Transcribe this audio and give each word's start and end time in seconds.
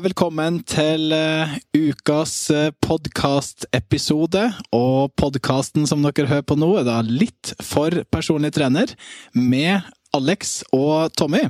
Velkommen 0.00 0.62
til 0.64 1.10
uh, 1.12 1.50
ukas 1.76 2.32
uh, 2.54 2.70
podkastepisode. 2.80 4.46
Og 4.72 5.10
podkasten 5.20 5.84
som 5.88 6.00
dere 6.06 6.30
hører 6.30 6.46
på 6.46 6.56
nå, 6.56 6.68
er 6.80 6.86
da 6.88 7.02
Litt 7.04 7.50
for 7.60 7.92
personlig 8.08 8.54
trener 8.56 8.94
med 9.36 9.84
Alex 10.16 10.62
og 10.72 11.12
Tommy. 11.20 11.42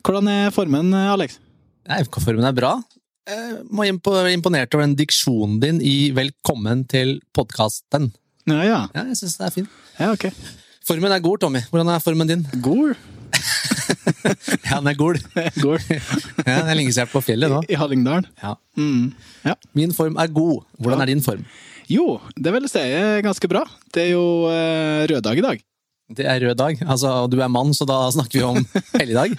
Hvordan 0.00 0.30
er 0.32 0.54
formen, 0.56 0.88
Alex? 0.96 1.36
Nei, 1.90 2.00
Formen 2.08 2.48
er 2.48 2.56
bra. 2.56 2.72
Jeg 3.28 3.60
må 3.68 3.84
imponert 3.90 4.72
over 4.72 4.86
den 4.86 4.96
diksjonen 4.96 5.60
din 5.60 5.84
i 5.84 6.14
'Velkommen 6.16 6.86
til 6.88 7.18
podkasten'. 7.36 8.08
Ja, 8.48 8.62
ja. 8.64 8.80
ja 8.94 9.04
jeg 9.10 9.20
syns 9.20 9.36
det 9.36 9.46
er 9.50 9.56
fint. 9.58 9.76
Ja, 10.00 10.14
ok. 10.16 10.30
Formen 10.88 11.12
er 11.12 11.20
god, 11.20 11.44
Tommy. 11.44 11.60
Hvordan 11.68 11.92
er 11.92 12.00
formen 12.00 12.32
din? 12.32 12.48
God. 12.62 12.96
ja, 14.68 14.78
den 14.78 14.90
er 14.92 14.96
gol. 14.98 15.18
Gol. 15.62 15.80
ja, 16.46 16.62
det 16.62 16.70
er 16.72 16.78
lenge 16.78 16.94
siden 16.94 17.10
på 17.12 17.22
fjellet 17.24 17.52
nå. 17.52 17.62
I, 17.68 17.78
Hallingdalen. 17.80 18.28
Ja. 18.42 18.54
Mm. 18.78 19.12
ja. 19.46 19.56
Min 19.78 19.92
form 19.96 20.18
er 20.20 20.32
god. 20.32 20.62
Hvordan 20.78 21.04
er 21.04 21.12
din 21.12 21.24
form? 21.24 21.44
Jo, 21.90 22.16
det 22.38 22.54
vil 22.54 22.70
si 22.70 22.80
er 22.80 23.20
ganske 23.24 23.50
bra. 23.50 23.64
Det 23.92 24.06
er 24.06 24.14
jo 24.14 24.24
uh, 24.48 25.04
rød 25.10 25.22
dag 25.26 25.38
i 25.38 25.44
dag. 25.44 25.62
Det 26.12 26.26
er 26.28 26.42
rød 26.44 26.58
dag. 26.60 26.80
Altså, 26.92 27.10
du 27.32 27.38
er 27.40 27.48
mann, 27.52 27.72
så 27.72 27.86
da 27.88 27.98
snakker 28.12 28.38
vi 28.38 28.44
om 28.44 28.58
helligdag. 29.00 29.34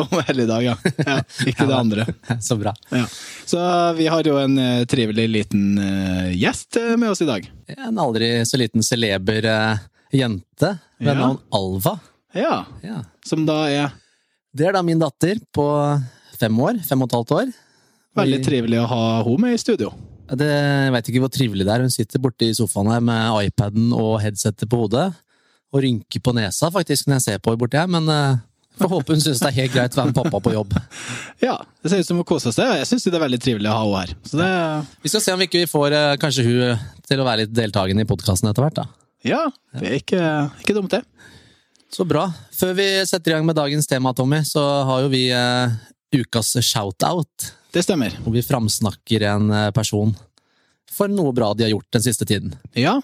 om 0.00 0.14
helligdag, 0.26 0.66
ja. 0.66 0.76
ja. 1.06 1.18
Ikke 1.46 1.68
det 1.68 1.76
andre. 1.76 2.06
Så 2.42 2.58
bra. 2.58 2.74
Ja. 2.90 3.04
Så 3.46 3.62
vi 3.98 4.08
har 4.10 4.26
jo 4.26 4.38
en 4.42 4.58
uh, 4.58 4.84
trivelig 4.90 5.28
liten 5.30 5.78
uh, 5.78 6.30
gjest 6.34 6.80
med 6.96 7.12
oss 7.12 7.22
i 7.22 7.30
dag. 7.30 7.46
En 7.78 8.00
aldri 8.02 8.34
så 8.48 8.60
liten 8.60 8.84
celeber 8.86 9.46
jente 10.12 10.76
ved 10.98 11.16
navn 11.16 11.38
Alva. 11.54 11.96
Ja. 12.36 12.64
ja. 12.82 13.02
Som 13.26 13.44
da 13.48 13.64
er 13.68 13.92
Det 14.52 14.68
er 14.68 14.76
da 14.76 14.82
min 14.84 15.00
datter 15.00 15.40
på 15.54 15.66
fem 16.40 16.60
år. 16.60 16.80
Fem 16.86 17.04
og 17.04 17.10
et 17.10 17.18
halvt 17.18 17.34
år. 17.38 17.52
Veldig 18.18 18.40
trivelig 18.44 18.80
å 18.82 18.88
ha 18.90 19.02
henne 19.24 19.46
med 19.46 19.56
i 19.56 19.60
studio. 19.60 19.92
Det, 20.32 20.48
jeg 20.48 20.92
veit 20.94 21.08
ikke 21.10 21.22
hvor 21.24 21.32
trivelig 21.32 21.66
det 21.66 21.74
er. 21.74 21.84
Hun 21.84 21.92
sitter 21.92 22.22
borte 22.22 22.48
i 22.48 22.54
sofaen 22.56 22.90
her 22.92 23.02
med 23.04 23.48
iPaden 23.48 23.92
og 23.96 24.16
headsetet 24.22 24.68
på 24.70 24.84
hodet. 24.84 25.10
Og 25.72 25.84
rynker 25.84 26.20
på 26.24 26.34
nesa 26.36 26.68
faktisk 26.72 27.08
når 27.08 27.18
jeg 27.18 27.26
ser 27.26 27.42
på 27.42 27.52
henne 27.52 27.62
borti 27.62 27.78
her, 27.80 27.88
men 27.88 28.08
uh, 28.12 28.40
får 28.76 28.90
håpe 28.92 29.14
hun 29.16 29.22
syns 29.24 29.40
det 29.40 29.48
er 29.48 29.58
helt 29.62 29.72
greit 29.72 29.94
å 29.96 30.02
være 30.02 30.10
med 30.10 30.18
pappa 30.18 30.40
på 30.44 30.52
jobb. 30.52 30.74
Ja, 31.46 31.56
det 31.82 31.90
ser 31.90 32.02
ut 32.04 32.06
som 32.06 32.20
hun 32.20 32.28
koser 32.28 32.52
seg. 32.54 32.74
Jeg 32.78 32.88
syns 32.90 33.08
det 33.08 33.16
er 33.16 33.24
veldig 33.24 33.40
trivelig 33.42 33.70
å 33.72 33.76
ha 33.78 33.86
henne 33.86 34.02
her. 34.02 34.12
Det... 34.28 34.50
Vi 35.04 35.12
skal 35.12 35.24
se 35.24 35.32
om 35.34 35.40
vi 35.40 35.48
ikke 35.48 35.70
får 35.70 35.96
uh, 35.96 36.02
kanskje 36.20 36.44
hun 36.46 36.84
til 37.08 37.22
å 37.22 37.28
være 37.28 37.44
litt 37.46 37.56
deltakende 37.56 38.04
i 38.04 38.08
podkasten 38.08 38.52
etter 38.52 38.66
hvert. 38.66 38.82
da. 38.82 38.86
Ja, 39.26 39.46
det 39.78 39.88
er 39.88 39.98
ikke, 40.00 40.22
ikke 40.64 40.76
dumt, 40.76 40.92
det. 40.92 41.02
Så 41.92 42.06
bra. 42.08 42.26
Før 42.56 42.72
vi 42.78 42.88
setter 43.08 43.32
i 43.32 43.36
gang 43.36 43.46
med 43.46 43.58
dagens 43.58 43.88
tema, 43.88 44.14
Tommy, 44.16 44.40
så 44.48 44.62
har 44.88 45.04
jo 45.04 45.12
vi 45.12 45.26
eh, 45.34 45.74
ukas 46.16 46.54
shout-out. 46.64 47.52
Det 47.72 47.84
stemmer. 47.84 48.14
Hvor 48.24 48.32
vi 48.32 48.44
framsnakker 48.44 49.24
en 49.28 49.50
uh, 49.52 49.70
person 49.76 50.14
for 50.92 51.08
noe 51.08 51.32
bra 51.32 51.52
de 51.56 51.66
har 51.66 51.72
gjort 51.72 51.88
den 51.96 52.04
siste 52.04 52.26
tiden. 52.28 52.54
Ja, 52.76 52.98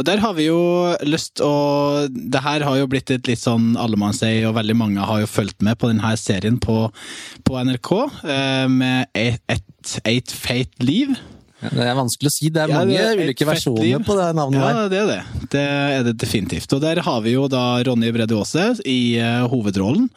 og 0.00 0.06
der 0.08 0.22
har 0.22 0.32
vi 0.32 0.46
jo 0.46 0.60
lyst 1.04 1.42
å 1.44 2.08
Det 2.08 2.40
her 2.40 2.64
har 2.64 2.78
jo 2.78 2.86
blitt 2.88 3.10
et 3.12 3.28
litt 3.28 3.42
sånn 3.42 3.74
allemannseie, 3.80 4.46
og 4.48 4.56
veldig 4.56 4.76
mange 4.80 5.04
har 5.04 5.20
jo 5.20 5.28
fulgt 5.28 5.60
med 5.66 5.76
på 5.80 5.90
denne 5.90 6.14
serien 6.16 6.56
på, 6.62 6.86
på 7.44 7.58
NRK, 7.68 7.90
eh, 8.24 8.64
med 8.72 9.12
et, 9.12 9.42
et, 9.52 9.94
et 10.08 10.32
feit 10.32 10.72
Liv. 10.80 11.12
Det 11.60 11.84
er 11.84 11.96
vanskelig 11.98 12.30
å 12.30 12.32
si. 12.32 12.50
Det 12.52 12.62
er 12.64 12.72
mange 12.72 12.94
ja, 12.94 13.08
det 13.10 13.10
er 13.12 13.26
ulike 13.28 13.48
versjoner 13.48 14.04
på 14.04 14.16
det 14.16 14.28
navnet 14.38 14.62
ja, 14.64 14.84
det 14.88 15.00
er 15.00 15.08
det. 15.10 15.46
Det 15.52 15.64
er 15.64 16.06
det 16.06 16.14
definitivt. 16.22 16.72
Og 16.76 16.80
der 16.84 17.02
har 17.04 17.24
vi 17.24 17.34
jo 17.34 17.48
da 17.52 17.64
Ronny 17.86 18.12
Brede 18.16 18.38
Aase 18.38 18.70
i 18.88 19.00
uh, 19.20 19.44
hovedrollen. 19.52 20.08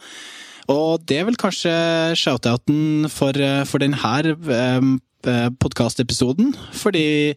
Og 0.72 1.04
det 1.04 1.20
er 1.20 1.26
vel 1.28 1.36
kanskje 1.36 1.74
shout-outen 2.16 3.10
for, 3.12 3.36
uh, 3.36 3.64
for 3.68 3.84
denne 3.84 4.14
um, 4.80 4.96
podkastepisoden, 5.62 6.52
fordi 6.76 7.34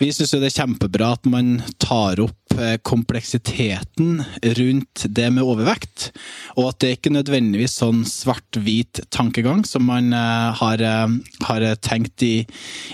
vi 0.00 0.08
syns 0.10 0.32
jo 0.34 0.40
det 0.42 0.48
er 0.48 0.56
kjempebra 0.56 1.12
at 1.14 1.26
man 1.30 1.60
tar 1.78 2.18
opp 2.24 2.56
eh, 2.58 2.74
kompleksiteten 2.82 4.24
rundt 4.58 5.04
det 5.06 5.28
med 5.30 5.46
overvekt, 5.46 6.08
og 6.56 6.72
at 6.72 6.80
det 6.82 6.90
ikke 6.96 7.12
nødvendigvis 7.14 7.76
sånn 7.78 8.00
svart-hvit 8.08 9.04
tankegang 9.14 9.62
som 9.68 9.86
man 9.86 10.10
eh, 10.10 10.48
har, 10.58 10.82
eh, 10.82 11.14
har 11.46 11.66
tenkt 11.86 12.24
i, 12.26 12.32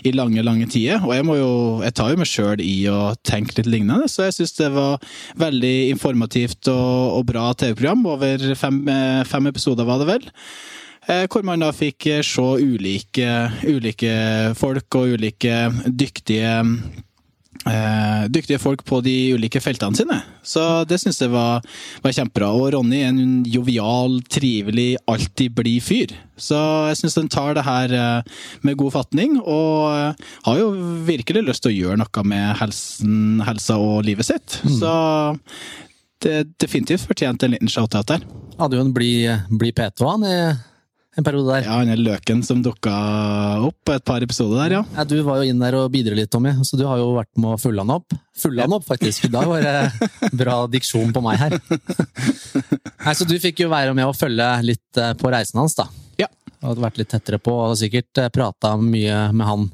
i, 0.05 0.13
lange, 0.13 0.45
lange 0.45 0.69
tider. 0.69 1.01
Og 1.07 1.15
jeg, 1.17 1.25
jo, 1.41 1.55
jeg 1.87 1.97
tar 1.97 2.13
jo 2.13 2.21
meg 2.21 2.29
sjøl 2.29 2.65
i 2.65 2.77
å 2.93 3.01
tenke 3.25 3.57
litt 3.57 3.71
lignende, 3.73 4.11
så 4.13 4.29
jeg 4.29 4.37
syns 4.37 4.59
det 4.61 4.69
var 4.77 5.01
veldig 5.41 5.77
informativt 5.95 6.69
og, 6.69 7.17
og 7.17 7.25
bra 7.33 7.49
TV-program. 7.57 8.05
Over 8.13 8.45
fem, 8.61 8.83
fem 9.25 9.49
episoder, 9.49 9.89
var 9.89 10.05
det 10.05 10.11
vel. 10.13 10.29
Eh, 11.09 11.27
hvor 11.33 11.45
man 11.47 11.63
da 11.65 11.71
fikk 11.73 12.11
eh, 12.11 12.25
se 12.27 12.43
ulike, 12.61 13.29
ulike 13.65 14.17
folk 14.59 15.01
og 15.01 15.17
ulike 15.17 15.63
dyktige 15.87 16.59
Eh, 17.69 18.23
dyktige 18.33 18.57
folk 18.57 18.81
på 18.89 19.03
de 19.05 19.35
ulike 19.37 19.61
feltene 19.61 19.99
sine. 19.99 20.17
Så 20.41 20.63
det 20.89 20.97
syns 21.03 21.19
jeg 21.21 21.29
var, 21.29 21.61
var, 22.01 22.15
kjempebra. 22.17 22.49
Og 22.57 22.71
Ronny 22.73 23.03
er 23.03 23.11
en 23.11 23.43
jovial, 23.45 24.17
trivelig, 24.33 24.95
alltid 25.11 25.53
blid 25.59 25.85
fyr. 25.85 26.15
Så 26.41 26.57
jeg 26.89 27.03
syns 27.03 27.19
den 27.19 27.29
tar 27.29 27.53
det 27.59 27.67
her 27.67 27.93
med 28.65 28.79
god 28.81 28.95
fatning, 28.95 29.37
og 29.45 30.17
har 30.47 30.57
jo 30.57 30.71
virkelig 31.05 31.45
lyst 31.51 31.67
til 31.67 31.75
å 31.75 31.77
gjøre 31.77 32.01
noe 32.01 32.25
med 32.33 32.57
helsen, 32.63 33.45
helsa 33.45 33.77
og 33.77 34.07
livet 34.09 34.31
sitt. 34.31 34.57
Mm. 34.65 34.79
Så 34.81 34.97
det 36.25 36.35
definitivt 36.65 37.05
fortjent 37.13 37.45
en 37.45 37.59
liten 37.59 37.69
shout-out 37.69 38.09
der. 38.09 38.25
Hadde 38.57 38.81
jo 38.81 38.89
en 38.89 38.97
blid 38.97 39.53
bli 39.61 39.77
P2 39.77 40.09
han 40.15 40.25
i 40.25 40.41
en 41.21 41.27
periode 41.27 41.53
der. 41.53 41.67
Ja, 41.69 41.77
han 41.81 41.93
er 41.93 42.01
løken 42.01 42.43
som 42.47 42.63
dukka 42.65 42.95
opp 43.67 43.77
på 43.87 43.95
et 43.97 44.05
par 44.07 44.25
episoder 44.25 44.63
der, 44.65 44.77
ja. 44.79 44.83
ja. 44.97 45.05
Du 45.09 45.17
var 45.27 45.41
jo 45.41 45.53
inn 45.53 45.61
der 45.63 45.77
og 45.79 45.91
bidro 45.95 46.17
litt, 46.17 46.31
Tommy, 46.33 46.53
så 46.67 46.79
du 46.81 46.87
har 46.89 47.01
jo 47.01 47.13
vært 47.17 47.31
med 47.41 47.55
å 47.55 47.61
fulle 47.61 47.85
han 47.85 47.95
opp. 47.95 48.17
Fulle 48.41 48.65
han 48.67 48.77
opp, 48.77 48.87
faktisk. 48.89 49.29
Da 49.33 49.45
var 49.49 49.65
det 49.65 50.33
bra 50.41 50.63
diksjon 50.71 51.15
på 51.15 51.23
meg 51.25 51.41
her. 51.41 51.57
Nei, 53.05 53.15
Så 53.17 53.29
du 53.29 53.37
fikk 53.43 53.65
jo 53.65 53.71
være 53.73 53.95
med 53.97 54.09
å 54.09 54.17
følge 54.17 54.49
litt 54.67 55.01
eh, 55.01 55.15
på 55.21 55.33
reisen 55.33 55.61
hans, 55.63 55.77
da. 55.79 55.89
Ja. 56.21 56.29
Og 56.67 56.81
vært 56.83 57.01
litt 57.01 57.13
tettere 57.13 57.41
på, 57.43 57.55
og 57.69 57.79
sikkert 57.81 58.21
eh, 58.21 58.33
prata 58.33 58.75
mye 58.81 59.29
med 59.37 59.47
han 59.47 59.71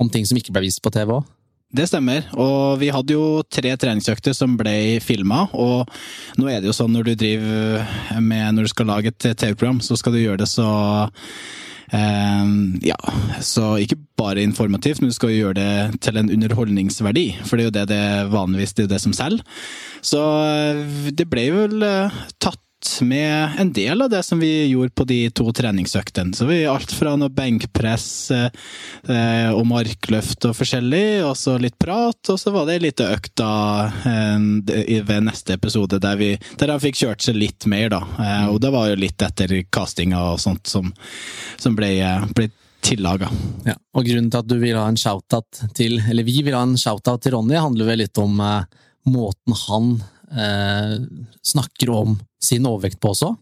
om 0.00 0.08
ting 0.12 0.24
som 0.28 0.38
ikke 0.40 0.54
ble 0.54 0.64
vist 0.68 0.80
på 0.84 0.92
TV 0.94 1.18
òg. 1.18 1.28
Det 1.70 1.86
stemmer, 1.86 2.24
og 2.34 2.80
vi 2.80 2.88
hadde 2.90 3.14
jo 3.14 3.42
tre 3.46 3.70
treningsøkter 3.78 4.34
som 4.34 4.56
ble 4.58 4.98
filma. 5.04 5.44
Og 5.54 5.86
nå 6.40 6.48
er 6.50 6.58
det 6.58 6.70
jo 6.70 6.74
sånn 6.74 6.90
når 6.96 7.10
du 7.10 7.14
driver 7.20 8.18
med 8.18 8.56
Når 8.56 8.66
du 8.66 8.70
skal 8.72 8.90
lage 8.90 9.12
et 9.12 9.26
TV-program, 9.38 9.78
så 9.84 9.94
skal 9.98 10.16
du 10.16 10.18
gjøre 10.18 10.40
det 10.42 10.48
så 10.50 10.66
eh, 11.94 12.50
Ja, 12.90 12.98
så 13.38 13.76
ikke 13.78 14.00
bare 14.18 14.42
informativt, 14.42 14.98
men 15.00 15.12
du 15.12 15.14
skal 15.14 15.30
jo 15.30 15.44
gjøre 15.44 15.60
det 15.60 16.00
til 16.02 16.18
en 16.18 16.32
underholdningsverdi. 16.34 17.26
For 17.46 17.54
det 17.54 17.62
er 17.62 17.70
jo 17.70 17.76
det 17.78 17.86
det 17.92 18.32
vanligvis 18.34 18.74
det 18.74 18.88
er 18.88 18.92
det 18.96 19.02
som 19.06 19.14
selger. 19.14 19.62
Så 20.02 20.24
eh, 20.50 20.82
det 21.14 21.30
ble 21.30 21.46
vel 21.54 21.86
eh, 21.86 22.20
med 23.02 23.58
en 23.58 23.72
del 23.72 24.02
av 24.02 24.10
det 24.10 24.22
som 24.22 24.38
vi 24.40 24.66
gjorde 24.70 24.94
på 24.96 25.04
de 25.04 25.18
to 25.36 25.46
treningsøktene. 25.52 26.34
Så 26.36 26.46
vi 26.48 26.62
alt 26.68 26.92
fra 26.96 27.12
noe 27.18 27.32
benkpress 27.32 28.08
eh, 28.36 29.50
og 29.52 29.64
markløft 29.68 30.48
og 30.48 30.56
forskjellig, 30.58 31.20
og 31.26 31.34
så 31.38 31.56
litt 31.60 31.78
prat, 31.80 32.32
og 32.32 32.40
så 32.40 32.52
var 32.54 32.68
det 32.68 32.78
ei 32.78 32.84
lita 32.86 33.10
økt 33.14 33.34
da 33.40 33.52
eh, 34.08 35.02
ved 35.06 35.26
neste 35.28 35.58
episode 35.58 36.00
der, 36.02 36.16
vi, 36.20 36.32
der 36.60 36.74
han 36.74 36.82
fikk 36.82 37.02
kjørt 37.02 37.26
seg 37.26 37.38
litt 37.38 37.68
mer, 37.70 37.90
da. 37.92 38.02
Eh, 38.18 38.46
og 38.52 38.60
det 38.64 38.72
var 38.74 38.90
jo 38.90 39.00
litt 39.00 39.26
etter 39.26 39.54
castinga 39.72 40.32
og 40.32 40.40
sånt 40.42 40.70
som, 40.70 40.92
som 41.60 41.76
ble, 41.78 41.92
ble 42.36 42.50
tillaga. 42.80 43.28
Ja, 43.66 43.76
og 43.94 44.06
grunnen 44.06 44.30
til 44.32 44.40
at 44.40 44.48
du 44.48 44.56
vil 44.60 44.78
ha 44.78 44.86
en 44.88 45.00
shout-out 45.00 45.64
til, 45.76 45.98
eller 46.00 46.26
vi 46.26 46.40
vil 46.46 46.56
ha 46.56 46.62
en 46.64 46.78
shout-out 46.80 47.24
til 47.24 47.36
Ronny, 47.36 47.58
handler 47.60 47.92
vel 47.92 48.02
litt 48.04 48.20
om 48.20 48.40
eh, 48.44 48.80
måten 49.10 49.56
han 49.66 49.92
eh, 50.32 50.96
snakker 51.52 51.90
om 51.94 52.18
sin 52.42 52.66
overvekt 52.66 53.00
på 53.00 53.12
også. 53.14 53.34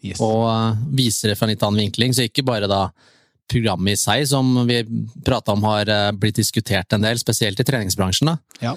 Yes. 0.00 0.20
Og 0.24 0.46
eh, 0.48 0.84
viser 0.96 1.32
det 1.32 1.38
fra 1.38 1.48
en 1.48 1.54
litt 1.54 1.64
annen 1.66 1.84
vinkling. 1.86 2.14
Så 2.16 2.28
ikke 2.28 2.46
bare 2.46 2.70
da 2.70 2.88
programmet 3.50 3.98
i 3.98 4.00
seg, 4.00 4.24
som 4.30 4.52
vi 4.68 4.82
prata 5.26 5.56
om 5.56 5.66
har 5.66 5.90
eh, 5.90 6.08
blitt 6.16 6.40
diskutert 6.40 6.92
en 6.94 7.04
del, 7.04 7.20
spesielt 7.20 7.60
i 7.60 7.66
treningsbransjen. 7.66 8.32
da. 8.32 8.64
Ja. 8.70 8.74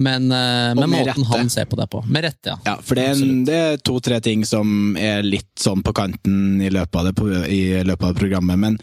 Men, 0.00 0.30
uh, 0.32 0.72
men 0.72 0.90
måten 0.90 1.06
rette. 1.10 1.26
han 1.28 1.50
ser 1.52 1.66
på 1.68 1.76
det 1.76 1.84
på. 1.92 2.00
Med 2.08 2.24
rette, 2.24 2.54
ja. 2.54 2.56
ja 2.64 2.76
for 2.80 2.96
det 2.96 3.02
er, 3.10 3.18
det 3.44 3.56
er 3.56 3.82
to-tre 3.84 4.16
ting 4.24 4.46
som 4.48 4.94
er 4.96 5.20
litt 5.26 5.60
sånn 5.60 5.82
på 5.84 5.92
kanten 5.92 6.62
i 6.64 6.70
løpet 6.72 6.96
av, 6.96 7.10
det, 7.10 7.42
i 7.52 7.82
løpet 7.84 8.06
av 8.08 8.16
programmet. 8.16 8.56
Men 8.62 8.78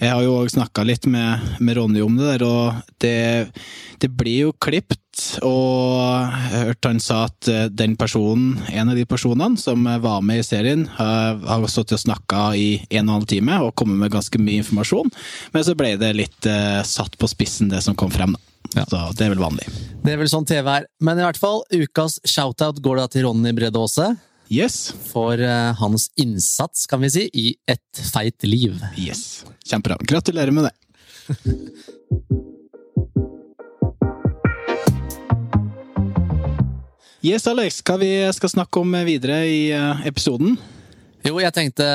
jeg 0.00 0.14
har 0.14 0.24
jo 0.24 0.38
òg 0.40 0.48
snakka 0.48 0.84
litt 0.88 1.04
med, 1.10 1.44
med, 1.60 1.76
Ronny 1.76 2.00
om 2.00 2.16
det 2.16 2.32
der, 2.32 2.44
og 2.46 2.96
det, 3.04 3.52
det 4.00 4.08
blir 4.16 4.46
jo 4.48 4.54
klipt. 4.56 4.96
Og 5.44 6.00
jeg 6.24 6.64
hørte 6.70 6.92
han 6.92 7.02
sa 7.04 7.18
at 7.28 7.50
eh, 7.52 7.66
den 7.68 7.98
personen, 8.00 8.54
en 8.72 8.92
av 8.92 8.96
de 8.96 9.04
personene 9.08 9.60
som 9.60 9.84
var 9.84 10.24
med 10.24 10.40
i 10.40 10.46
serien, 10.46 10.86
har, 10.96 11.36
har 11.44 11.66
stått 11.68 11.92
og 11.96 12.00
snakka 12.00 12.46
i 12.56 12.70
en 12.88 13.02
og 13.04 13.10
en 13.10 13.16
halv 13.18 13.28
time 13.28 13.58
og 13.66 13.74
kommet 13.76 14.00
med 14.00 14.14
ganske 14.14 14.40
mye 14.40 14.62
informasjon. 14.62 15.12
Men 15.52 15.66
så 15.66 15.76
ble 15.76 15.96
det 16.00 16.14
litt 16.16 16.48
uh, 16.48 16.80
satt 16.86 17.18
på 17.20 17.28
spissen, 17.28 17.68
det 17.68 17.82
som 17.84 17.98
kom 17.98 18.12
frem. 18.14 18.32
da. 18.38 18.46
Ja. 18.78 18.86
Så 18.86 19.02
det 19.18 19.26
er 19.26 19.34
vel 19.34 19.42
vanlig. 19.42 19.66
Det 20.00 20.14
er 20.14 20.20
vel 20.20 20.30
sånn 20.30 20.48
TV 20.48 20.68
er. 20.78 20.88
Men 21.02 21.20
i 21.20 21.26
hvert 21.26 21.40
fall, 21.40 21.64
ukas 21.74 22.20
shoutout 22.24 22.80
går 22.80 23.02
da 23.02 23.06
til 23.10 23.26
Ronny 23.26 23.52
Brede 23.56 23.80
Aase. 23.80 24.12
Yes. 24.50 24.90
for 25.12 25.38
eh, 25.38 25.74
hans 25.78 26.10
innsats, 26.18 26.86
kan 26.86 27.00
vi 27.00 27.10
si, 27.10 27.30
i 27.32 27.54
Et 27.70 28.00
feit 28.12 28.42
liv. 28.42 28.74
Yes. 28.98 29.44
Kjempebra. 29.62 29.96
Gratulerer 30.02 30.50
med 30.50 30.66
det. 30.66 30.74
Yes, 37.22 37.46
Alex. 37.46 37.78
Hva 37.86 37.94
vi 38.00 38.10
skal 38.34 38.50
snakke 38.50 38.82
om 38.82 38.94
videre 39.06 39.44
i 39.46 39.70
eh, 39.70 40.06
episoden? 40.10 40.58
Jo, 41.22 41.38
jeg 41.38 41.54
tenkte 41.54 41.86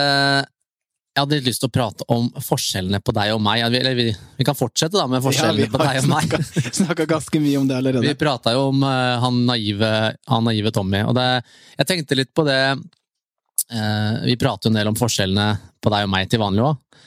Jeg 1.15 1.23
hadde 1.23 1.37
litt 1.37 1.45
lyst 1.47 1.61
til 1.63 1.69
å 1.69 1.71
prate 1.71 2.05
om 2.11 2.25
forskjellene 2.43 2.99
på 2.99 3.13
deg 3.15 3.29
og 3.31 3.39
meg. 3.39 3.61
Eller 3.63 3.93
vi, 3.95 4.09
vi 4.35 4.45
kan 4.47 4.57
fortsette 4.57 4.97
da 4.97 5.05
med 5.07 5.23
forskjellene 5.23 5.71
på 5.71 5.79
deg 5.79 5.99
og 6.01 6.09
meg. 6.11 6.33
Vi 6.57 6.73
snakka 6.81 7.05
ganske 7.07 7.39
mye 7.39 7.61
om 7.61 7.69
det 7.69 7.77
allerede. 7.77 8.03
Vi 8.03 8.17
prata 8.19 8.51
jo 8.51 8.65
om 8.73 8.83
uh, 8.83 9.15
han, 9.23 9.37
naive, 9.47 9.91
han, 10.27 10.43
naive, 10.43 10.73
Tommy, 10.75 11.05
og 11.07 11.15
det, 11.15 11.29
jeg 11.77 11.87
tenkte 11.87 12.17
litt 12.19 12.33
på 12.35 12.43
det 12.43 12.59
uh, 12.75 14.13
Vi 14.27 14.35
prater 14.41 14.67
jo 14.67 14.73
en 14.73 14.79
del 14.81 14.91
om 14.91 14.97
forskjellene 14.99 15.47
på 15.79 15.93
deg 15.93 16.09
og 16.09 16.11
meg 16.17 16.27
til 16.33 16.43
vanlig 16.43 16.65
òg. 16.67 16.99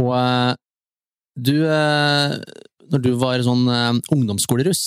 Og 0.00 0.10
uh, 0.16 0.56
du 1.36 1.54
Når 1.64 3.00
du 3.04 3.14
var 3.20 3.44
sånn 3.44 3.68
ungdomsskoleruss 4.12 4.82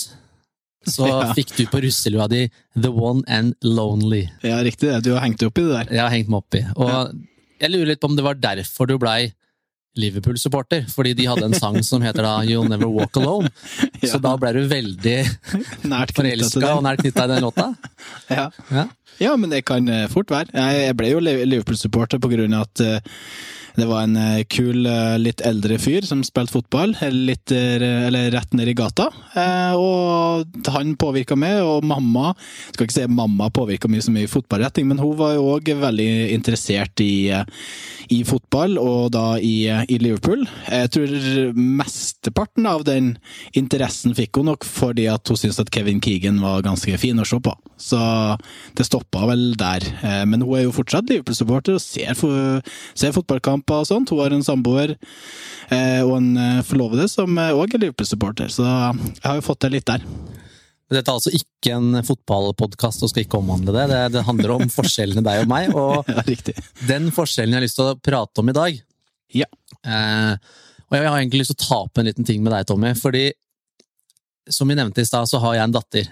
så 0.86 1.06
ja. 1.10 1.22
fikk 1.34 1.54
du 1.56 1.64
på 1.70 1.80
russelua 1.82 2.26
di 2.30 2.44
The 2.74 2.90
One 2.90 3.22
and 3.26 3.54
Lonely. 3.62 4.26
Ja, 4.42 4.60
riktig. 4.62 4.90
Du 5.02 5.12
har 5.14 5.24
hengt 5.24 5.42
deg 5.42 5.50
opp 5.50 5.58
i 5.58 5.66
det 5.66 5.72
der. 5.72 5.96
Jeg 5.98 6.04
har 6.04 6.14
hengt 6.14 6.30
meg 6.30 6.44
opp 6.44 6.58
i. 6.58 6.62
Og 6.76 6.92
ja. 6.92 7.00
Jeg 7.60 7.72
lurer 7.72 7.92
litt 7.92 8.02
på 8.02 8.10
om 8.10 8.16
det 8.18 8.24
var 8.26 8.38
derfor 8.40 8.88
du 8.90 8.96
blei 9.00 9.32
Liverpool-supporter, 9.96 10.84
fordi 10.92 11.14
de 11.16 11.26
hadde 11.28 11.46
en 11.48 11.56
sang 11.56 11.78
som 11.84 12.04
heter 12.04 12.26
da 12.26 12.34
You'll 12.44 12.68
Never 12.68 12.90
Walk 12.92 13.16
Alone. 13.16 13.50
Ja. 14.02 14.10
Så 14.12 14.18
da 14.20 14.34
ble 14.36 14.50
du 14.52 14.66
veldig 14.68 15.16
forelska 16.16 16.74
og 16.74 16.82
nært 16.84 17.00
knytta 17.00 17.24
i 17.24 17.30
den 17.32 17.46
låta? 17.46 17.70
Ja. 18.36 18.50
ja. 18.68 18.84
ja. 19.22 19.32
men 19.40 19.50
det 19.50 19.62
kan 19.66 19.88
eh, 19.88 20.04
fort 20.12 20.30
være. 20.30 20.52
Jeg 20.52 20.96
ble 20.98 21.14
jo 21.14 21.22
Liverpool-supporter 21.24 22.20
på 22.20 22.30
grunn 22.34 22.54
av 22.54 22.66
at 22.68 22.82
eh, 22.84 23.16
det 23.76 23.86
var 23.88 24.06
en 24.06 24.16
eh, 24.16 24.44
kul, 24.48 24.86
eh, 24.88 25.16
litt 25.20 25.42
eldre 25.44 25.76
fyr 25.80 26.06
som 26.08 26.22
spilte 26.24 26.54
fotball, 26.54 26.94
litt, 27.12 27.52
eh, 27.52 28.06
eller 28.08 28.30
rett 28.32 28.54
ned 28.56 28.70
i 28.72 28.76
gata. 28.76 29.10
Og 29.76 30.68
han 30.72 30.94
påvirka 30.96 31.36
meg, 31.36 31.60
og 31.60 31.84
mamma 31.84 32.32
Skal 32.72 32.86
ikke 32.86 32.94
si 32.94 33.04
mamma 33.10 33.50
påvirka 33.52 33.88
mye 33.90 34.04
så 34.04 34.12
mye 34.14 34.24
i 34.24 34.30
fotballretting, 34.30 34.86
men 34.88 35.00
hun 35.00 35.16
var 35.18 35.34
jo 35.36 35.50
òg 35.56 35.68
veldig 35.80 36.08
interessert 36.32 37.00
i, 37.04 37.28
i, 38.08 38.22
fotball, 38.24 38.78
og 38.80 39.12
da 39.14 39.36
i, 39.36 39.68
i, 39.68 39.98
Liverpool. 40.00 40.46
Jeg 40.70 40.92
tror 40.94 41.14
mesteparten 41.56 42.68
av 42.68 42.86
den 42.88 43.12
interessen 43.58 44.16
fikk 44.16 44.40
hun 44.40 44.50
nok 44.52 44.66
fordi 44.66 45.08
at 45.12 45.28
hun 45.28 45.38
syntes 45.38 45.60
at 45.62 45.72
Kevin 45.74 46.00
Keegan 46.04 46.40
var 46.42 46.64
ganske 46.66 46.96
fin 47.00 47.20
å 47.20 47.28
se 47.28 47.40
på. 47.42 47.54
Så 47.76 48.00
det 48.76 48.88
stoppa 48.88 49.26
vel 49.28 49.50
der. 49.60 49.84
Men 50.28 50.44
hun 50.44 50.56
er 50.56 50.66
jo 50.66 50.74
fortsatt 50.76 51.10
Liverpool-supporter 51.12 51.76
og 51.76 51.84
ser, 51.84 52.16
ser 52.96 53.16
fotballkamp 53.16 53.65
kamper 53.66 53.82
og 53.82 53.88
sånt. 53.88 54.10
Hun 54.10 54.22
har 54.22 54.34
en 54.34 54.44
samboer 54.44 54.94
eh, 55.70 56.02
og 56.04 56.16
en 56.20 56.36
eh, 56.36 56.62
forlovede 56.64 57.08
som 57.10 57.36
òg 57.36 57.74
er 57.74 57.86
Liverpool-supporter, 57.86 58.48
så 58.48 58.64
jeg 58.64 59.24
har 59.24 59.36
jo 59.36 59.46
fått 59.46 59.62
det 59.66 59.72
litt 59.74 59.86
der. 59.86 60.02
Dette 60.86 61.10
er 61.10 61.16
altså 61.16 61.32
ikke 61.34 61.74
en 61.74 61.98
fotballpodkast 62.06 63.02
og 63.02 63.10
skal 63.10 63.24
ikke 63.24 63.40
omhandle 63.40 63.74
det. 63.74 63.88
det. 63.90 64.02
Det, 64.14 64.22
handler 64.22 64.54
om 64.54 64.68
forskjellene 64.70 65.24
deg 65.26 65.42
og 65.42 65.48
meg, 65.50 65.74
og 65.74 66.06
ja, 66.12 66.54
den 66.86 67.10
forskjellen 67.10 67.56
jeg 67.56 67.58
har 67.58 67.66
lyst 67.66 67.80
til 67.80 67.90
å 67.90 67.98
prate 67.98 68.42
om 68.42 68.52
i 68.52 68.54
dag. 68.54 68.78
Ja. 69.34 69.48
Eh, 69.82 70.36
og 70.86 70.94
jeg 70.94 71.08
har 71.08 71.18
egentlig 71.18 71.42
lyst 71.42 71.56
til 71.56 71.58
å 71.58 71.66
ta 71.66 71.80
opp 71.88 71.98
en 71.98 72.06
liten 72.06 72.26
ting 72.26 72.44
med 72.44 72.54
deg, 72.54 72.68
Tommy. 72.68 72.94
fordi 72.94 73.32
som 74.46 74.70
vi 74.70 74.76
nevnte 74.78 75.02
i 75.02 75.08
stad, 75.08 75.26
så 75.26 75.40
har 75.42 75.56
jeg 75.56 75.66
en 75.66 75.74
datter 75.74 76.06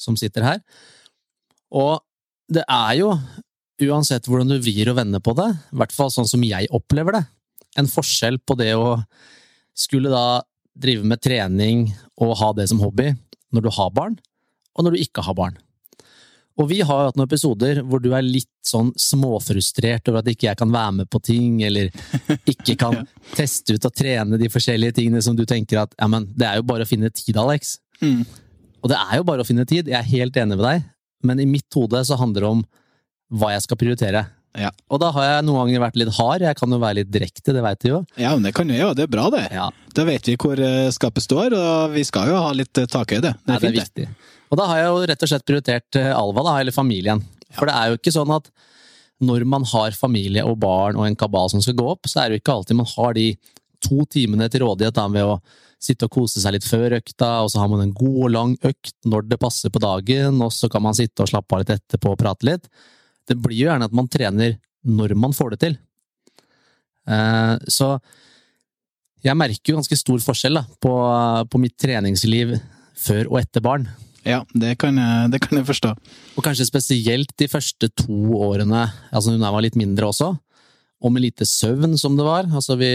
som 0.00 0.16
sitter 0.16 0.46
her. 0.46 0.62
Og 1.76 2.00
det 2.48 2.64
er 2.64 2.94
jo 3.02 3.12
uansett 3.86 4.28
hvordan 4.28 4.50
du 4.52 4.58
vrir 4.62 4.90
og 4.92 4.98
vender 4.98 5.22
på 5.24 5.34
det, 5.38 5.48
i 5.72 5.80
hvert 5.80 5.94
fall 5.94 6.12
sånn 6.12 6.28
som 6.28 6.44
jeg 6.44 6.70
opplever 6.74 7.16
det, 7.18 7.24
en 7.78 7.88
forskjell 7.90 8.40
på 8.44 8.56
det 8.58 8.72
å 8.76 8.98
skulle 9.76 10.12
da 10.12 10.42
drive 10.80 11.06
med 11.06 11.22
trening 11.22 11.88
og 12.20 12.36
ha 12.40 12.52
det 12.56 12.68
som 12.70 12.80
hobby 12.82 13.10
når 13.54 13.66
du 13.66 13.72
har 13.74 13.90
barn, 13.94 14.16
og 14.76 14.86
når 14.86 14.96
du 14.96 15.04
ikke 15.04 15.24
har 15.26 15.36
barn. 15.38 15.58
Og 16.60 16.68
vi 16.68 16.80
har 16.84 17.06
hatt 17.06 17.16
noen 17.16 17.28
episoder 17.28 17.80
hvor 17.86 18.02
du 18.02 18.10
er 18.12 18.26
litt 18.26 18.50
sånn 18.66 18.90
småfrustrert 18.98 20.10
over 20.10 20.20
at 20.20 20.28
ikke 20.28 20.50
jeg 20.50 20.58
kan 20.60 20.72
være 20.74 20.96
med 21.00 21.10
på 21.10 21.20
ting, 21.24 21.62
eller 21.64 21.88
ikke 22.50 22.76
kan 22.80 23.00
teste 23.38 23.76
ut 23.76 23.86
og 23.88 23.94
trene 23.96 24.38
de 24.40 24.50
forskjellige 24.52 24.98
tingene 24.98 25.22
som 25.24 25.38
du 25.38 25.46
tenker 25.48 25.80
at 25.84 25.94
ja, 25.96 26.08
men 26.10 26.28
det 26.36 26.48
er 26.48 26.60
jo 26.60 26.66
bare 26.68 26.84
å 26.84 26.90
finne 26.90 27.10
tid, 27.14 27.38
Alex. 27.40 27.78
Mm. 28.02 28.26
Og 28.80 28.92
det 28.92 28.98
er 28.98 29.20
jo 29.20 29.26
bare 29.28 29.44
å 29.44 29.48
finne 29.48 29.66
tid, 29.68 29.88
jeg 29.88 29.96
er 29.96 30.12
helt 30.12 30.36
enig 30.40 30.58
med 30.58 30.66
deg, 30.66 30.84
men 31.26 31.40
i 31.40 31.48
mitt 31.48 31.68
hode 31.76 32.02
så 32.06 32.18
handler 32.20 32.44
det 32.44 32.52
om 32.58 32.62
hva 33.30 33.54
jeg 33.54 33.64
skal 33.66 33.78
prioritere. 33.80 34.24
Ja. 34.58 34.72
Og 34.90 34.98
da 34.98 35.12
har 35.14 35.26
jeg 35.26 35.44
noen 35.46 35.60
ganger 35.62 35.84
vært 35.84 35.98
litt 36.00 36.10
hard, 36.16 36.42
jeg 36.42 36.58
kan 36.58 36.72
jo 36.74 36.80
være 36.82 36.98
litt 37.00 37.10
direkte, 37.14 37.54
det 37.54 37.62
veit 37.62 37.82
du 37.84 37.88
jo. 37.92 38.00
Ja, 38.18 38.32
men 38.34 38.48
det 38.48 38.52
kan 38.56 38.66
du 38.66 38.74
jo, 38.74 38.90
det 38.98 39.06
er 39.06 39.12
bra 39.12 39.28
det. 39.30 39.44
Ja. 39.54 39.68
Da 39.94 40.06
vet 40.08 40.26
vi 40.26 40.34
hvor 40.40 40.58
eh, 40.58 40.88
skapet 40.94 41.26
står, 41.26 41.54
og 41.54 41.94
vi 41.94 42.02
skal 42.06 42.32
jo 42.32 42.40
ha 42.42 42.50
litt 42.56 42.82
eh, 42.82 42.88
takhøyde. 42.90 43.30
Det 43.38 43.54
er, 43.54 43.54
ja, 43.54 43.60
det 43.62 43.70
er 43.70 43.78
viktig. 43.78 44.08
Og 44.50 44.58
da 44.58 44.66
har 44.66 44.80
jeg 44.80 44.90
jo 44.90 45.06
rett 45.12 45.22
og 45.22 45.30
slett 45.30 45.46
prioritert 45.46 46.00
eh, 46.00 46.10
Alva, 46.16 46.44
da, 46.48 46.56
eller 46.64 46.74
familien. 46.74 47.22
For 47.54 47.70
det 47.70 47.78
er 47.78 47.92
jo 47.92 48.00
ikke 48.00 48.14
sånn 48.14 48.34
at 48.34 48.50
når 49.22 49.44
man 49.48 49.66
har 49.68 49.94
familie 49.94 50.42
og 50.48 50.58
barn 50.62 50.98
og 50.98 51.06
en 51.06 51.18
kabal 51.18 51.50
som 51.52 51.62
skal 51.62 51.76
gå 51.78 51.86
opp, 51.92 52.08
så 52.10 52.22
er 52.22 52.30
det 52.30 52.38
jo 52.38 52.44
ikke 52.44 52.54
alltid 52.56 52.78
man 52.78 52.88
har 52.96 53.16
de 53.18 53.26
to 53.84 54.04
timene 54.10 54.48
til 54.50 54.64
rådighet 54.64 54.96
da, 54.96 55.06
ved 55.12 55.28
å 55.28 55.40
sitte 55.80 56.08
og 56.08 56.14
kose 56.18 56.42
seg 56.42 56.56
litt 56.56 56.66
før 56.66 56.98
økta, 56.98 57.28
og 57.44 57.52
så 57.52 57.62
har 57.62 57.70
man 57.72 57.84
en 57.84 57.92
god 57.96 58.18
og 58.26 58.32
lang 58.34 58.56
økt 58.68 58.96
når 59.08 59.30
det 59.30 59.40
passer 59.40 59.72
på 59.72 59.80
dagen, 59.80 60.40
og 60.44 60.52
så 60.52 60.68
kan 60.72 60.84
man 60.84 60.96
sitte 60.96 61.24
og 61.24 61.30
slappe 61.30 61.56
av 61.56 61.62
litt 61.62 61.72
etterpå 61.76 62.12
og 62.12 62.20
prate 62.20 62.48
litt. 62.48 62.68
Det 63.30 63.38
blir 63.38 63.62
jo 63.62 63.70
gjerne 63.70 63.86
at 63.86 63.94
man 63.96 64.10
trener 64.10 64.58
når 64.86 65.14
man 65.18 65.34
får 65.36 65.54
det 65.54 65.60
til. 65.64 65.78
Eh, 67.10 67.54
så 67.70 67.94
jeg 69.24 69.36
merker 69.36 69.72
jo 69.72 69.80
ganske 69.80 69.98
stor 70.00 70.22
forskjell 70.24 70.60
da, 70.60 70.64
på, 70.80 70.92
på, 71.52 71.60
mitt 71.60 71.76
treningsliv 71.80 72.54
før 73.00 73.28
og 73.28 73.40
etter 73.42 73.64
barn. 73.64 73.88
Ja, 74.24 74.42
det 74.52 74.74
kan, 74.80 74.96
jeg, 75.00 75.30
det 75.32 75.40
kan, 75.44 75.60
jeg, 75.60 75.68
forstå. 75.68 75.94
Og 76.36 76.44
kanskje 76.44 76.68
spesielt 76.68 77.32
de 77.40 77.48
første 77.48 77.88
to 77.96 78.36
årene, 78.36 78.86
altså 79.08 79.32
når 79.32 79.46
jeg 79.46 79.56
var 79.56 79.64
litt 79.64 79.78
mindre 79.80 80.10
også, 80.10 80.34
og 81.00 81.12
med 81.12 81.24
lite 81.24 81.46
søvn 81.48 81.96
som 82.00 82.16
det 82.18 82.26
var. 82.26 82.48
Altså 82.52 82.76
vi 82.80 82.90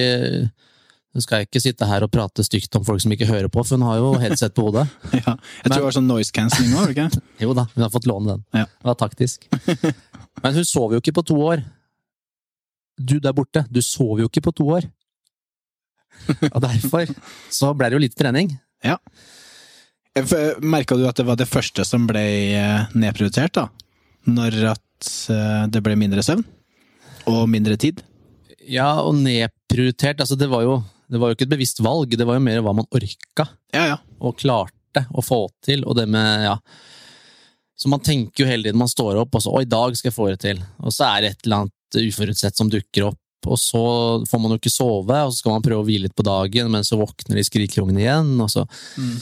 nå 1.16 1.24
skal 1.24 1.46
ikke 1.46 1.62
sitte 1.64 1.88
her 1.88 2.04
og 2.04 2.12
prate 2.12 2.44
stygt 2.44 2.76
om 2.76 2.84
folk 2.84 3.00
som 3.00 3.14
ikke 3.16 3.30
hører 3.30 3.48
på, 3.48 3.64
for 3.64 3.78
hun 3.78 3.86
har 3.88 4.02
jo 4.02 4.10
headset 4.20 4.52
på 4.56 4.66
hodet. 4.68 4.84
ja, 5.16 5.38
jeg 5.38 5.70
tror 5.70 5.78
det 5.78 5.86
var 5.86 5.96
sånn 5.96 6.10
noise 6.10 6.36
cancelling 6.36 6.74
òg, 6.76 6.92
ikke 6.92 7.22
Jo 7.46 7.54
da, 7.56 7.64
hun 7.72 7.86
har 7.86 7.94
fått 7.94 8.10
låne 8.10 8.34
den. 8.34 8.44
Ja. 8.52 8.66
Det 8.68 8.90
var 8.90 8.98
taktisk. 9.00 9.48
Men 10.44 10.58
hun 10.58 10.68
sover 10.68 10.98
jo 10.98 11.04
ikke 11.04 11.16
på 11.16 11.24
to 11.32 11.38
år. 11.46 11.64
Du 13.00 13.16
der 13.24 13.36
borte, 13.36 13.64
du 13.72 13.80
sover 13.84 14.26
jo 14.26 14.32
ikke 14.32 14.44
på 14.50 14.54
to 14.60 14.68
år. 14.76 14.90
Og 16.52 16.60
derfor 16.64 17.08
så 17.54 17.72
ble 17.76 17.90
det 17.90 17.98
jo 17.98 18.04
litt 18.04 18.18
trening. 18.20 18.52
Ja. 18.84 18.98
Merka 20.64 20.98
du 21.00 21.06
at 21.08 21.16
det 21.20 21.26
var 21.28 21.40
det 21.40 21.48
første 21.48 21.84
som 21.88 22.08
ble 22.08 22.26
eh, 22.56 22.92
nedprioritert, 22.96 23.56
da? 23.56 23.70
Når 24.28 24.60
at 24.74 25.10
eh, 25.32 25.64
det 25.72 25.84
ble 25.84 25.96
mindre 26.00 26.24
søvn? 26.28 26.44
Og 27.32 27.48
mindre 27.52 27.80
tid? 27.80 28.04
Ja, 28.68 29.02
og 29.04 29.16
nedprioritert. 29.20 30.20
Altså, 30.20 30.38
det 30.40 30.52
var 30.52 30.64
jo 30.66 30.78
det 31.12 31.22
var 31.22 31.32
jo 31.32 31.38
ikke 31.38 31.48
et 31.48 31.54
bevisst 31.54 31.82
valg, 31.86 32.16
det 32.18 32.28
var 32.28 32.40
jo 32.40 32.46
mer 32.46 32.62
hva 32.66 32.74
man 32.78 32.88
orka 32.90 33.48
ja, 33.76 33.84
ja. 33.92 33.98
og 34.20 34.38
klarte 34.40 35.06
å 35.12 35.24
få 35.26 35.46
til. 35.66 35.84
Og 35.86 35.98
det 36.00 36.08
med, 36.10 36.46
ja 36.48 36.56
Så 37.76 37.92
man 37.92 38.04
tenker 38.04 38.44
jo 38.44 38.50
hele 38.50 38.64
tiden 38.68 38.80
man 38.80 38.92
står 38.92 39.20
opp 39.22 39.36
og 39.36 39.44
så 39.44 39.52
'Å, 39.52 39.62
i 39.62 39.70
dag 39.70 39.98
skal 39.98 40.10
jeg 40.10 40.18
få 40.18 40.30
det 40.32 40.40
til'. 40.46 40.64
Og 40.80 40.96
så 40.96 41.10
er 41.10 41.22
det 41.22 41.30
et 41.32 41.46
eller 41.46 41.66
annet 41.66 42.00
uforutsett 42.10 42.58
som 42.58 42.72
dukker 42.72 43.10
opp, 43.12 43.22
og 43.46 43.60
så 43.60 43.84
får 44.26 44.42
man 44.42 44.56
jo 44.56 44.60
ikke 44.60 44.74
sove, 44.74 45.20
og 45.26 45.32
så 45.32 45.38
skal 45.38 45.58
man 45.58 45.66
prøve 45.66 45.84
å 45.84 45.88
hvile 45.88 46.08
litt 46.08 46.16
på 46.16 46.26
dagen, 46.26 46.72
men 46.72 46.88
så 46.88 46.98
våkner 46.98 47.38
de 47.38 47.44
skrikeungene 47.46 48.02
igjen, 48.02 48.34
og 48.42 48.50
så 48.50 48.66
mm. 48.98 49.20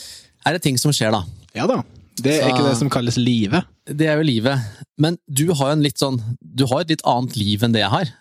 er 0.47 0.55
det 0.55 0.63
ting 0.63 0.77
som 0.79 0.93
skjer, 0.95 1.11
da. 1.11 1.25
Ja 1.57 1.67
da. 1.69 1.81
Det 2.13 2.37
er 2.37 2.43
så, 2.45 2.49
ikke 2.53 2.69
det 2.69 2.77
som 2.77 2.89
kalles 2.93 3.17
livet. 3.17 3.65
Det 3.89 4.07
er 4.07 4.19
jo 4.21 4.25
livet. 4.27 4.61
Men 5.01 5.17
du 5.25 5.47
har 5.57 5.71
jo 5.71 5.77
en 5.79 5.85
litt 5.85 5.97
sånn 5.97 6.19
Du 6.39 6.67
har 6.69 6.83
et 6.83 6.91
litt 6.93 7.01
annet 7.09 7.37
liv 7.39 7.63
enn 7.65 7.73
det 7.73 7.81
jeg 7.81 7.89
har. 7.89 8.11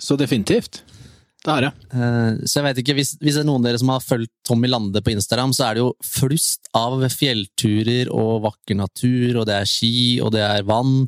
Så 0.00 0.16
definitivt. 0.20 0.82
Det 1.40 1.52
har 1.54 1.64
jeg. 1.64 1.88
Eh, 1.96 2.40
så 2.44 2.58
jeg 2.58 2.66
vet 2.66 2.80
ikke, 2.82 2.94
hvis, 2.98 3.14
hvis, 3.20 3.38
det 3.38 3.42
er 3.42 3.48
noen 3.48 3.62
av 3.62 3.70
dere 3.70 3.80
som 3.80 3.92
har 3.94 4.04
fulgt 4.04 4.32
Tommy 4.44 4.68
Lande 4.68 5.00
på 5.00 5.14
Instagram, 5.14 5.54
så 5.56 5.66
er 5.66 5.76
det 5.76 5.84
jo 5.84 5.94
flust 6.04 6.68
av 6.76 7.00
fjellturer 7.14 8.10
og 8.12 8.44
vakker 8.44 8.76
natur, 8.76 9.40
og 9.40 9.48
det 9.48 9.56
er 9.56 9.70
ski, 9.70 9.94
og 10.20 10.34
det 10.36 10.44
er 10.44 10.66
vann. 10.68 11.06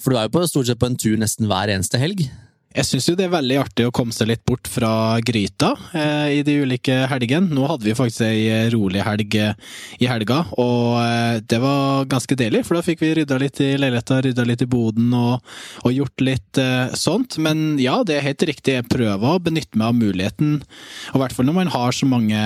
For 0.00 0.12
du 0.12 0.20
er 0.20 0.28
jo 0.28 0.34
på, 0.36 0.44
stort 0.48 0.68
sett 0.68 0.80
på 0.80 0.90
en 0.90 1.00
tur 1.00 1.16
nesten 1.20 1.48
hver 1.48 1.72
eneste 1.72 2.00
helg. 2.00 2.26
Jeg 2.70 2.86
syns 2.86 3.08
jo 3.08 3.16
det 3.18 3.24
er 3.26 3.32
veldig 3.32 3.56
artig 3.58 3.84
å 3.88 3.90
komme 3.90 4.14
seg 4.14 4.28
litt 4.30 4.44
bort 4.46 4.68
fra 4.70 5.18
gryta 5.26 5.72
eh, 5.90 6.36
i 6.36 6.42
de 6.46 6.52
ulike 6.62 7.00
helgene. 7.10 7.50
Nå 7.50 7.64
hadde 7.66 7.88
vi 7.88 7.96
faktisk 7.98 8.22
ei 8.28 8.44
eh, 8.46 8.68
rolig 8.70 9.02
helg 9.02 9.34
eh, 9.42 9.56
i 9.98 10.06
helga, 10.06 10.44
og 10.54 11.00
eh, 11.00 11.40
det 11.50 11.58
var 11.58 12.06
ganske 12.12 12.36
deilig. 12.38 12.60
For 12.68 12.78
da 12.78 12.84
fikk 12.86 13.02
vi 13.02 13.08
rydda 13.18 13.40
litt 13.42 13.58
i 13.64 13.72
leiligheta, 13.74 14.20
rydda 14.22 14.44
litt 14.46 14.62
i 14.62 14.68
boden 14.70 15.08
og, 15.18 15.42
og 15.82 15.96
gjort 15.96 16.22
litt 16.22 16.60
eh, 16.62 16.94
sånt. 16.94 17.40
Men 17.42 17.74
ja, 17.82 17.96
det 18.06 18.20
er 18.20 18.28
helt 18.28 18.46
riktig. 18.52 18.76
Jeg 18.78 18.86
prøver 18.86 19.26
å 19.26 19.42
benytte 19.42 19.74
meg 19.74 19.90
av 19.90 19.98
muligheten, 19.98 20.54
og 21.10 21.18
i 21.18 21.24
hvert 21.24 21.34
fall 21.34 21.50
når 21.50 21.58
man 21.58 21.74
har 21.74 21.98
så 21.98 22.06
mange 22.06 22.44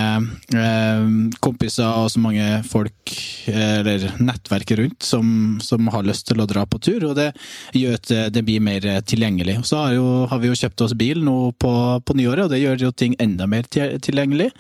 eh, 0.57 1.05
kompiser 1.45 2.01
og 2.01 2.09
så 2.15 2.25
mange 2.25 2.49
folk, 2.71 3.13
eller 3.53 4.09
nettverk 4.25 4.73
rundt, 4.81 5.05
som, 5.05 5.61
som, 5.61 5.93
har 5.93 6.09
lyst 6.09 6.31
til 6.33 6.41
å 6.41 6.49
dra 6.49 6.65
på 6.65 6.81
tur. 6.81 7.11
Og 7.11 7.15
det 7.21 7.29
gjør 7.77 8.01
at 8.01 8.17
det 8.33 8.47
blir 8.49 8.65
mer 8.65 8.89
tilgjengelig. 9.05 9.61
Og 9.61 9.69
så 9.69 9.85
har 9.85 9.97
jo 9.99 10.14
har 10.31 10.41
vi 10.43 10.51
jo 10.51 10.59
kjøpt 10.59 10.85
oss 10.87 10.95
bil 10.99 11.23
nå 11.25 11.37
på, 11.61 11.73
på 12.05 12.17
nyåret, 12.19 12.47
og 12.47 12.53
det 12.53 12.63
gjør 12.63 12.87
jo 12.87 12.93
ting 12.95 13.17
enda 13.23 13.47
mer 13.51 13.69
tilgjengelig. 13.71 14.51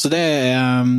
Så 0.00 0.10
det, 0.12 0.22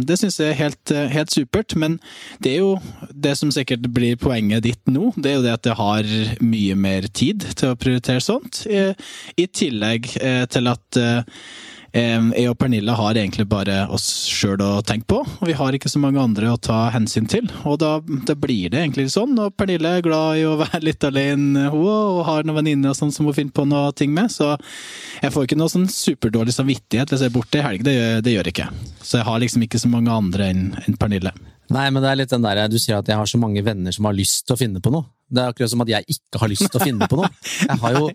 det 0.08 0.18
syns 0.20 0.40
jeg 0.42 0.54
er 0.54 0.60
helt, 0.60 0.94
helt, 1.14 1.34
supert. 1.34 1.76
Men 1.80 1.98
det 2.44 2.56
er 2.56 2.62
jo 2.62 2.76
det 3.12 3.36
som 3.40 3.52
sikkert 3.54 3.88
blir 3.94 4.20
poenget 4.22 4.66
ditt 4.68 4.92
nå, 4.92 5.12
det 5.18 5.32
er 5.32 5.40
jo 5.40 5.46
det 5.48 5.58
at 5.58 5.72
jeg 5.72 5.80
har 5.80 6.14
mye 6.44 6.78
mer 6.78 7.10
tid 7.10 7.48
til 7.56 7.74
å 7.74 7.80
prioritere 7.80 8.24
sånt. 8.24 8.64
I, 8.70 8.92
i 9.40 9.48
tillegg 9.48 10.12
eh, 10.22 10.44
til 10.52 10.70
at 10.72 11.00
eh, 11.00 11.44
jeg 11.92 12.48
og 12.48 12.56
Pernille 12.60 12.94
har 12.96 13.18
egentlig 13.20 13.44
bare 13.52 13.82
oss 13.92 14.06
sjøl 14.32 14.62
å 14.64 14.70
tenke 14.86 15.10
på, 15.12 15.18
og 15.26 15.48
vi 15.48 15.56
har 15.58 15.76
ikke 15.76 15.92
så 15.92 16.00
mange 16.00 16.22
andre 16.22 16.54
å 16.54 16.60
ta 16.60 16.86
hensyn 16.94 17.28
til. 17.28 17.50
Og 17.68 17.82
da, 17.82 17.98
da 18.28 18.36
blir 18.40 18.72
det 18.72 18.80
egentlig 18.80 19.10
sånn, 19.12 19.36
og 19.42 19.58
Pernille 19.60 19.98
er 19.98 20.06
glad 20.06 20.40
i 20.40 20.46
å 20.48 20.56
være 20.64 20.84
litt 20.88 21.04
alene, 21.08 21.68
og 21.76 22.24
har 22.30 22.48
noen 22.48 22.62
venninner 22.62 22.96
sånn 22.98 23.12
som 23.12 23.28
hun 23.28 23.36
finner 23.36 23.56
på 23.56 23.68
noe 23.68 23.92
ting 23.98 24.14
med, 24.16 24.32
så 24.32 24.54
jeg 25.22 25.34
får 25.36 25.48
ikke 25.48 25.60
noe 25.60 25.74
sånn 25.74 25.90
superdårlig 25.92 26.56
samvittighet 26.56 27.12
hvis 27.12 27.26
jeg 27.26 27.34
er 27.34 27.36
borte 27.36 27.60
i 27.60 27.66
helg, 27.66 27.84
det, 27.88 27.98
det, 28.26 28.36
gjør 28.38 28.52
ikke. 28.54 28.70
Så 29.02 29.20
jeg 29.20 29.28
har 29.28 29.44
liksom 29.44 29.68
ikke 29.68 29.82
så 29.82 29.92
mange 29.92 30.16
andre 30.16 30.52
enn 30.54 30.70
en 30.86 31.00
Pernille. 31.00 31.36
Nei, 31.72 31.88
men 31.94 32.04
det 32.04 32.12
er 32.12 32.20
litt 32.20 32.34
den 32.34 32.46
der, 32.46 32.66
du 32.72 32.78
sier 32.82 33.00
at 33.00 33.10
jeg 33.10 33.20
har 33.20 33.30
så 33.30 33.40
mange 33.42 33.64
venner 33.66 33.96
som 33.96 34.08
har 34.10 34.16
lyst 34.18 34.46
til 34.48 34.58
å 34.58 34.60
finne 34.60 34.82
på 34.84 34.94
noe. 34.94 35.08
Det 35.32 35.40
er 35.40 35.54
akkurat 35.54 35.72
som 35.72 35.84
at 35.86 35.92
jeg 35.94 36.04
ikke 36.12 36.40
har 36.42 36.50
lyst 36.52 36.66
til 36.68 36.80
å 36.82 36.84
finne 36.84 37.08
på 37.08 37.18
noe. 37.22 37.30
Jeg 37.64 37.78
har 37.80 37.96
jo 37.96 38.10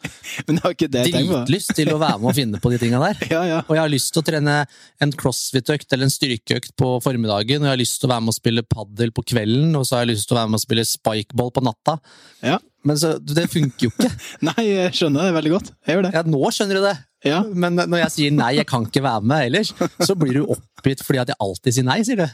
dritlyst 0.92 1.72
til 1.78 1.90
å 1.94 2.00
være 2.02 2.20
med 2.20 2.28
og 2.28 2.36
finne 2.36 2.60
på 2.60 2.72
de 2.74 2.80
tinga 2.82 3.00
der. 3.00 3.22
Ja, 3.36 3.40
ja. 3.48 3.62
Og 3.64 3.72
jeg 3.74 3.82
har 3.82 3.92
lyst 3.92 4.12
til 4.12 4.20
å 4.20 4.26
trene 4.26 4.58
en 5.02 5.14
crossfit-økt 5.16 5.96
eller 5.96 6.10
en 6.10 6.12
styrkeøkt 6.12 6.74
på 6.78 6.90
formiddagen, 7.04 7.64
og 7.64 7.70
jeg 7.70 7.72
har 7.72 7.80
lyst 7.80 8.00
til 8.02 8.10
å 8.10 8.12
være 8.12 8.26
med 8.26 8.34
og 8.34 8.38
spille 8.38 8.66
padel 8.68 9.12
på 9.16 9.24
kvelden, 9.32 9.72
og 9.80 9.88
så 9.88 9.96
har 9.96 10.04
jeg 10.04 10.12
lyst 10.12 10.28
til 10.28 10.36
å 10.36 10.40
være 10.42 10.52
med 10.52 10.60
og 10.60 10.66
spille 10.66 10.86
spikeball 10.92 11.52
på 11.56 11.64
natta. 11.64 11.98
Ja. 12.44 12.60
Men 12.86 13.00
så, 13.00 13.16
det 13.18 13.48
funker 13.50 13.88
jo 13.88 13.92
ikke. 13.94 14.12
nei, 14.50 14.62
jeg 14.68 14.94
skjønner 15.00 15.30
det 15.30 15.36
veldig 15.40 15.54
godt. 15.56 15.72
Jeg 15.88 15.96
gjør 15.96 16.06
det. 16.06 16.14
Ja, 16.18 16.24
nå 16.36 16.52
skjønner 16.54 16.78
du 16.78 16.84
det. 16.84 16.96
Ja. 17.26 17.40
Men 17.48 17.80
når 17.80 18.04
jeg 18.04 18.12
sier 18.14 18.34
nei, 18.36 18.52
jeg 18.60 18.68
kan 18.70 18.84
ikke 18.86 19.02
være 19.02 19.24
med 19.26 19.48
ellers, 19.48 19.72
så 20.04 20.14
blir 20.18 20.36
du 20.36 20.44
oppgitt 20.54 21.02
fordi 21.02 21.24
at 21.24 21.32
jeg 21.32 21.40
alltid 21.42 21.78
sier 21.78 21.88
nei, 21.88 22.02
sier 22.06 22.20
du. 22.20 22.28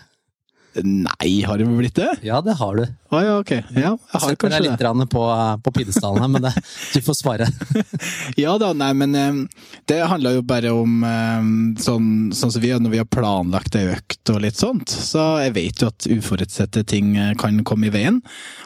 Nei, 0.80 1.42
har 1.44 1.58
det 1.60 1.66
blitt 1.68 1.98
det? 1.98 2.08
Ja, 2.24 2.40
det 2.40 2.54
har 2.56 2.76
du. 2.76 2.82
Ah, 3.12 3.22
ja, 3.22 3.32
ok. 3.42 3.50
Ja, 3.76 3.90
jeg 3.92 4.20
har 4.22 4.36
kanskje 4.40 4.58
deg 4.58 4.64
litt 4.70 4.80
det. 4.80 5.06
på, 5.12 5.24
på 5.64 5.72
her, 5.76 6.28
men 6.32 6.46
det, 6.46 6.52
du 6.94 7.00
får 7.04 7.18
svare. 7.18 7.48
ja 8.40 8.54
da, 8.60 8.72
nei, 8.72 8.92
men 8.96 9.14
um, 9.14 9.42
det 9.90 9.98
handler 10.08 10.38
jo 10.38 10.44
bare 10.48 10.72
om 10.72 11.04
um, 11.04 11.50
sånn, 11.76 12.08
sånn 12.32 12.54
som 12.54 12.64
vi 12.64 12.72
når 12.72 12.94
vi 12.94 13.02
har 13.02 13.10
planlagt 13.10 13.76
ei 13.76 13.90
økt 13.92 14.32
og 14.32 14.40
litt 14.46 14.56
sånt. 14.56 14.88
Så 14.88 15.26
jeg 15.44 15.56
vet 15.58 15.84
jo 15.84 15.90
at 15.92 16.08
uforutsette 16.08 16.86
ting 16.88 17.16
eh, 17.20 17.34
kan 17.38 17.60
komme 17.68 17.90
i 17.90 17.92
veien, 17.92 18.22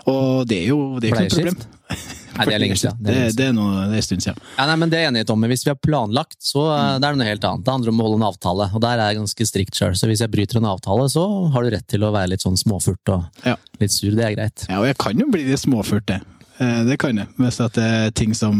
og 0.06 0.46
det 0.46 0.62
er 0.62 0.70
jo 0.70 1.00
det 1.02 1.10
er 1.10 1.26
ikke 1.26 1.26
noe 1.26 1.56
problem. 1.56 2.22
Nei, 2.36 2.46
det 2.48 2.54
er 2.56 2.62
lenge 2.62 2.78
siden. 2.80 2.98
Det, 3.00 3.14
det, 3.14 3.32
det, 3.38 3.48
er 3.50 3.56
noe, 3.56 3.86
det 3.90 3.96
er 3.96 4.02
en 4.02 4.06
stund 4.06 4.26
siden. 4.26 4.42
Ja, 4.56 4.66
nei, 4.70 4.76
men 4.82 4.92
det 4.92 5.00
er 5.00 5.08
enighet 5.10 5.32
om. 5.32 5.46
Hvis 5.52 5.66
vi 5.66 5.72
har 5.72 5.78
planlagt, 5.80 6.38
så 6.42 6.64
eh, 6.68 6.84
mm. 6.84 7.00
det 7.00 7.08
er 7.08 7.16
det 7.16 7.20
noe 7.22 7.30
helt 7.30 7.48
annet. 7.50 7.66
Det 7.66 7.74
handler 7.76 7.94
om 7.94 8.00
å 8.00 8.06
holde 8.08 8.20
en 8.20 8.28
avtale, 8.28 8.68
og 8.72 8.84
der 8.84 9.02
er 9.02 9.10
jeg 9.10 9.20
ganske 9.20 9.48
strikt 9.52 9.80
sjøl. 9.80 9.96
Så 9.98 10.10
hvis 10.10 10.22
jeg 10.24 10.32
bryter 10.32 10.60
en 10.60 10.70
avtale, 10.70 11.08
så 11.12 11.26
har 11.54 11.66
du 11.66 11.72
rett 11.74 11.88
til 11.90 12.06
å 12.06 12.12
være 12.14 12.34
litt 12.34 12.46
sånn 12.46 12.60
småfurt 12.60 13.14
og 13.14 13.46
ja. 13.46 13.56
litt 13.82 13.94
sur. 13.94 14.12
Det 14.16 14.28
er 14.28 14.36
greit. 14.36 14.68
Ja, 14.70 14.80
og 14.82 14.88
jeg 14.90 14.98
kan 15.02 15.24
jo 15.24 15.30
bli 15.32 15.46
litt 15.48 15.62
småfurt, 15.62 16.08
det. 16.12 16.20
Eh, 16.58 16.84
det 16.88 17.00
kan 17.02 17.18
jeg, 17.20 17.28
hvis 17.40 17.60
det 17.60 17.88
er 17.88 18.14
ting 18.16 18.36
som 18.36 18.56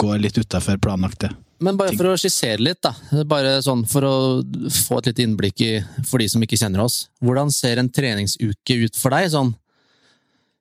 går 0.00 0.20
litt 0.24 0.40
utafor 0.40 0.80
planlagte. 0.82 1.32
Men 1.60 1.76
bare 1.76 1.92
for 1.92 2.08
å 2.08 2.16
skissere 2.16 2.62
litt, 2.62 2.80
da. 2.84 2.94
Bare 3.28 3.58
sånn 3.64 3.82
for 3.88 4.04
å 4.08 4.14
få 4.72 5.00
et 5.00 5.10
litt 5.10 5.20
innblikk 5.26 5.60
i, 5.64 5.72
for 6.08 6.22
de 6.22 6.28
som 6.32 6.40
ikke 6.44 6.56
kjenner 6.56 6.86
oss. 6.86 7.02
Hvordan 7.20 7.52
ser 7.52 7.80
en 7.80 7.90
treningsuke 7.92 8.78
ut 8.86 8.96
for 8.96 9.12
deg? 9.12 9.28
sånn 9.34 9.52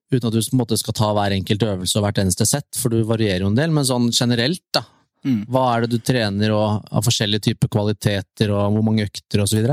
Uten 0.09 0.27
at 0.27 0.33
du 0.33 0.39
på 0.41 0.55
en 0.55 0.61
måte 0.63 0.77
skal 0.81 0.95
ta 0.97 1.11
hver 1.13 1.35
enkelt 1.35 1.65
øvelse 1.67 1.99
og 1.99 2.07
hvert 2.07 2.21
eneste 2.23 2.47
sett, 2.49 2.69
for 2.77 2.93
du 2.93 3.03
varierer 3.07 3.45
jo 3.45 3.51
en 3.51 3.59
del. 3.59 3.73
Men 3.75 3.87
sånn 3.87 4.09
generelt, 4.09 4.63
da. 4.73 4.85
Mm. 5.27 5.43
Hva 5.51 5.65
er 5.73 5.83
det 5.83 5.97
du 5.97 6.05
trener 6.05 6.53
og 6.55 6.87
av 6.95 7.05
forskjellige 7.05 7.49
typer 7.49 7.71
kvaliteter, 7.71 8.53
og 8.55 8.77
hvor 8.77 8.85
mange 8.87 9.05
økter 9.09 9.43
osv.? 9.43 9.67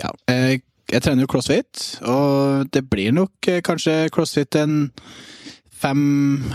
Ja, 0.00 0.10
jeg, 0.28 0.62
jeg 0.90 1.04
trener 1.04 1.24
jo 1.24 1.30
crossfit, 1.30 1.84
og 2.02 2.70
det 2.74 2.82
blir 2.90 3.14
nok 3.14 3.50
eh, 3.50 3.62
kanskje 3.64 4.08
crossfit 4.12 4.58
en 4.58 4.88
fem, 5.80 6.02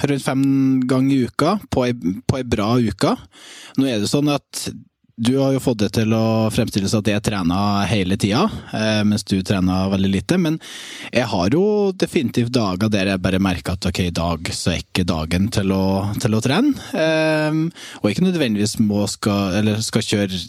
rundt 0.04 0.25
fem 0.25 0.44
ganger 0.89 1.15
i 1.15 1.30
uka 1.30 1.56
på 1.74 1.86
ei, 1.88 1.94
på 2.27 2.39
ei 2.39 2.46
bra 2.48 2.74
uke. 2.82 3.15
Nå 3.80 3.88
er 3.89 4.04
det 4.04 4.12
sånn 4.12 4.30
at 4.34 4.68
du 5.17 5.38
har 5.38 5.53
jo 5.55 5.62
fått 5.63 5.79
det 5.79 5.89
til 5.95 6.12
å 6.12 6.50
fremstilles 6.51 6.93
at 6.98 7.07
jeg 7.07 7.24
trener 7.24 7.86
hele 7.88 8.17
tida, 8.19 8.50
eh, 8.75 9.00
mens 9.07 9.24
du 9.24 9.38
trener 9.48 9.88
veldig 9.93 10.10
lite. 10.12 10.38
Men 10.38 10.57
jeg 11.07 11.29
har 11.31 11.55
jo 11.55 11.93
definitivt 11.95 12.51
dager 12.55 12.91
der 12.91 13.13
jeg 13.13 13.24
bare 13.24 13.39
merker 13.39 13.77
at 13.77 13.88
ok, 13.88 14.01
i 14.10 14.15
dag 14.15 14.51
så 14.51 14.74
er 14.74 14.84
ikke 14.84 15.07
dagen 15.07 15.48
til 15.55 15.72
å, 15.72 16.12
til 16.19 16.36
å 16.36 16.43
trene. 16.43 16.75
Um, 16.91 17.69
og 18.01 18.12
ikke 18.12 18.27
nødvendigvis 18.27 18.75
må 18.84 19.05
skal, 19.07 19.62
eller 19.62 19.79
skal 19.86 20.03
kjøre 20.03 20.41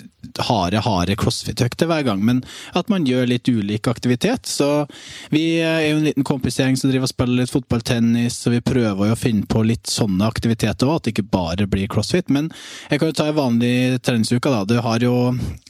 harde, 0.49 0.81
harde 0.83 1.17
crossfit-økter 1.19 1.87
hver 1.87 2.03
gang, 2.07 2.23
men 2.27 2.43
at 2.77 2.91
man 2.93 3.07
gjør 3.07 3.29
litt 3.31 3.49
ulik 3.49 3.87
aktivitet. 3.91 4.49
Så 4.51 4.87
vi 5.31 5.61
er 5.63 5.85
jo 5.87 6.01
en 6.01 6.09
liten 6.09 6.27
kompisgjeng 6.27 6.75
som 6.79 6.91
driver 6.91 7.07
og 7.07 7.13
spiller 7.13 7.43
litt 7.45 7.55
fotballtennis, 7.55 8.41
og 8.49 8.57
vi 8.57 8.65
prøver 8.67 9.11
jo 9.13 9.15
å 9.17 9.21
finne 9.21 9.47
på 9.47 9.63
litt 9.67 9.87
sånne 9.91 10.27
aktiviteter 10.27 10.89
òg, 10.89 10.99
at 10.99 11.07
det 11.07 11.15
ikke 11.15 11.29
bare 11.37 11.69
blir 11.71 11.91
crossfit. 11.93 12.33
Men 12.35 12.51
jeg 12.91 12.99
kan 12.99 13.13
jo 13.13 13.19
ta 13.19 13.29
en 13.31 13.39
vanlig 13.39 14.03
treningsuke, 14.03 14.56
da. 14.57 14.65
Du 14.69 14.77
har 14.83 15.05
jo 15.05 15.15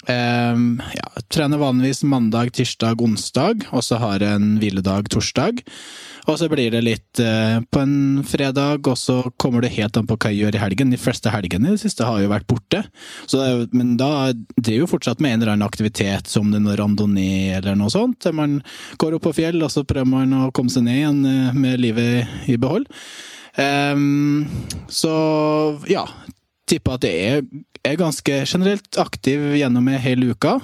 eh, 0.09 0.65
ja, 0.97 1.07
trener 1.33 1.63
vanligvis 1.63 2.05
mandag, 2.07 2.55
tirsdag, 2.57 3.03
onsdag, 3.03 3.67
og 3.75 3.85
så 3.85 3.99
har 4.03 4.23
du 4.23 4.29
en 4.31 4.53
hviledag 4.63 5.11
torsdag. 5.13 5.65
Og 6.27 6.39
så 6.41 6.49
blir 6.51 6.73
det 6.75 6.83
litt 6.83 7.21
eh, 7.23 7.61
på 7.71 7.83
en 7.83 8.25
fredag, 8.27 8.89
og 8.91 8.99
så 8.99 9.21
kommer 9.39 9.63
det 9.63 9.75
helt 9.77 9.97
an 9.99 10.09
på 10.09 10.17
hva 10.19 10.33
jeg 10.33 10.43
gjør 10.43 10.59
i 10.59 10.63
helgen. 10.65 10.91
De 10.91 10.99
fleste 10.99 11.31
helgene 11.31 11.71
i 11.71 11.77
det 11.77 11.83
siste 11.85 12.07
har 12.07 12.19
jo 12.23 12.33
vært 12.33 12.49
borte. 12.51 12.83
så, 13.31 13.45
men 13.71 13.95
da 14.01 14.33
driver 14.57 14.81
jo 14.83 14.91
fortsatt 14.91 15.23
med 15.23 15.37
en 15.37 15.43
eller 15.43 15.55
annen 15.55 15.69
aktivitet, 15.69 16.27
som 16.31 16.51
det 16.51 16.63
noe 16.65 16.75
randonee 16.79 17.55
eller 17.61 17.79
noe 17.79 17.95
sånt. 17.95 18.27
Man 18.35 18.59
går 18.99 19.19
opp 19.19 19.29
på 19.29 19.37
fjell, 19.39 19.63
og 19.63 19.71
så 19.73 19.87
prøver 19.87 20.11
man 20.11 20.35
å 20.35 20.51
komme 20.57 20.73
seg 20.73 20.89
ned 20.89 20.99
igjen 20.99 21.23
eh, 21.31 21.55
med 21.55 21.83
livet 21.85 22.51
i 22.51 22.59
behold. 22.59 22.91
Um, 23.57 24.45
så 24.93 25.15
ja, 25.89 26.03
tipper 26.69 26.99
at 26.99 27.07
det 27.07 27.15
er 27.31 27.47
er 27.87 27.99
ganske 28.01 28.43
generelt 28.45 28.99
aktiv 29.01 29.43
gjennom 29.59 29.89
hele 30.03 30.33
uka, 30.35 30.59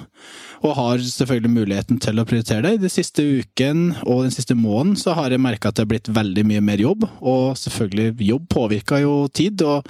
og 0.63 0.77
har 0.77 1.01
selvfølgelig 1.03 1.51
muligheten 1.51 1.99
til 2.03 2.19
å 2.19 2.27
prioritere 2.27 2.63
det. 2.65 2.77
I 2.77 2.83
Den 2.85 2.93
siste 2.93 3.25
uken 3.41 3.89
og 4.05 4.23
den 4.25 4.35
siste 4.35 4.55
måneden 4.55 4.95
så 4.99 5.15
har 5.17 5.33
jeg 5.33 5.43
merka 5.43 5.69
at 5.69 5.77
det 5.77 5.85
har 5.85 5.91
blitt 5.91 6.13
veldig 6.13 6.45
mye 6.47 6.63
mer 6.63 6.83
jobb, 6.83 7.03
og 7.19 7.57
selvfølgelig, 7.59 8.15
jobb 8.29 8.47
påvirker 8.53 9.03
jo 9.03 9.13
tid. 9.27 9.61
og 9.67 9.83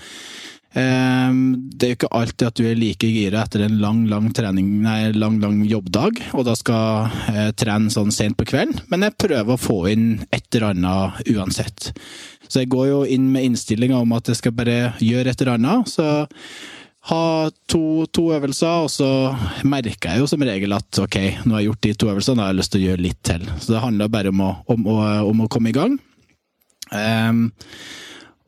eh, 0.74 1.38
det 1.78 1.88
er 1.88 1.94
jo 1.94 2.00
ikke 2.00 2.12
alltid 2.18 2.48
at 2.50 2.58
du 2.58 2.66
er 2.66 2.80
like 2.80 3.14
gira 3.14 3.46
etter 3.46 3.68
en 3.68 3.80
lang, 3.84 4.04
lang 4.10 4.32
trening, 4.34 4.76
nei, 4.82 5.12
lang, 5.14 5.38
lang 5.44 5.62
jobbdag, 5.70 6.24
og 6.34 6.48
da 6.50 6.58
skal 6.58 7.14
eh, 7.30 7.52
trene 7.54 7.94
sånn 7.94 8.14
sent 8.14 8.40
på 8.40 8.50
kvelden, 8.50 8.82
men 8.90 9.06
jeg 9.06 9.20
prøver 9.28 9.54
å 9.54 9.62
få 9.62 9.84
inn 9.94 10.08
et 10.32 10.48
eller 10.56 10.72
annet 10.74 11.34
uansett. 11.36 11.94
Så 12.50 12.64
jeg 12.64 12.74
går 12.74 12.88
jo 12.90 13.04
inn 13.10 13.32
med 13.34 13.46
innstillinga 13.48 14.02
om 14.02 14.12
at 14.18 14.30
jeg 14.30 14.42
skal 14.42 14.58
bare 14.58 14.94
gjøre 15.02 15.32
et 15.32 15.42
eller 15.42 15.58
annet. 15.58 15.90
så 15.90 16.26
ha 17.10 17.50
to, 17.68 18.06
to, 18.16 18.30
øvelser, 18.32 18.86
og 18.86 18.92
så 18.92 19.10
merker 19.68 20.14
jeg 20.14 20.24
jo 20.24 20.30
som 20.32 20.46
regel 20.48 20.72
at 20.76 21.02
ok, 21.04 21.18
nå 21.44 21.56
har 21.56 21.64
jeg 21.64 21.68
gjort 21.68 21.84
de 21.84 21.92
to 22.00 22.12
øvelsene, 22.14 22.40
da 22.40 22.46
har 22.46 22.54
jeg 22.54 22.60
lyst 22.62 22.74
til 22.76 22.84
å 22.84 22.88
gjøre 22.88 23.04
litt 23.04 23.20
til. 23.28 23.44
Så 23.60 23.74
det 23.74 23.84
handler 23.84 24.14
bare 24.14 24.32
om 24.32 24.44
å, 24.46 24.54
om, 24.72 24.88
om 25.34 25.44
å 25.44 25.50
komme 25.52 25.74
i 25.74 25.76
gang. 25.76 25.98
Um, 26.94 27.50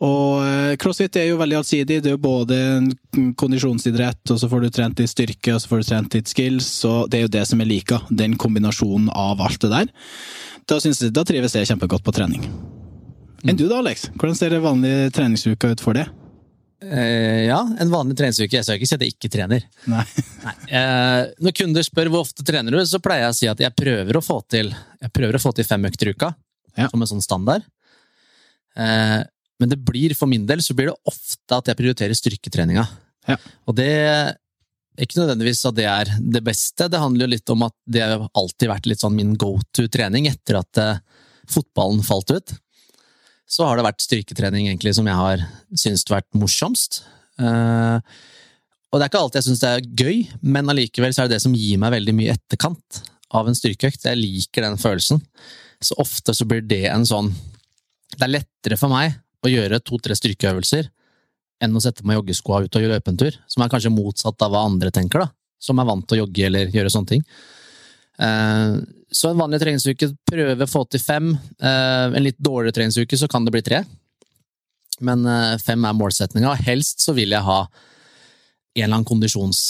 og 0.06 0.42
eh, 0.44 0.74
crossfit 0.80 1.16
er 1.20 1.30
jo 1.30 1.38
veldig 1.40 1.58
allsidig. 1.62 2.02
Det 2.04 2.12
er 2.12 2.18
jo 2.18 2.22
både 2.22 2.58
en 2.76 2.90
kondisjonsidrett, 3.40 4.24
og 4.34 4.40
så 4.42 4.50
får 4.52 4.66
du 4.66 4.74
trent 4.76 5.00
litt 5.00 5.12
styrke, 5.12 5.56
og 5.56 5.64
så 5.64 5.72
får 5.72 5.82
du 5.82 5.88
trent 5.90 6.18
litt 6.18 6.32
skills, 6.32 6.72
og 6.90 7.08
det 7.12 7.20
er 7.20 7.26
jo 7.26 7.34
det 7.38 7.46
som 7.48 7.64
jeg 7.64 7.72
liker. 7.72 8.04
Den 8.12 8.36
kombinasjonen 8.40 9.08
av 9.16 9.44
alt 9.44 9.62
det 9.64 9.72
der. 9.72 9.94
Da, 10.68 10.82
jeg, 10.84 11.14
da 11.16 11.24
trives 11.28 11.56
jeg 11.56 11.72
kjempegodt 11.72 12.04
på 12.06 12.16
trening. 12.16 12.44
Enn 13.46 13.58
du 13.60 13.68
da, 13.70 13.80
Alex? 13.80 14.10
Hvordan 14.16 14.38
ser 14.38 14.52
det 14.52 14.64
vanlige 14.64 15.12
treningsuka 15.16 15.72
ut 15.76 15.84
for 15.84 15.98
deg? 15.98 16.12
Uh, 16.86 17.46
ja, 17.48 17.60
en 17.82 17.92
vanlig 17.92 18.18
treningsuke. 18.20 18.54
Jeg 18.54 18.66
skal 18.68 18.78
ikke 18.78 18.90
si 18.90 18.98
at 18.98 19.06
jeg 19.06 19.16
ikke 19.16 19.32
trener. 19.34 19.66
Nei. 19.90 20.06
Nei. 20.44 20.56
Uh, 20.70 21.22
når 21.42 21.56
kunder 21.58 21.86
spør 21.88 22.12
hvor 22.14 22.26
ofte 22.28 22.46
trener 22.46 22.76
du, 22.76 22.82
så 22.86 23.02
pleier 23.04 23.26
jeg 23.26 23.34
å 23.34 23.38
si 23.40 23.50
at 23.52 23.64
jeg 23.66 23.78
prøver 23.78 24.20
å 24.20 24.24
få 24.26 24.40
til, 24.52 24.70
jeg 25.02 25.14
prøver 25.16 25.40
å 25.40 25.42
få 25.42 25.56
til 25.58 25.68
fem 25.68 25.88
økter 25.90 26.12
i 26.12 26.16
uka. 26.16 26.34
Ja. 26.76 26.90
Som 26.92 27.02
en 27.02 27.10
sånn 27.10 27.24
standard. 27.26 27.66
Uh, 28.78 29.24
men 29.62 29.72
det 29.72 29.80
blir 29.88 30.16
for 30.18 30.30
min 30.30 30.46
del 30.48 30.62
så 30.64 30.76
blir 30.76 30.92
det 30.92 30.98
ofte 31.08 31.58
at 31.58 31.72
jeg 31.72 31.80
prioriterer 31.80 32.18
styrketreninga. 32.18 32.86
Ja. 33.30 33.38
Og 33.66 33.78
det 33.78 33.92
er 33.96 34.36
ikke 35.02 35.22
nødvendigvis 35.22 35.64
at 35.68 35.78
det 35.78 35.88
er 35.90 36.12
det 36.20 36.42
beste, 36.46 36.88
det 36.92 37.02
handler 37.02 37.26
jo 37.26 37.34
litt 37.34 37.52
om 37.52 37.66
at 37.68 37.76
det 37.88 38.04
har 38.04 38.28
alltid 38.38 38.72
vært 38.72 38.90
litt 38.92 39.02
sånn 39.04 39.16
min 39.18 39.34
go 39.40 39.56
to-trening 39.76 40.30
etter 40.30 40.60
at 40.62 40.82
eh, 40.82 41.02
fotballen 41.52 42.04
falt 42.06 42.32
ut. 42.32 42.54
Så 43.46 43.66
har 43.68 43.78
det 43.78 43.86
vært 43.86 44.04
styrketrening 44.04 44.70
egentlig 44.70 44.96
som 44.98 45.08
jeg 45.08 45.18
har 45.18 45.44
syntes 45.78 46.06
vært 46.10 46.28
morsomst. 46.38 47.04
Eh, 47.40 48.16
og 48.90 49.00
det 49.00 49.06
er 49.06 49.12
ikke 49.12 49.22
alltid 49.22 49.42
jeg 49.42 49.48
syns 49.50 49.62
det 49.62 49.72
er 49.72 49.90
gøy, 50.02 50.24
men 50.56 50.72
allikevel 50.72 51.14
så 51.14 51.24
er 51.24 51.30
det 51.30 51.38
det 51.38 51.46
som 51.46 51.56
gir 51.58 51.80
meg 51.82 51.94
veldig 51.94 52.16
mye 52.18 52.34
etterkant 52.36 53.02
av 53.36 53.50
en 53.50 53.58
styrkeøkt. 53.58 54.08
Jeg 54.08 54.22
liker 54.22 54.66
den 54.66 54.80
følelsen. 54.82 55.22
Så 55.84 55.98
ofte 56.02 56.34
så 56.34 56.48
blir 56.48 56.64
det 56.66 56.86
en 56.88 57.04
sånn 57.06 57.34
Det 58.16 58.24
er 58.24 58.32
lettere 58.32 58.78
for 58.80 58.94
meg 58.94 59.18
å 59.44 59.50
gjøre 59.52 59.82
to-tre 59.84 60.16
styrkeøvelser 60.16 60.88
enn 61.66 61.76
å 61.76 61.82
sette 61.84 62.06
meg 62.08 62.20
joggeskoa 62.20 62.62
ut 62.64 62.78
og 62.78 62.84
gjøre 62.84 63.00
løpentur 63.00 63.36
som 63.52 63.64
er 63.64 63.72
kanskje 63.74 63.92
motsatt 63.92 64.46
av 64.46 64.54
hva 64.54 64.62
andre 64.70 64.92
tenker, 64.94 65.26
da, 65.26 65.28
som 65.60 65.80
er 65.82 65.88
vant 65.90 66.06
til 66.08 66.18
å 66.18 66.24
jogge 66.24 66.46
eller 66.48 66.72
gjøre 66.72 66.92
sånne 66.94 67.12
ting. 67.12 67.26
Eh, 68.22 68.78
så 69.12 69.30
en 69.30 69.40
vanlig 69.40 69.62
treningsuke 69.64 70.12
prøve 70.30 70.66
å 70.66 70.72
få 70.72 70.86
til 70.90 71.04
fem. 71.04 71.34
Eh, 71.36 72.08
en 72.08 72.24
litt 72.26 72.40
dårligere 72.40 72.80
treningsuke 72.80 73.20
så 73.20 73.30
kan 73.32 73.46
det 73.46 73.54
bli 73.56 73.64
tre. 73.66 73.84
Men 75.06 75.26
eh, 75.28 75.56
fem 75.64 75.86
er 75.88 75.98
målsetninga. 75.98 76.56
Helst 76.68 77.04
så 77.06 77.16
vil 77.18 77.36
jeg 77.36 77.46
ha 77.46 77.62
en 77.66 78.84
eller 78.84 78.98
annen 78.98 79.08
kondisjons... 79.08 79.68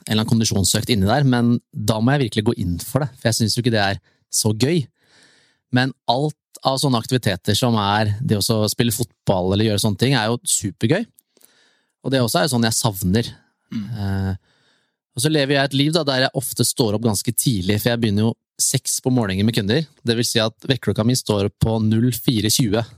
En 0.00 0.14
eller 0.16 0.24
annen 0.24 0.30
kondisjonsøkt 0.32 0.88
inni 0.90 1.06
der, 1.06 1.26
men 1.28 1.52
da 1.70 1.98
må 2.00 2.14
jeg 2.14 2.22
virkelig 2.24 2.42
gå 2.48 2.52
inn 2.64 2.78
for 2.82 3.04
det, 3.04 3.10
for 3.20 3.28
jeg 3.28 3.36
syns 3.36 3.52
jo 3.54 3.62
ikke 3.62 3.72
det 3.74 3.82
er 3.84 3.98
så 4.32 4.50
gøy. 4.56 4.80
Men 5.76 5.92
alt 6.10 6.34
av 6.66 6.78
sånne 6.80 6.98
aktiviteter 6.98 7.54
som 7.54 7.76
er 7.78 8.14
det 8.18 8.40
å 8.40 8.56
spille 8.72 8.94
fotball 8.96 9.52
eller 9.52 9.68
gjøre 9.68 9.82
sånne 9.84 10.00
ting, 10.00 10.16
er 10.18 10.32
jo 10.32 10.40
supergøy. 10.50 11.04
Og 12.00 12.14
det 12.14 12.22
også 12.24 12.40
er 12.40 12.48
jo 12.48 12.52
sånn 12.54 12.66
jeg 12.66 12.78
savner. 12.80 13.30
Mm. 13.70 13.86
Eh, 15.10 15.16
og 15.16 15.24
så 15.24 15.32
lever 15.32 15.56
jeg 15.56 15.64
et 15.64 15.74
liv 15.74 15.92
da, 15.92 16.04
der 16.06 16.26
jeg 16.26 16.38
ofte 16.38 16.64
står 16.64 16.96
opp 16.96 17.02
ganske 17.02 17.32
tidlig, 17.34 17.80
for 17.80 17.92
jeg 17.92 18.00
begynner 18.00 18.28
jo 18.28 18.36
seks 18.60 19.00
på 19.00 19.10
morgenen 19.10 19.46
med 19.48 19.56
kunder. 19.56 19.84
Det 20.04 20.16
vil 20.16 20.26
si 20.26 20.40
at 20.42 20.54
vekkerklokka 20.68 21.04
mi 21.06 21.16
står 21.16 21.50
på 21.62 21.78
04.20. 21.80 22.84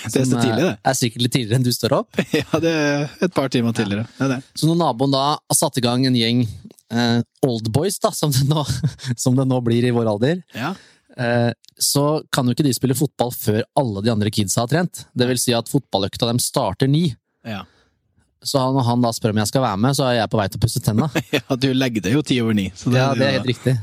Det 0.00 0.16
er 0.16 0.24
så 0.24 0.38
tidlig, 0.40 0.64
det. 0.64 0.76
Er 0.80 0.94
sikkert 0.96 1.22
litt 1.26 1.32
tidligere 1.34 1.58
enn 1.58 1.64
du 1.66 1.74
står 1.76 1.92
opp. 1.98 2.20
Ja, 2.38 2.60
det 2.62 2.70
er 2.72 3.24
et 3.26 3.34
par 3.36 3.50
timer 3.52 3.74
tidligere. 3.76 4.06
Ja. 4.16 4.28
Det 4.30 4.38
det. 4.38 4.38
Så 4.56 4.68
når 4.68 4.78
naboen 4.80 5.12
da 5.12 5.24
har 5.36 5.58
satt 5.58 5.76
i 5.76 5.82
gang 5.84 6.06
en 6.08 6.16
gjeng 6.16 6.40
eh, 6.46 7.18
oldboys, 7.44 7.98
da, 8.00 8.12
som 8.16 8.32
det, 8.32 8.46
nå, 8.48 8.64
som 9.22 9.36
det, 9.36 9.44
nå, 9.50 9.58
blir 9.66 9.84
i 9.84 9.92
vår 9.92 10.08
alder, 10.14 10.40
ja. 10.56 10.72
eh, 11.20 11.50
så 11.76 12.06
kan 12.32 12.48
jo 12.48 12.56
ikke 12.56 12.64
de 12.64 12.72
spille 12.76 12.96
fotball 12.96 13.34
før 13.36 13.60
alle 13.76 14.04
de 14.06 14.14
andre 14.14 14.32
kidsa 14.32 14.64
har 14.64 14.72
trent. 14.72 15.04
Det 15.12 15.28
vil 15.28 15.42
si 15.42 15.52
at 15.56 15.68
fotballøkta 15.68 16.30
dem 16.30 16.40
starter 16.40 16.88
ni. 16.88 17.10
Ja. 17.44 17.66
Så 18.40 18.60
når 18.72 18.86
han 18.86 19.02
da 19.04 19.10
spør 19.12 19.34
om 19.34 19.40
jeg 19.42 19.50
skal 19.50 19.62
være 19.66 19.78
med, 19.82 19.96
så 19.98 20.06
er 20.08 20.14
jeg 20.16 20.30
på 20.32 20.38
vei 20.40 20.46
til 20.48 20.56
å 20.56 20.62
pusse 20.62 20.80
tenna. 20.80 21.10
ja, 21.36 21.56
du 21.60 21.66
legger 21.76 22.06
deg 22.06 22.14
jo 22.16 22.22
ti 22.24 22.38
over 22.40 22.56
ni. 22.56 22.70
Det 22.72 22.96
ja, 22.96 23.10
det 23.16 23.26
er 23.26 23.34
helt 23.36 23.50
riktig. 23.50 23.74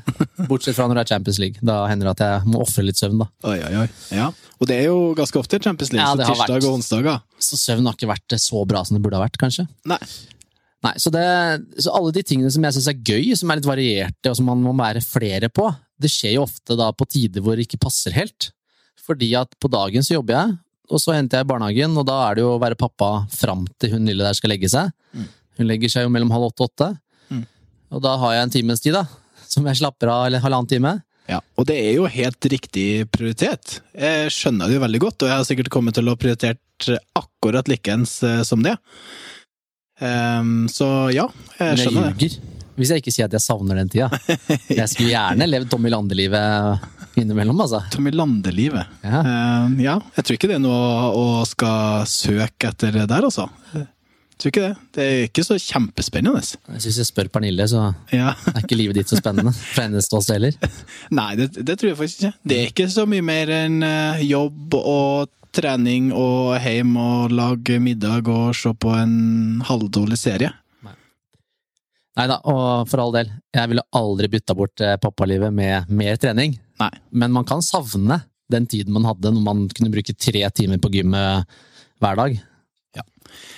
Bortsett 0.50 0.74
fra 0.78 0.88
når 0.90 0.98
det 0.98 1.04
er 1.04 1.12
Champions 1.14 1.40
League. 1.44 1.62
Da 1.70 1.76
hender 1.92 2.10
det 2.10 2.16
at 2.16 2.24
jeg 2.26 2.54
må 2.54 2.64
ofre 2.66 2.86
litt 2.88 2.98
søvn, 2.98 3.22
da. 3.22 3.28
Oi, 3.52 3.60
oi, 3.68 3.84
oi. 3.84 3.86
Ja, 4.18 4.32
Og 4.58 4.72
det 4.72 4.80
er 4.80 4.90
jo 4.90 5.12
ganske 5.18 5.38
ofte 5.38 5.62
Champions 5.62 5.94
League, 5.94 6.08
ja, 6.08 6.16
så 6.18 6.32
tirsdag 6.34 6.56
vært... 6.58 6.66
og 6.72 6.80
onsdager. 6.80 7.22
Så 7.38 7.62
søvn 7.62 7.86
har 7.86 8.00
ikke 8.00 8.10
vært 8.10 8.38
så 8.42 8.64
bra 8.70 8.82
som 8.88 8.98
det 8.98 9.04
burde 9.06 9.22
ha 9.22 9.28
vært, 9.28 9.38
kanskje. 9.42 9.68
Nei. 9.90 10.02
Nei, 10.86 10.94
så, 11.02 11.14
det, 11.14 11.26
så 11.82 11.94
alle 11.94 12.14
de 12.16 12.26
tingene 12.26 12.50
som 12.54 12.66
jeg 12.66 12.78
syns 12.78 12.90
er 12.90 13.02
gøy, 13.02 13.32
som 13.38 13.54
er 13.54 13.60
litt 13.60 13.70
varierte, 13.70 14.32
og 14.32 14.38
som 14.40 14.50
man 14.50 14.62
må 14.66 14.74
være 14.78 15.06
flere 15.06 15.50
på, 15.54 15.70
det 16.02 16.10
skjer 16.14 16.38
jo 16.38 16.46
ofte 16.46 16.78
da 16.78 16.90
på 16.94 17.06
tider 17.10 17.46
hvor 17.46 17.58
det 17.58 17.66
ikke 17.70 17.82
passer 17.86 18.14
helt. 18.18 18.52
Fordi 19.06 19.32
at 19.40 19.54
på 19.62 19.70
dagen 19.72 20.06
så 20.06 20.18
jobber 20.18 20.38
jeg, 20.38 20.58
og 20.88 21.02
så 21.04 21.16
henter 21.16 21.42
jeg 21.42 21.48
i 21.48 21.50
barnehagen, 21.50 21.98
og 22.00 22.06
da 22.08 22.22
er 22.28 22.38
det 22.38 22.46
jo 22.46 22.54
å 22.54 22.62
være 22.62 22.80
pappa 22.80 23.12
fram 23.34 23.66
til 23.82 23.96
hun 23.96 24.08
lille 24.08 24.24
der 24.24 24.38
skal 24.38 24.54
legge 24.54 24.70
seg. 24.72 24.94
Mm. 25.12 25.28
Hun 25.60 25.70
legger 25.72 25.92
seg 25.92 26.08
jo 26.08 26.14
mellom 26.14 26.32
halv 26.32 26.50
åtte 26.50 26.64
og 26.64 26.72
åtte. 26.72 26.90
Mm. 27.34 27.44
Og 27.98 28.04
da 28.06 28.16
har 28.22 28.36
jeg 28.36 28.48
en 28.48 28.56
times 28.56 28.84
tid, 28.84 28.96
da, 28.96 29.04
som 29.48 29.68
jeg 29.68 29.82
slapper 29.82 30.14
av, 30.14 30.26
eller 30.30 30.44
halvannen 30.44 30.72
time. 30.72 30.96
Ja, 31.28 31.42
og 31.60 31.68
det 31.68 31.76
er 31.84 31.98
jo 31.98 32.08
helt 32.08 32.48
riktig 32.54 32.88
prioritet. 33.12 33.82
Jeg 33.92 34.32
skjønner 34.32 34.70
det 34.70 34.78
jo 34.78 34.84
veldig 34.86 35.02
godt, 35.04 35.24
og 35.24 35.32
jeg 35.32 35.42
har 35.42 35.48
sikkert 35.50 35.72
kommet 35.74 35.98
til 35.98 36.08
å 36.08 36.16
prioritert 36.20 36.92
akkurat 37.18 37.68
likeens 37.68 38.22
eh, 38.24 38.44
som 38.48 38.64
det. 38.64 38.78
Um, 40.00 40.70
så 40.72 41.10
ja, 41.12 41.26
jeg 41.58 41.82
skjønner 41.82 42.14
det. 42.16 42.30
Hvis 42.78 42.94
jeg 42.94 43.02
ikke 43.02 43.12
sier 43.12 43.28
at 43.28 43.34
jeg 43.34 43.44
savner 43.44 43.80
den 43.80 43.90
tida. 43.90 44.08
Jeg 44.70 44.86
skulle 44.92 45.10
gjerne 45.10 45.48
levd 45.50 45.72
Tommy 45.72 45.90
Lande-livet 45.90 46.84
innimellom, 47.22 47.60
altså. 47.66 47.82
Tommy 47.94 48.12
Lande-livet. 48.16 48.98
Ja. 49.04 49.22
Uh, 49.26 49.78
ja. 49.82 50.00
Jeg 50.18 50.28
tror 50.28 50.38
ikke 50.40 50.50
det 50.52 50.58
er 50.60 50.64
noe 50.64 51.12
å 51.18 51.28
skal 51.50 52.08
søke 52.10 52.72
etter 52.72 53.00
der, 53.04 53.28
altså. 53.28 53.48
Jeg 54.38 54.44
tror 54.44 54.52
ikke 54.52 54.66
det. 54.68 54.74
Det 54.94 55.06
er 55.06 55.24
ikke 55.26 55.44
så 55.48 55.56
kjempespennende. 55.58 56.44
Jeg 56.76 56.84
syns 56.84 57.00
jeg 57.02 57.10
spør 57.10 57.32
Pernille, 57.34 57.66
så 57.72 57.88
ja. 58.14 58.36
er 58.52 58.60
ikke 58.62 58.78
livet 58.78 59.00
ditt 59.00 59.10
så 59.10 59.18
spennende. 59.18 59.50
Fra 59.74 59.88
hennes 59.88 60.06
ståsted 60.06 60.38
heller. 60.38 60.76
Nei, 61.20 61.32
det, 61.40 61.48
det, 61.58 61.74
tror 61.74 61.90
jeg 61.90 61.98
faktisk 62.04 62.22
ikke. 62.22 62.38
Det 62.46 62.60
er 62.60 62.70
ikke 62.70 62.88
så 62.94 63.08
mye 63.10 63.26
mer 63.26 63.54
enn 63.56 63.82
eh, 63.88 64.22
jobb 64.28 64.78
og 64.78 65.34
trening 65.58 66.12
og 66.14 66.54
hjem 66.62 66.94
og 67.02 67.34
lage 67.34 67.80
middag 67.82 68.30
og 68.30 68.54
se 68.58 68.76
på 68.78 68.94
en 68.94 69.18
halvdårlig 69.66 70.20
serie. 70.22 70.54
Nei 72.18 72.26
da, 72.30 72.40
og 72.50 72.88
for 72.90 73.02
all 73.02 73.14
del, 73.14 73.34
jeg 73.54 73.70
ville 73.70 73.86
aldri 73.98 74.30
bytta 74.34 74.56
bort 74.58 74.82
eh, 74.82 74.96
pappalivet 75.02 75.54
med 75.54 75.90
mer 75.94 76.18
trening. 76.22 76.56
Nei. 76.82 76.92
Men 77.10 77.34
man 77.36 77.48
kan 77.48 77.64
savne 77.66 78.22
den 78.52 78.68
tiden 78.70 78.96
man 78.96 79.08
hadde 79.08 79.34
når 79.34 79.44
man 79.44 79.66
kunne 79.74 79.94
bruke 79.94 80.16
tre 80.16 80.46
timer 80.56 80.80
på 80.82 80.92
gymmet 80.94 81.58
hver 82.02 82.20
dag. 82.20 82.38
Ja. 82.96 83.04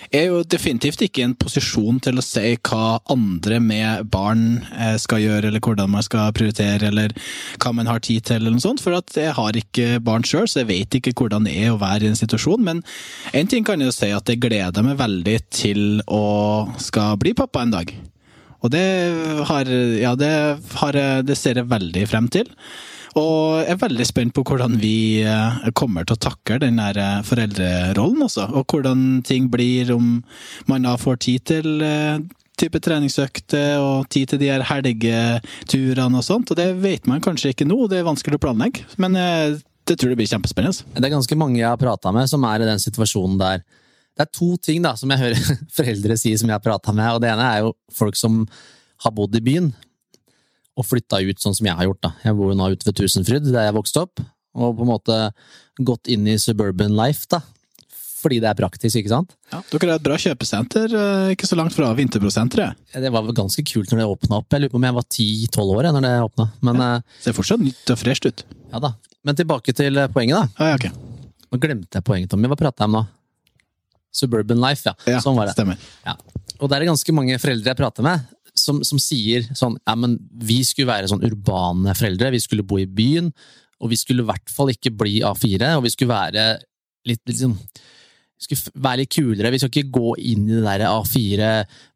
Jeg 0.10 0.26
er 0.26 0.32
jo 0.32 0.40
definitivt 0.48 1.04
ikke 1.06 1.22
i 1.22 1.26
en 1.28 1.36
posisjon 1.38 2.00
til 2.04 2.20
å 2.20 2.24
si 2.26 2.56
hva 2.66 2.98
andre 3.14 3.60
med 3.64 4.10
barn 4.12 4.64
eh, 4.74 4.96
skal 5.02 5.22
gjøre, 5.22 5.52
eller 5.52 5.64
hvordan 5.64 5.92
man 5.94 6.06
skal 6.06 6.34
prioritere, 6.36 6.90
eller 6.90 7.14
hva 7.62 7.74
man 7.76 7.90
har 7.92 8.02
tid 8.04 8.26
til, 8.26 8.40
eller 8.40 8.56
noe 8.56 8.66
sånt. 8.66 8.84
For 8.84 8.98
at 8.98 9.14
jeg 9.16 9.36
har 9.38 9.60
ikke 9.60 10.02
barn 10.04 10.26
sjøl, 10.28 10.48
så 10.50 10.64
jeg 10.64 10.72
vet 10.72 11.00
ikke 11.00 11.14
hvordan 11.22 11.46
det 11.48 11.56
er 11.62 11.74
å 11.76 11.82
være 11.82 12.08
i 12.08 12.12
en 12.12 12.20
situasjon. 12.20 12.66
Men 12.66 12.84
én 13.38 13.52
ting 13.52 13.68
kan 13.68 13.80
jeg 13.80 13.92
jo 13.92 13.98
si, 14.00 14.14
at 14.16 14.32
jeg 14.32 14.42
gleder 14.42 14.88
meg 14.88 15.00
veldig 15.00 15.40
til 15.54 15.84
å 16.08 16.24
skal 16.82 17.20
bli 17.22 17.36
pappa 17.38 17.64
en 17.64 17.76
dag. 17.78 17.94
Og 18.60 18.74
det, 18.74 18.88
har, 19.48 19.70
ja, 20.02 20.18
det, 20.20 20.34
har, 20.82 20.98
det 21.24 21.38
ser 21.40 21.62
jeg 21.62 21.70
veldig 21.72 22.08
frem 22.12 22.28
til. 22.34 22.50
Og 23.18 23.64
jeg 23.64 23.74
er 23.74 23.80
veldig 23.82 24.06
spent 24.06 24.36
på 24.38 24.44
hvordan 24.46 24.76
vi 24.82 25.22
eh, 25.26 25.70
kommer 25.78 26.06
til 26.06 26.18
å 26.18 26.24
takle 26.30 26.60
den 26.62 26.78
der 26.82 27.00
eh, 27.02 27.22
foreldrerollen, 27.26 28.26
også. 28.28 28.50
Og 28.54 28.70
hvordan 28.70 29.24
ting 29.26 29.48
blir, 29.50 29.90
om 29.96 30.20
man 30.70 30.86
da 30.86 30.94
får 31.00 31.22
tid 31.26 31.48
til 31.50 31.82
eh, 31.86 32.22
type 32.60 32.82
treningsøkter 32.84 33.80
og 33.82 34.10
tid 34.14 34.34
til 34.34 34.44
de 34.44 34.52
her 34.52 34.66
helgeturene 34.70 36.22
og 36.22 36.28
sånt. 36.28 36.54
Og 36.54 36.60
det 36.60 36.70
vet 36.84 37.10
man 37.10 37.24
kanskje 37.24 37.56
ikke 37.56 37.68
nå, 37.68 37.88
det 37.90 38.02
er 38.02 38.10
vanskelig 38.10 38.38
å 38.38 38.46
planlegge. 38.46 38.86
Men 39.02 39.16
det 39.16 39.96
tror 39.96 40.12
jeg 40.12 40.20
blir 40.20 40.30
kjempespennende. 40.30 40.92
Det 41.00 41.08
er 41.08 41.16
ganske 41.16 41.38
mange 41.40 41.62
jeg 41.62 41.70
har 41.70 41.80
prata 41.80 42.12
med 42.14 42.30
som 42.30 42.44
er 42.46 42.62
i 42.62 42.68
den 42.68 42.82
situasjonen 42.84 43.40
der 43.42 43.64
det 44.20 44.26
er 44.26 44.36
to 44.36 44.50
ting 44.60 44.84
da, 44.84 44.98
som 45.00 45.12
jeg 45.14 45.22
hører 45.22 45.60
foreldre 45.78 46.18
si 46.20 46.34
som 46.36 46.50
jeg 46.52 46.58
har 46.58 46.64
prata 46.66 46.92
med. 46.92 47.08
og 47.16 47.22
Det 47.24 47.30
ene 47.32 47.46
er 47.48 47.62
jo 47.64 47.70
folk 47.96 48.20
som 48.20 48.42
har 49.06 49.16
bodd 49.16 49.38
i 49.40 49.46
byen 49.46 49.72
og 50.78 50.88
flytta 50.88 51.22
ut 51.26 51.42
sånn 51.42 51.56
som 51.58 51.70
jeg 51.70 51.78
har 51.78 51.90
gjort. 51.90 52.02
da. 52.06 52.12
Jeg 52.24 52.38
bor 52.38 52.52
jo 52.52 52.58
nå 52.60 52.72
ute 52.74 52.88
ved 52.88 52.98
Tusenfryd, 53.00 53.48
der 53.52 53.70
jeg 53.70 53.78
vokste 53.78 54.04
opp, 54.06 54.22
og 54.60 54.76
på 54.78 54.86
en 54.86 54.92
måte 54.92 55.18
gått 55.80 56.12
inn 56.12 56.28
i 56.28 56.38
suburban 56.42 56.96
life. 56.98 57.26
da. 57.32 57.42
Fordi 58.20 58.40
det 58.44 58.50
er 58.50 58.58
praktisk, 58.58 59.00
ikke 59.00 59.12
sant? 59.12 59.36
Ja, 59.52 59.62
Dere 59.72 59.94
har 59.94 60.00
et 60.02 60.04
bra 60.04 60.18
kjøpesenter 60.20 60.92
eh, 60.92 61.30
ikke 61.36 61.48
så 61.48 61.56
langt 61.56 61.76
fra 61.76 61.92
Vinterbro-senteret. 61.96 62.76
Ja, 62.92 63.04
det 63.04 63.12
var 63.16 63.30
ganske 63.36 63.64
kult 63.64 63.94
når 63.94 64.02
det 64.02 64.08
åpna 64.12 64.42
opp. 64.42 64.50
Jeg 64.52 64.66
lurer 64.66 64.74
på 64.74 64.80
om 64.82 64.88
jeg 64.90 64.98
var 64.98 65.06
10-12 65.08 65.72
år 65.76 65.88
når 65.96 66.04
det 66.04 66.12
åpna. 66.26 66.48
Men, 66.68 66.82
ja, 66.84 66.90
eh, 66.98 67.22
Ser 67.24 67.38
fortsatt 67.38 67.64
nytt 67.64 67.94
og 67.96 68.02
fresht 68.02 68.28
ut. 68.28 68.44
Ja 68.74 68.84
da. 68.84 68.92
Men 69.24 69.40
tilbake 69.40 69.76
til 69.76 70.02
poenget, 70.12 70.36
da. 70.36 70.44
Ja, 70.60 70.74
ja, 70.74 70.82
okay. 70.82 70.92
Nå 71.50 71.62
glemte 71.64 72.00
jeg 72.00 72.06
poenget, 72.06 72.32
Tommy. 72.34 72.52
Hva 72.52 72.60
prata 72.60 72.84
jeg 72.84 72.92
om 72.92 73.00
nå? 73.00 73.06
Suburban 74.20 74.60
Life, 74.60 74.90
ja. 74.90 74.96
ja 75.16 75.24
sånn 75.24 75.38
var 75.38 75.48
det. 75.48 75.56
Stemmer. 75.56 75.80
Ja. 76.04 76.18
Og 76.60 76.68
det 76.68 76.76
er 76.76 76.84
det 76.84 76.90
ganske 76.92 77.16
mange 77.16 77.40
foreldre 77.40 77.72
jeg 77.72 77.80
prater 77.80 78.04
med, 78.06 78.26
som, 78.70 78.82
som, 78.86 79.02
sier 79.02 79.48
sånn 79.58 79.78
ja, 79.82 79.96
men 79.98 80.16
vi 80.46 80.62
skulle 80.68 80.92
være 80.92 81.10
sånn 81.12 81.26
urbane 81.26 81.96
foreldre, 81.98 82.32
vi 82.36 82.42
skulle 82.44 82.66
bo 82.68 82.80
i 82.82 82.88
byen, 82.88 83.32
og 83.80 83.94
vi 83.94 84.00
skulle 84.00 84.24
i 84.24 84.30
hvert 84.30 84.54
fall 84.54 84.72
ikke 84.74 84.94
bli 84.96 85.20
A4, 85.26 85.76
og 85.78 85.86
vi 85.86 85.94
skulle 85.94 86.14
være 86.14 86.48
litt, 87.10 87.22
vi 87.26 87.38
skulle 88.46 88.74
være 88.76 89.02
litt 89.04 89.14
kulere. 89.14 89.52
Vi 89.54 89.62
skal 89.62 89.72
ikke 89.72 89.94
gå 89.96 90.16
inn 90.32 90.48
i 90.48 90.58
det 90.58 90.66
der 90.66 90.88
A4, 90.90 91.52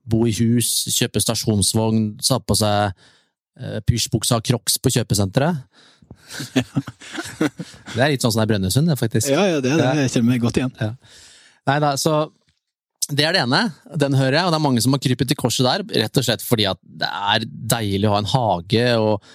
bo 0.09 0.23
i 0.27 0.35
hus, 0.39 0.71
kjøpe 0.95 1.21
stasjonsvogn, 1.23 2.13
ta 2.23 2.39
på 2.39 2.57
seg 2.59 2.95
uh, 2.95 3.79
pysjbuksa 3.87 4.39
og 4.39 4.47
crocs 4.47 4.79
på 4.79 4.93
kjøpesenteret. 4.95 5.63
det 7.93 7.99
er 7.99 8.13
litt 8.13 8.23
sånn 8.23 8.31
som 8.31 8.39
det 8.39 8.45
er 8.45 8.51
Brønnøysund, 8.53 8.95
faktisk. 8.99 9.29
Ja, 9.31 9.45
ja, 9.51 9.59
det 9.63 9.75
er 9.75 9.83
det. 9.83 10.05
Jeg 10.05 10.15
kjenner 10.15 10.31
meg 10.31 10.43
godt 10.43 10.59
igjen. 10.59 10.73
Ja. 10.79 10.93
Nei 11.69 11.77
da, 11.83 11.93
så 11.99 12.15
det 13.13 13.25
er 13.27 13.35
det 13.35 13.43
ene. 13.43 13.61
Den 13.99 14.15
hører 14.17 14.39
jeg, 14.39 14.45
og 14.45 14.53
det 14.53 14.59
er 14.59 14.65
mange 14.65 14.83
som 14.83 14.95
har 14.95 15.01
krypet 15.03 15.29
til 15.31 15.39
korset 15.39 15.67
der. 15.67 15.85
Rett 16.03 16.19
og 16.19 16.25
slett 16.25 16.45
fordi 16.45 16.67
at 16.69 16.79
det 16.81 17.09
er 17.09 17.47
deilig 17.75 18.09
å 18.09 18.15
ha 18.15 18.21
en 18.23 18.31
hage 18.33 18.85
og 18.99 19.33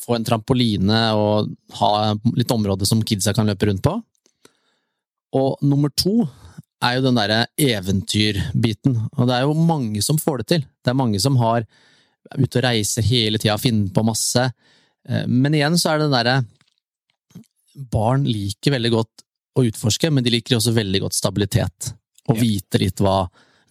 få 0.00 0.16
en 0.16 0.24
trampoline 0.24 1.00
og 1.18 1.50
ha 1.80 1.90
litt 2.38 2.54
område 2.54 2.88
som 2.88 3.02
kidsa 3.04 3.34
kan 3.36 3.48
løpe 3.48 3.68
rundt 3.68 3.84
på. 3.84 3.94
Og 5.38 5.64
nummer 5.64 5.92
to 5.92 6.22
er 6.84 6.96
jo 6.96 7.04
den 7.08 7.18
derre 7.18 7.42
eventyrbiten. 7.60 8.96
Og 9.18 9.28
det 9.28 9.36
er 9.36 9.44
jo 9.44 9.68
mange 9.68 10.02
som 10.04 10.20
får 10.20 10.42
det 10.42 10.48
til. 10.54 10.66
Det 10.82 10.92
er 10.92 10.98
mange 10.98 11.20
som 11.22 11.36
har 11.42 11.66
er 12.28 12.42
ute 12.44 12.60
og 12.60 12.64
reiser 12.66 13.06
hele 13.06 13.40
tida, 13.40 13.56
finner 13.60 13.92
på 13.94 14.04
masse. 14.06 14.48
Eh, 15.08 15.24
men 15.28 15.56
igjen 15.56 15.78
så 15.80 15.92
er 15.92 15.98
det 16.00 16.08
den 16.08 16.18
derre 16.18 16.38
Barn 17.78 18.24
liker 18.26 18.72
veldig 18.74 18.90
godt 18.90 19.22
å 19.54 19.62
utforske, 19.68 20.08
men 20.10 20.24
de 20.26 20.32
liker 20.34 20.56
også 20.56 20.72
veldig 20.74 21.00
godt 21.04 21.14
stabilitet. 21.14 21.92
Ja. 22.36 22.42
vite 22.42 22.80
litt 22.82 23.00
hva, 23.04 23.22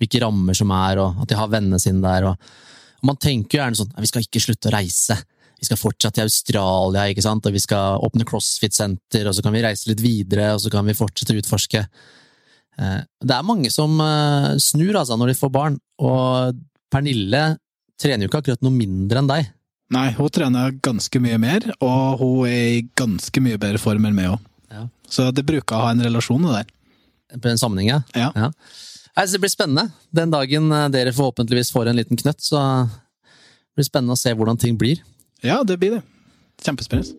hvilke 0.02 0.22
rammer 0.24 0.58
som 0.58 0.72
er, 0.74 1.02
og 1.04 1.24
at 1.24 1.32
de 1.32 1.40
har 1.40 1.52
vennene 1.52 1.80
sine 1.82 2.02
der. 2.04 2.30
Og, 2.32 2.54
og 3.02 3.10
man 3.12 3.20
tenker 3.22 3.58
jo 3.58 3.64
gjerne 3.64 3.82
sånn 3.82 3.98
vi 3.98 4.10
skal 4.10 4.26
ikke 4.26 4.44
slutte 4.44 4.72
å 4.72 4.78
reise. 4.78 5.18
Vi 5.58 5.66
skal 5.66 5.80
fortsatt 5.80 6.18
til 6.18 6.28
Australia, 6.28 7.08
ikke 7.10 7.26
sant? 7.26 7.46
og 7.50 7.56
vi 7.56 7.62
skal 7.64 8.04
åpne 8.06 8.28
CrossFit-senter, 8.30 9.26
og 9.26 9.34
så 9.34 9.44
kan 9.46 9.56
vi 9.56 9.64
reise 9.66 9.90
litt 9.90 10.04
videre, 10.04 10.52
og 10.54 10.62
så 10.62 10.72
kan 10.74 10.86
vi 10.86 10.98
fortsette 10.98 11.34
å 11.34 11.40
utforske. 11.42 11.82
Eh, 12.78 13.00
det 13.26 13.34
er 13.38 13.46
mange 13.46 13.72
som 13.74 13.98
eh, 14.04 14.54
snur 14.62 15.00
altså 15.00 15.18
når 15.18 15.34
de 15.34 15.40
får 15.40 15.54
barn, 15.54 15.80
og 15.98 16.60
Pernille 16.94 17.58
trener 17.98 18.26
jo 18.26 18.30
ikke 18.30 18.44
akkurat 18.44 18.66
noe 18.66 18.76
mindre 18.76 19.24
enn 19.24 19.32
deg. 19.32 19.50
Nei, 19.96 20.12
hun 20.18 20.30
trener 20.36 20.76
ganske 20.84 21.20
mye 21.24 21.40
mer, 21.42 21.66
og 21.80 22.22
hun 22.22 22.50
er 22.50 22.78
i 22.78 22.86
ganske 23.00 23.42
mye 23.44 23.60
bedre 23.62 23.82
form 23.82 24.06
enn 24.06 24.18
meg 24.18 24.34
òg. 24.36 24.48
Ja. 24.74 24.84
Så 25.10 25.30
det 25.32 25.48
bruker 25.48 25.78
å 25.78 25.86
ha 25.86 25.94
en 25.96 26.04
relasjon 26.04 26.44
det 26.44 26.54
der. 26.60 26.74
På 27.34 27.48
den 27.50 27.60
sammenhengen, 27.60 28.04
ja. 28.16 28.32
ja. 28.36 28.52
Altså, 29.18 29.36
det 29.36 29.44
blir 29.44 29.52
spennende. 29.52 29.90
Den 30.16 30.32
dagen 30.32 30.72
eh, 30.72 30.90
dere 30.94 31.14
forhåpentligvis 31.16 31.74
får 31.74 31.90
en 31.90 32.00
liten 32.00 32.20
knøtt, 32.20 32.44
så 32.44 32.62
blir 33.76 33.84
det 33.84 33.90
spennende 33.90 34.16
å 34.16 34.20
se 34.20 34.32
hvordan 34.34 34.60
ting 34.62 34.78
blir. 34.80 35.02
Ja, 35.44 35.60
det 35.68 35.80
blir 35.82 35.98
det. 35.98 36.04
Kjempespennende. 36.64 37.18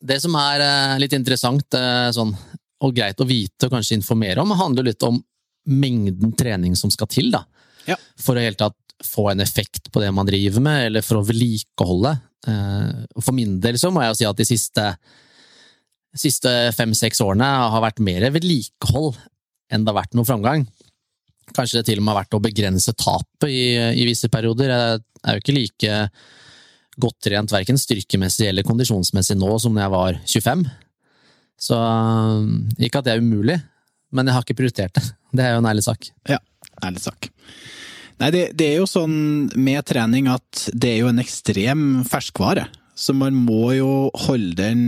Det 0.00 0.16
som 0.24 0.34
er 0.40 0.64
eh, 0.64 0.98
litt 1.04 1.14
interessant 1.14 1.76
eh, 1.76 2.10
sånn, 2.16 2.32
og 2.80 2.94
greit 2.96 3.20
å 3.20 3.28
vite 3.28 3.68
og 3.68 3.76
kanskje 3.76 4.00
informere 4.00 4.42
om, 4.42 4.56
handler 4.58 4.88
litt 4.90 5.04
om 5.06 5.20
mengden 5.70 6.32
trening 6.34 6.74
som 6.74 6.90
skal 6.90 7.06
til 7.12 7.28
da, 7.30 7.44
ja. 7.86 7.98
for 8.18 8.34
å 8.34 8.42
helt 8.42 8.58
tatt 8.58 8.89
få 9.04 9.30
en 9.32 9.40
effekt 9.40 9.90
på 9.92 10.02
det 10.02 10.10
man 10.14 10.28
driver 10.28 10.62
med, 10.64 10.86
eller 10.88 11.04
for 11.04 11.20
å 11.20 11.24
vedlikeholde. 11.26 12.14
Eh, 12.48 13.20
for 13.20 13.36
min 13.36 13.58
del 13.62 13.78
så 13.80 13.92
må 13.92 14.04
jeg 14.04 14.12
jo 14.12 14.18
si 14.20 14.28
at 14.28 14.40
de 14.40 14.48
siste, 14.48 14.86
siste 16.16 16.52
fem-seks 16.76 17.22
årene 17.24 17.48
har 17.74 17.84
vært 17.84 18.02
mer 18.04 18.28
vedlikehold 18.34 19.16
enn 19.70 19.86
det 19.86 19.92
har 19.92 20.00
vært 20.02 20.18
noen 20.18 20.28
framgang. 20.28 20.66
Kanskje 21.54 21.80
det 21.80 21.88
til 21.88 22.00
og 22.00 22.06
med 22.06 22.14
har 22.14 22.22
vært 22.22 22.36
å 22.38 22.42
begrense 22.42 22.94
tapet 22.98 23.48
i, 23.50 23.64
i 24.02 24.06
visse 24.06 24.30
perioder. 24.30 24.70
Jeg 24.70 25.00
er 25.24 25.36
jo 25.38 25.42
ikke 25.44 25.56
like 25.56 25.96
godt 27.00 27.18
trent 27.24 27.52
verken 27.54 27.78
styrkemessig 27.80 28.48
eller 28.50 28.66
kondisjonsmessig 28.66 29.36
nå 29.38 29.50
som 29.62 29.76
da 29.76 29.86
jeg 29.86 29.94
var 29.94 30.20
25. 30.26 30.64
Så 31.60 31.78
ikke 32.80 33.00
at 33.00 33.08
det 33.08 33.14
er 33.14 33.24
umulig, 33.24 33.58
men 34.14 34.28
jeg 34.28 34.36
har 34.36 34.46
ikke 34.46 34.58
prioritert 34.62 34.96
det. 34.96 35.06
Det 35.30 35.44
er 35.46 35.52
jo 35.54 35.60
en 35.60 35.68
ærlig 35.70 35.84
sak. 35.86 36.08
Ja, 36.26 36.40
ærlig 36.82 37.04
sak. 37.04 37.28
Nei, 38.20 38.28
det, 38.34 38.42
det, 38.58 38.68
er 38.68 38.82
jo 38.82 38.90
sånn 38.90 39.48
med 39.56 39.86
trening 39.88 40.28
at 40.28 40.68
det 40.76 40.92
er 40.92 41.02
jo 41.04 41.10
en 41.10 41.22
ekstrem 41.22 41.84
ferskvare. 42.08 42.68
Så 43.00 43.14
man 43.16 43.32
må 43.46 43.70
jo 43.78 44.10
holde 44.26 44.52
den 44.58 44.80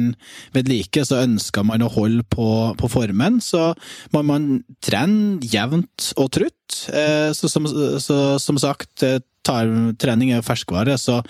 ved 0.52 0.68
like. 0.68 1.04
Så 1.08 1.22
ønsker 1.24 1.64
man 1.64 1.84
å 1.84 1.90
holde 1.94 2.26
på, 2.28 2.46
på 2.76 2.92
formen, 2.92 3.40
så 3.40 3.72
må 4.12 4.20
man 4.28 4.50
trene 4.84 5.40
jevnt 5.48 6.12
og 6.20 6.28
trutt. 6.36 6.82
Eh, 6.92 7.32
så 7.36 7.48
som, 7.48 7.68
så, 8.04 8.18
som 8.42 8.60
sagt, 8.60 9.06
eh, 9.06 9.22
tar, 9.46 9.72
trening 10.00 10.34
er 10.36 10.44
ferskvare, 10.44 10.98
så 11.00 11.22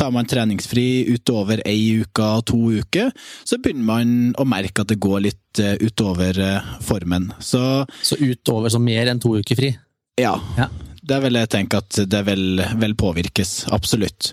tar 0.00 0.16
man 0.16 0.28
treningsfri 0.28 1.04
utover 1.12 1.60
ei 1.68 2.00
uke 2.00 2.24
og 2.40 2.46
to 2.48 2.60
uker, 2.80 3.12
så 3.44 3.60
begynner 3.60 3.86
man 3.92 4.14
å 4.40 4.48
merke 4.48 4.82
at 4.82 4.90
det 4.90 5.00
går 5.02 5.26
litt 5.28 5.60
eh, 5.60 5.76
utover 5.84 6.40
formen. 6.88 7.34
Så, 7.36 7.84
så 8.00 8.16
utover, 8.16 8.72
så 8.72 8.80
mer 8.80 9.12
enn 9.12 9.20
to 9.20 9.36
uker 9.36 9.60
fri? 9.60 9.74
Ja. 10.20 10.38
ja 10.56 10.72
det 11.10 11.18
vil 11.24 11.38
jeg 11.40 11.50
tenke 11.52 11.80
at 11.82 11.98
det 12.12 12.20
vil, 12.28 12.62
vil, 12.80 12.94
påvirkes. 12.98 13.54
Absolutt. 13.74 14.30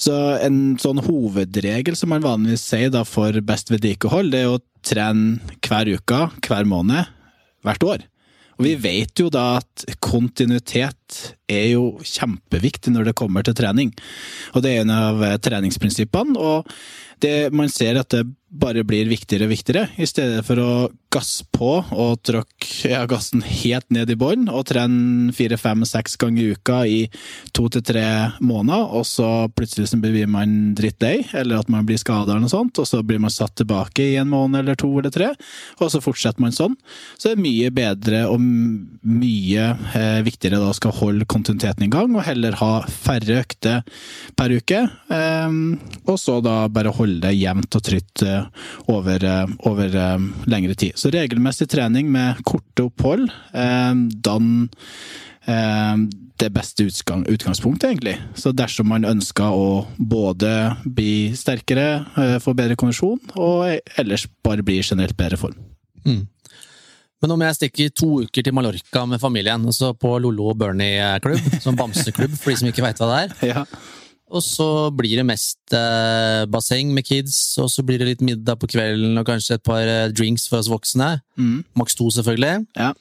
Så 0.00 0.14
en 0.42 0.78
sånn 0.82 1.02
hovedregel 1.02 1.98
som 1.98 2.12
man 2.14 2.24
vanligvis 2.24 2.64
sier 2.72 2.92
da 2.94 3.04
for 3.08 3.36
best 3.46 3.72
vedlikehold, 3.72 4.32
det 4.32 4.44
er 4.44 4.54
å 4.54 4.62
trene 4.86 5.58
hver 5.66 5.90
uke, 5.98 6.24
hver 6.46 6.68
måned, 6.68 7.10
hvert 7.66 7.86
år. 7.86 8.08
Og 8.58 8.66
vi 8.68 8.74
vet 8.78 9.18
jo 9.18 9.30
da 9.32 9.58
at 9.58 9.86
kontinuitet 10.04 11.01
er 11.50 11.72
jo 11.74 11.86
kjempeviktig 12.00 12.94
når 12.94 13.10
det 13.10 13.18
kommer 13.18 13.46
til 13.46 13.56
trening. 13.58 13.92
Og 14.56 14.64
det 14.64 14.74
er 14.74 14.84
en 14.84 14.94
av 14.94 15.24
treningsprinsippene. 15.44 16.38
og 16.38 16.68
det, 17.22 17.52
man 17.54 17.70
ser 17.70 18.00
at 18.00 18.10
det 18.10 18.24
bare 18.52 18.82
blir 18.84 19.08
viktigere 19.08 19.46
og 19.46 19.52
viktigere, 19.54 19.86
i 19.96 20.06
stedet 20.08 20.42
for 20.44 20.60
å 20.60 20.72
gasse 21.12 21.44
på 21.52 21.70
og 21.80 22.20
trykke 22.24 22.90
ja, 22.90 23.02
gassen 23.08 23.40
helt 23.44 23.86
ned 23.92 24.10
i 24.12 24.16
bånn 24.18 24.46
og 24.52 24.66
trene 24.68 25.32
fire, 25.36 25.56
fem, 25.60 25.84
seks 25.88 26.18
ganger 26.20 26.42
i 26.42 26.56
uka 26.56 26.78
i 26.88 26.98
to 27.56 27.68
til 27.72 27.84
tre 27.84 28.04
måneder, 28.44 28.92
og 28.92 29.06
så 29.08 29.28
plutselig 29.56 29.90
så 29.90 30.00
blir 30.02 30.28
man 30.28 30.74
drittlei, 30.76 31.22
eller 31.36 31.62
at 31.62 31.72
man 31.72 31.88
blir 31.88 32.00
skada 32.00 32.36
eller 32.36 32.52
sånt, 32.52 32.80
og 32.80 32.88
så 32.88 33.00
blir 33.06 33.22
man 33.22 33.32
satt 33.32 33.56
tilbake 33.60 34.10
i 34.12 34.18
en 34.20 34.32
måned 34.32 34.60
eller 34.62 34.76
to 34.80 34.90
eller 34.98 35.12
tre, 35.14 35.32
og 35.80 35.92
så 35.92 36.02
fortsetter 36.04 36.44
man 36.44 36.56
sånn. 36.56 36.76
Så 37.16 37.30
det 37.30 37.36
er 37.38 37.44
mye 37.46 37.72
bedre 37.72 38.24
og 38.32 38.40
mye 38.42 39.68
eh, 39.96 40.20
viktigere 40.28 40.60
da 40.60 40.72
skal 40.76 40.96
holde 41.02 41.26
kontinuiteten 41.28 41.86
i 41.86 41.90
gang, 41.92 42.14
og 42.16 42.26
heller 42.26 42.56
ha 42.60 42.70
færre 42.88 43.40
økter 43.42 43.82
per 44.38 44.54
uke, 44.54 44.84
eh, 44.86 45.56
og 46.06 46.20
så 46.20 46.38
da 46.44 46.62
bare 46.72 46.94
holde 46.94 47.22
det 47.26 47.34
jevnt 47.38 47.78
og 47.78 47.84
trygt 47.86 48.24
eh, 48.26 48.46
over, 48.92 49.24
eh, 49.24 49.56
over, 49.68 49.98
eh, 50.04 50.28
lengre 50.50 50.76
tid. 50.78 50.96
Så 50.98 51.12
regelmessig 51.14 51.68
trening 51.72 52.10
med 52.12 52.42
korte 52.46 52.88
opphold 52.88 53.28
dann 54.22 54.46
det 55.42 56.48
beste 56.54 56.84
utgang, 56.86 57.24
utgangspunktet, 57.26 57.88
egentlig. 57.90 58.14
Så 58.38 58.52
dersom 58.54 58.86
man 58.92 59.06
ønsker 59.06 59.50
å 59.50 59.82
både 59.98 60.52
bli 60.86 61.32
sterkere, 61.38 62.38
få 62.42 62.54
bedre 62.54 62.78
kondisjon, 62.78 63.18
og 63.34 63.80
ellers 63.98 64.28
bare 64.46 64.62
bli 64.66 64.78
generelt 64.86 65.18
bedre 65.18 65.40
form. 65.40 65.58
Mm. 66.06 66.22
Men 67.22 67.36
om 67.36 67.42
jeg 67.46 67.58
stikker 67.58 67.92
to 67.94 68.08
uker 68.26 68.42
til 68.42 68.54
Mallorca 68.56 69.04
med 69.06 69.22
familien, 69.22 69.66
altså 69.70 69.92
på 69.94 70.16
Lollo 70.22 70.52
Bernie-klubb, 70.58 71.60
som 71.62 71.78
bamseklubb 71.78 72.34
for 72.34 72.50
de 72.50 72.56
som 72.58 72.70
ikke 72.70 72.82
veit 72.82 73.02
hva 73.02 73.10
det 73.12 73.20
er, 73.22 73.52
ja. 73.52 73.66
Og 74.32 74.40
så 74.40 74.66
blir 74.96 75.20
det 75.20 75.26
mest 75.28 75.74
eh, 75.76 76.42
basseng 76.48 76.94
med 76.96 77.04
kids, 77.04 77.36
og 77.60 77.68
så 77.68 77.84
blir 77.84 78.00
det 78.00 78.08
litt 78.08 78.24
middag 78.24 78.56
på 78.62 78.70
kvelden 78.72 79.20
og 79.20 79.28
kanskje 79.28 79.58
et 79.58 79.64
par 79.66 79.84
eh, 79.84 80.08
drinks 80.08 80.46
for 80.48 80.62
oss 80.62 80.70
voksne. 80.72 81.18
Mm. 81.36 81.58
Maks 81.76 81.98
to, 81.98 82.08
selvfølgelig. 82.16 82.64
Ja. 82.80 82.94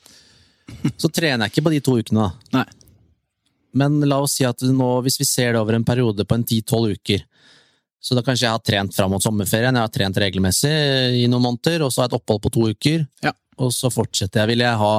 så 1.02 1.10
trener 1.10 1.48
jeg 1.48 1.56
ikke 1.56 1.66
på 1.70 1.74
de 1.74 1.82
to 1.88 1.96
ukene, 2.02 2.28
da. 2.28 2.60
Nei. 2.60 2.66
Men 3.80 4.02
la 4.04 4.20
oss 4.20 4.36
si 4.36 4.44
at 4.44 4.60
nå, 4.68 4.90
hvis 5.06 5.22
vi 5.22 5.30
ser 5.30 5.56
det 5.56 5.62
over 5.62 5.78
en 5.78 5.88
periode 5.88 6.28
på 6.28 6.36
en 6.36 6.44
ti-tolv 6.48 6.98
uker, 7.00 7.24
så 8.02 8.18
da 8.18 8.24
kanskje 8.26 8.48
jeg 8.48 8.58
har 8.58 8.64
trent 8.66 8.96
fram 8.98 9.14
mot 9.14 9.24
sommerferien, 9.24 9.78
jeg 9.78 9.88
har 9.88 9.94
trent 9.94 10.20
regelmessig 10.20 10.74
i 11.22 11.28
noen 11.32 11.46
måneder, 11.46 11.86
og 11.86 11.94
så 11.94 12.02
har 12.02 12.10
jeg 12.10 12.16
et 12.16 12.20
opphold 12.20 12.44
på 12.44 12.52
to 12.58 12.68
uker, 12.74 13.06
ja. 13.24 13.32
Og 13.62 13.74
så 13.76 13.92
fortsetter 13.94 14.44
jeg. 14.44 14.54
Vil 14.54 14.66
jeg 14.66 14.80
ha 14.82 14.94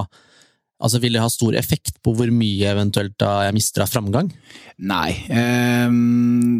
Altså, 0.83 0.99
Vil 1.03 1.15
det 1.17 1.23
ha 1.23 1.31
stor 1.31 1.57
effekt 1.59 2.01
på 2.03 2.15
hvor 2.19 2.31
mye 2.35 2.73
eventuelt 2.73 3.15
da 3.23 3.45
jeg 3.47 3.57
mister 3.57 3.85
av 3.85 3.93
framgang? 3.93 4.33
Nei. 4.83 5.13
Eh, 5.31 5.89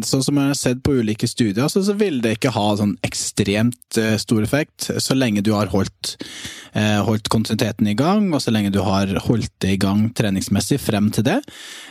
sånn 0.07 0.23
som 0.23 0.39
jeg 0.39 0.51
har 0.53 0.59
sett 0.59 0.83
på 0.85 0.95
ulike 1.01 1.27
studier, 1.27 1.67
så, 1.67 1.83
så 1.83 1.95
vil 1.99 2.21
det 2.23 2.37
ikke 2.37 2.53
ha 2.55 2.67
sånn 2.79 2.95
ekstremt 3.03 3.99
eh, 3.99 4.15
stor 4.21 4.45
effekt, 4.45 4.87
så 5.03 5.17
lenge 5.17 5.43
du 5.43 5.51
har 5.55 5.71
holdt, 5.73 6.15
eh, 6.71 7.01
holdt 7.03 7.27
kontinuiteten 7.33 7.89
i 7.91 7.97
gang, 7.99 8.29
og 8.31 8.43
så 8.43 8.53
lenge 8.53 8.71
du 8.73 8.79
har 8.85 9.11
holdt 9.27 9.51
det 9.63 9.75
i 9.75 9.81
gang 9.81 10.07
treningsmessig 10.15 10.79
frem 10.81 11.11
til 11.13 11.27
det. 11.27 11.39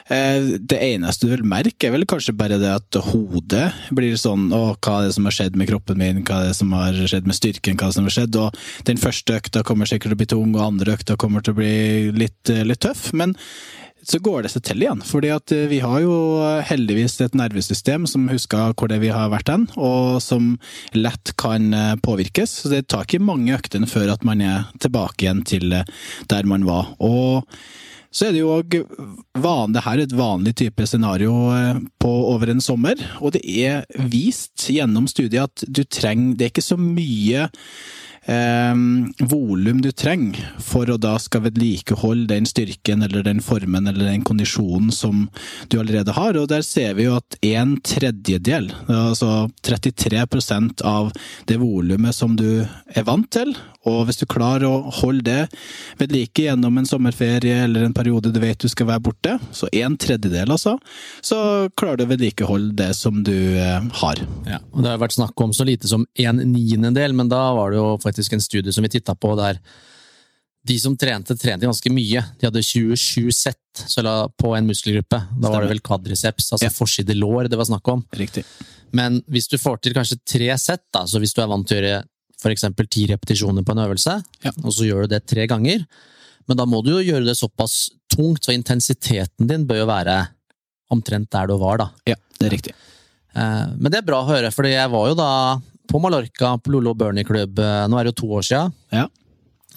Eh, 0.09 0.57
det 0.59 0.81
eneste 0.95 1.29
du 1.29 1.35
vil 1.35 1.45
merke, 1.47 1.89
er 1.89 1.95
vel 1.95 2.09
kanskje 2.09 2.35
bare 2.37 2.59
det 2.61 2.73
at 2.73 3.01
hodet 3.13 3.69
blir 3.95 4.17
sånn 4.19 4.49
Å, 4.53 4.75
hva 4.83 4.97
er 4.99 5.09
det 5.09 5.17
som 5.17 5.29
har 5.29 5.35
skjedd 5.37 5.57
med 5.59 5.69
kroppen 5.71 6.01
min? 6.01 6.23
Hva 6.27 6.41
er 6.41 6.51
det 6.51 6.57
som 6.59 6.73
har 6.75 6.97
skjedd 6.97 7.29
med 7.29 7.39
styrken? 7.39 7.77
Hva 7.79 7.87
er 7.87 7.93
det 7.93 7.99
som 7.99 8.09
har 8.09 8.17
skjedd? 8.17 8.39
Og 8.41 8.89
den 8.89 9.01
første 9.01 9.39
økta 9.39 9.63
kommer 9.67 9.89
sikkert 9.89 10.13
til 10.13 10.17
å 10.17 10.23
bli 10.23 10.31
tung, 10.33 10.57
og 10.57 10.65
andre 10.65 10.97
økta 10.97 11.17
kommer 11.21 11.45
til 11.45 11.55
å 11.55 11.61
bli 11.61 11.75
litt, 12.23 12.51
eh, 12.51 12.65
litt 12.67 12.83
tøff. 12.83 13.11
Men 13.17 13.35
så 14.03 14.19
går 14.19 14.43
det 14.43 14.51
seg 14.51 14.65
til 14.67 14.83
igjen. 14.83 15.03
fordi 15.07 15.31
at 15.31 15.53
eh, 15.55 15.69
vi 15.71 15.79
har 15.83 16.01
jo 16.03 16.17
heldigvis 16.67 17.21
et 17.23 17.39
nervesystem 17.39 18.07
som 18.11 18.31
husker 18.33 18.75
hvor 18.75 18.91
det 18.91 19.01
vi 19.03 19.13
har 19.15 19.31
vært 19.31 19.53
hen, 19.53 19.69
og 19.77 20.19
som 20.23 20.57
lett 20.95 21.37
kan 21.41 21.73
eh, 21.75 21.95
påvirkes. 22.03 22.63
Så 22.63 22.73
det 22.73 22.89
tar 22.89 23.07
ikke 23.07 23.23
mange 23.23 23.55
øktene 23.55 23.91
før 23.91 24.15
at 24.17 24.27
man 24.27 24.43
er 24.43 24.69
tilbake 24.83 25.27
igjen 25.27 25.47
til 25.47 25.71
der 25.71 26.51
man 26.51 26.67
var. 26.69 26.95
Og 26.99 27.47
så 28.13 28.27
er 28.29 28.35
det 28.35 28.43
jo 28.43 28.53
òg 28.53 28.75
Det 29.73 29.83
her 29.87 29.95
er 29.95 30.03
et 30.03 30.13
vanlig 30.13 30.53
type 30.61 30.85
scenario 30.85 31.33
på 31.97 32.11
over 32.29 32.51
en 32.53 32.61
sommer, 32.61 33.01
og 33.25 33.33
det 33.33 33.41
er 33.41 33.87
vist 33.97 34.67
gjennom 34.69 35.07
studiet 35.09 35.49
at 35.49 35.65
du 35.65 35.81
trenger 35.85 36.37
Det 36.37 36.45
er 36.45 36.53
ikke 36.53 36.67
så 36.67 36.77
mye 36.77 37.49
eh, 38.25 38.75
volum 39.19 39.83
du 39.83 39.91
trenger 39.93 40.39
for 40.63 40.91
å 40.91 40.99
da 41.01 41.17
skal 41.23 41.47
vedlikeholde 41.47 42.31
den 42.35 42.49
styrken 42.49 43.03
eller 43.07 43.25
den 43.27 43.43
formen 43.45 43.89
eller 43.91 44.11
den 44.11 44.25
kondisjonen 44.27 44.93
som 44.95 45.27
du 45.69 45.79
allerede 45.81 46.15
har. 46.17 46.39
Og 46.39 46.49
der 46.53 46.65
ser 46.67 46.97
vi 46.99 47.09
jo 47.09 47.17
at 47.19 47.39
en 47.43 47.77
tredjedel, 47.85 48.71
altså 48.89 49.49
33% 49.67 50.85
av 50.87 51.13
det 51.49 51.59
volumet 51.63 52.17
som 52.17 52.37
du 52.39 52.63
er 52.63 53.07
vant 53.09 53.31
til, 53.33 53.55
og 53.89 54.05
hvis 54.07 54.21
du 54.21 54.29
klarer 54.31 54.69
å 54.69 54.91
holde 55.01 55.25
det 55.27 55.61
ved 55.99 56.13
like 56.15 56.45
gjennom 56.45 56.77
en 56.79 56.87
sommerferie 56.87 57.65
eller 57.65 57.87
en 57.87 57.95
periode 57.95 58.31
du 58.31 58.39
vet 58.43 58.61
du 58.63 58.69
skal 58.71 58.89
være 58.93 59.03
borte, 59.03 59.37
så 59.51 59.67
en 59.75 59.97
tredjedel 59.99 60.55
altså, 60.55 60.77
så 61.25 61.69
klarer 61.79 61.99
du 61.99 62.07
å 62.07 62.13
vedlikeholde 62.13 62.77
det 62.79 62.93
som 62.99 63.23
du 63.27 63.35
eh, 63.59 63.89
har. 64.03 64.23
Ja, 64.47 64.61
og 64.71 64.85
Det 64.85 64.93
har 64.93 65.03
vært 65.03 65.17
snakk 65.17 65.43
om 65.43 65.55
så 65.57 65.67
lite 65.67 65.91
som 65.91 66.07
en 66.15 66.43
niendedel, 66.53 67.17
men 67.19 67.31
da 67.33 67.43
var 67.57 67.73
det 67.73 67.81
jo 67.81 67.89
faktisk 68.13 68.37
en 68.37 68.45
studie 68.45 68.73
som 68.73 68.85
vi 68.85 68.93
titta 68.93 69.17
på 69.19 69.35
der 69.41 69.59
de 70.63 70.77
som 70.79 70.95
trente, 70.95 71.35
trente 71.35 71.67
ganske 71.67 71.91
mye. 71.91 72.23
De 72.39 72.47
hadde 72.47 72.63
27 72.63 73.33
sett 73.35 73.83
på 74.39 74.53
en 74.55 74.69
muskelgruppe. 74.69 75.19
Da 75.43 75.51
var 75.51 75.65
det 75.65 75.73
vel 75.73 75.83
kvadriceps, 75.83 76.53
altså 76.55 76.69
ja. 76.69 76.71
forside 76.71 77.17
lår 77.19 77.51
det 77.51 77.59
var 77.59 77.67
snakk 77.67 77.89
om. 77.91 78.05
Riktig. 78.15 78.45
Men 78.95 79.19
hvis 79.33 79.49
du 79.51 79.57
får 79.59 79.81
til 79.83 79.97
kanskje 79.97 80.21
tre 80.29 80.53
sett, 80.61 80.85
da, 80.95 81.03
så 81.09 81.19
hvis 81.19 81.35
du 81.35 81.41
er 81.43 81.51
vant 81.51 81.67
til 81.67 81.81
å 81.81 81.83
gjøre 81.83 82.05
f.eks. 82.43 82.67
ti 82.91 83.07
repetisjoner 83.11 83.67
på 83.67 83.75
en 83.75 83.83
øvelse, 83.85 84.17
ja. 84.45 84.53
og 84.63 84.75
så 84.75 84.87
gjør 84.87 85.07
du 85.07 85.15
det 85.15 85.23
tre 85.31 85.49
ganger. 85.51 85.83
Men 86.51 86.59
da 86.59 86.67
må 86.67 86.83
du 86.85 86.93
jo 86.93 87.03
gjøre 87.03 87.27
det 87.27 87.37
såpass 87.39 87.89
tungt, 88.13 88.45
så 88.45 88.55
intensiteten 88.55 89.51
din 89.51 89.67
bør 89.67 89.83
jo 89.83 89.91
være 89.91 90.17
omtrent 90.93 91.31
der 91.33 91.51
du 91.51 91.57
var, 91.59 91.81
da. 91.81 91.91
Ja, 92.13 92.19
det 92.39 92.49
er 92.49 92.55
riktig. 92.55 92.75
Eh, 93.33 93.67
men 93.79 93.89
det 93.91 94.03
er 94.03 94.07
bra 94.07 94.23
å 94.23 94.29
høre, 94.29 94.51
for 94.55 94.69
jeg 94.69 94.91
var 94.93 95.11
jo 95.11 95.19
da 95.19 95.31
på 95.91 96.01
Mallorca, 96.03 96.55
på 96.59 96.73
Lolo 96.75 96.95
Bernie 96.95 97.27
Club, 97.27 97.59
eh, 97.59 97.87
nå 97.89 97.99
er 97.99 98.07
det 98.07 98.15
jo 98.15 98.21
to 98.23 98.31
år 98.39 98.47
siden. 98.47 98.75
Ja. 98.95 99.09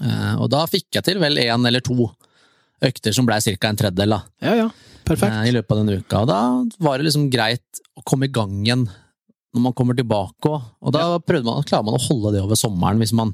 Eh, 0.02 0.34
og 0.42 0.50
da 0.52 0.66
fikk 0.70 0.98
jeg 0.98 1.08
til 1.08 1.22
vel 1.22 1.40
én 1.42 1.68
eller 1.68 1.84
to 1.84 2.10
økter 2.86 3.16
som 3.16 3.28
blei 3.28 3.40
ca. 3.42 3.70
en 3.70 3.80
tredjedel, 3.80 4.18
da. 4.18 4.22
Ja, 4.44 4.56
ja. 4.64 4.70
Perfekt. 5.06 5.38
I 5.48 5.54
løpet 5.54 5.72
av 5.72 5.82
den 5.82 6.02
uka. 6.02 6.22
Og 6.24 6.30
da 6.30 6.40
var 6.82 6.98
det 6.98 7.08
liksom 7.08 7.30
greit 7.30 7.84
å 7.96 8.04
komme 8.04 8.28
i 8.28 8.34
gang 8.34 8.58
igjen 8.64 8.88
når 9.56 9.64
man 9.68 9.76
kommer 9.78 9.96
tilbake. 9.96 10.50
Og 10.50 10.94
da 10.94 11.06
ja. 11.06 11.20
man, 11.46 11.64
klarer 11.64 11.86
man 11.86 11.98
å 11.98 12.04
holde 12.08 12.34
det 12.36 12.44
over 12.44 12.60
sommeren, 12.60 13.00
hvis 13.00 13.14
man 13.16 13.34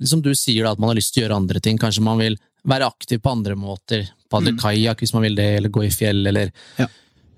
liksom 0.00 0.22
du 0.24 0.30
sier, 0.36 0.64
da, 0.64 0.74
at 0.74 0.80
man 0.80 0.92
har 0.92 0.98
lyst 1.00 1.12
til 1.14 1.22
å 1.22 1.26
gjøre 1.26 1.40
andre 1.42 1.60
ting. 1.64 1.80
Kanskje 1.80 2.04
man 2.04 2.20
vil 2.20 2.38
være 2.68 2.88
aktiv 2.88 3.20
på 3.24 3.32
andre 3.32 3.56
måter. 3.58 4.06
Padle 4.30 4.54
mm. 4.54 4.60
kajakk 4.62 5.02
hvis 5.02 5.14
man 5.16 5.24
vil 5.26 5.36
det, 5.38 5.48
eller 5.58 5.72
gå 5.72 5.84
i 5.86 5.92
fjell, 5.92 6.22
eller 6.30 6.52
ja. 6.78 6.88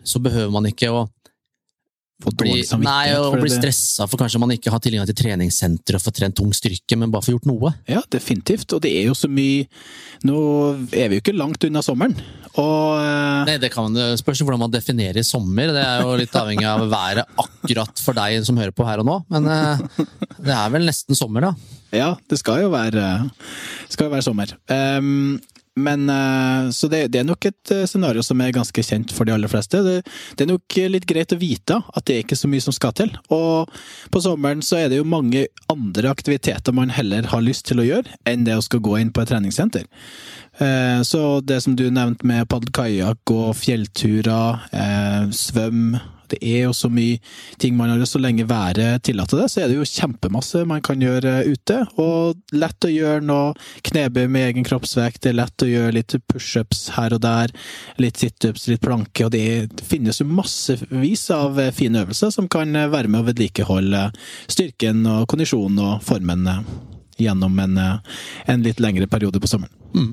Så 0.03 0.19
behøver 0.19 0.51
man 0.51 0.67
ikke 0.67 0.89
å 0.91 1.05
bli, 2.39 2.55
nei, 2.83 3.15
og 3.19 3.39
bli 3.41 3.51
stressa 3.51 4.07
for 4.11 4.21
kanskje 4.21 4.41
man 4.43 4.55
ikke 4.55 4.73
har 4.73 4.83
tilgang 4.83 5.09
til 5.09 5.17
treningssenter 5.19 5.99
og 5.99 6.05
få 6.05 6.13
trent 6.15 6.37
tung 6.39 6.53
styrke, 6.57 6.99
men 6.99 7.13
bare 7.13 7.27
få 7.27 7.35
gjort 7.35 7.49
noe. 7.51 7.73
Ja, 7.91 8.03
definitivt. 8.13 8.71
Og 8.77 8.83
det 8.85 8.93
er 9.01 9.11
jo 9.11 9.17
så 9.19 9.31
mye 9.31 9.67
Nå 10.23 10.39
er 10.95 11.09
vi 11.11 11.19
jo 11.19 11.23
ikke 11.25 11.35
langt 11.35 11.65
unna 11.67 11.83
sommeren. 11.83 12.15
Og 12.61 12.99
eh, 13.01 13.43
Nei, 13.49 13.57
det 13.59 13.73
kan 13.75 13.89
man 13.89 14.19
spørs 14.21 14.43
hvordan 14.45 14.61
man 14.63 14.73
definerer 14.73 15.25
sommer. 15.27 15.73
Det 15.75 15.83
er 15.83 16.05
jo 16.05 16.15
litt 16.21 16.37
avhengig 16.39 16.69
av 16.69 16.85
været 16.93 17.41
akkurat 17.43 18.03
for 18.05 18.19
deg 18.19 18.45
som 18.47 18.61
hører 18.61 18.75
på 18.77 18.87
her 18.87 19.03
og 19.03 19.09
nå. 19.09 19.17
Men 19.33 19.49
eh, 19.51 19.87
det 20.47 20.55
er 20.55 20.75
vel 20.75 20.87
nesten 20.87 21.19
sommer, 21.19 21.49
da. 21.51 21.79
Ja, 21.93 22.13
det 22.31 22.39
skal 22.41 22.63
jo 22.63 22.71
være, 22.73 23.09
skal 23.93 24.09
jo 24.09 24.15
være 24.15 24.25
sommer. 24.25 24.55
Um, 24.71 25.41
men 25.75 26.11
eh, 26.11 26.71
Så 26.71 26.89
det, 26.89 27.07
det, 27.13 27.23
er 27.23 27.29
nok 27.29 27.47
et 27.49 27.73
eh, 27.73 27.87
scenario 27.89 28.23
som 28.25 28.41
er 28.41 28.53
ganske 28.55 28.85
kjent 28.85 29.13
for 29.15 29.29
de 29.29 29.35
aller 29.35 29.51
fleste. 29.51 29.81
Det, 29.85 29.97
det, 30.37 30.45
er 30.45 30.53
nok 30.53 30.79
litt 30.93 31.09
greit 31.09 31.33
å 31.33 31.41
vite 31.41 31.81
at 31.81 32.07
det 32.07 32.17
er 32.17 32.25
ikke 32.27 32.39
så 32.39 32.51
mye 32.51 32.65
som 32.65 32.77
skal 32.77 32.95
til. 32.99 33.13
Og 33.33 33.73
på 34.13 34.23
sommeren 34.25 34.63
så 34.65 34.83
er 34.83 34.93
det 34.93 35.01
jo 35.01 35.09
mange 35.09 35.47
andre 35.73 36.13
aktiviteter 36.13 36.77
man 36.77 36.93
heller 36.93 37.29
har 37.33 37.45
lyst 37.45 37.67
til 37.71 37.83
å 37.83 37.89
gjøre, 37.89 38.19
enn 38.29 38.47
det 38.49 38.59
å 38.59 38.65
skal 38.65 38.85
gå 38.85 38.99
inn 39.01 39.13
på 39.15 39.25
et 39.25 39.33
treningssenter. 39.33 39.89
Eh, 40.61 41.01
så 41.09 41.41
det 41.41 41.63
som 41.65 41.77
du 41.79 41.89
nevnte 41.89 42.29
med 42.29 42.49
paddelkajakk 42.53 43.33
og 43.35 43.55
fjellturer, 43.57 44.67
svøm 45.33 45.97
det 46.33 46.41
er 46.41 46.67
jo 46.67 46.73
så 46.77 46.91
mye 46.93 47.19
ting 47.61 47.77
man 47.77 47.93
har 47.93 48.03
så 48.09 48.21
lenge 48.21 48.47
været 48.49 49.03
tillater 49.07 49.43
det, 49.43 49.49
så 49.53 49.63
er 49.63 49.71
det 49.71 49.79
jo 49.79 49.89
kjempemasse 49.89 50.65
man 50.69 50.83
kan 50.85 51.03
gjøre 51.03 51.43
ute. 51.49 51.79
Og 52.01 52.57
lett 52.57 52.89
å 52.89 52.93
gjøre 52.93 53.25
noe 53.27 53.53
knebøy 53.87 54.27
med 54.27 54.49
egen 54.51 54.67
kroppsvekt, 54.67 55.23
det 55.25 55.33
er 55.33 55.41
lett 55.43 55.65
å 55.65 55.71
gjøre 55.71 55.97
litt 55.99 56.17
pushups 56.31 56.89
her 56.97 57.15
og 57.17 57.23
der, 57.25 57.53
litt 58.03 58.21
situps, 58.23 58.69
litt 58.71 58.83
planke, 58.85 59.27
og 59.27 59.35
det 59.35 59.85
finnes 59.87 60.21
jo 60.21 60.29
massevis 60.29 61.29
av 61.35 61.61
fine 61.77 62.03
øvelser 62.03 62.33
som 62.35 62.49
kan 62.53 62.73
være 62.73 63.11
med 63.11 63.23
å 63.23 63.29
vedlikeholde 63.31 64.09
styrken 64.51 65.05
og 65.09 65.29
kondisjonen 65.31 65.81
og 65.83 66.05
formen 66.07 66.49
gjennom 67.21 67.59
en, 67.63 67.79
en 67.79 68.65
litt 68.65 68.81
lengre 68.83 69.09
periode 69.11 69.41
på 69.43 69.51
sommeren. 69.51 69.75
Mm. 69.95 70.13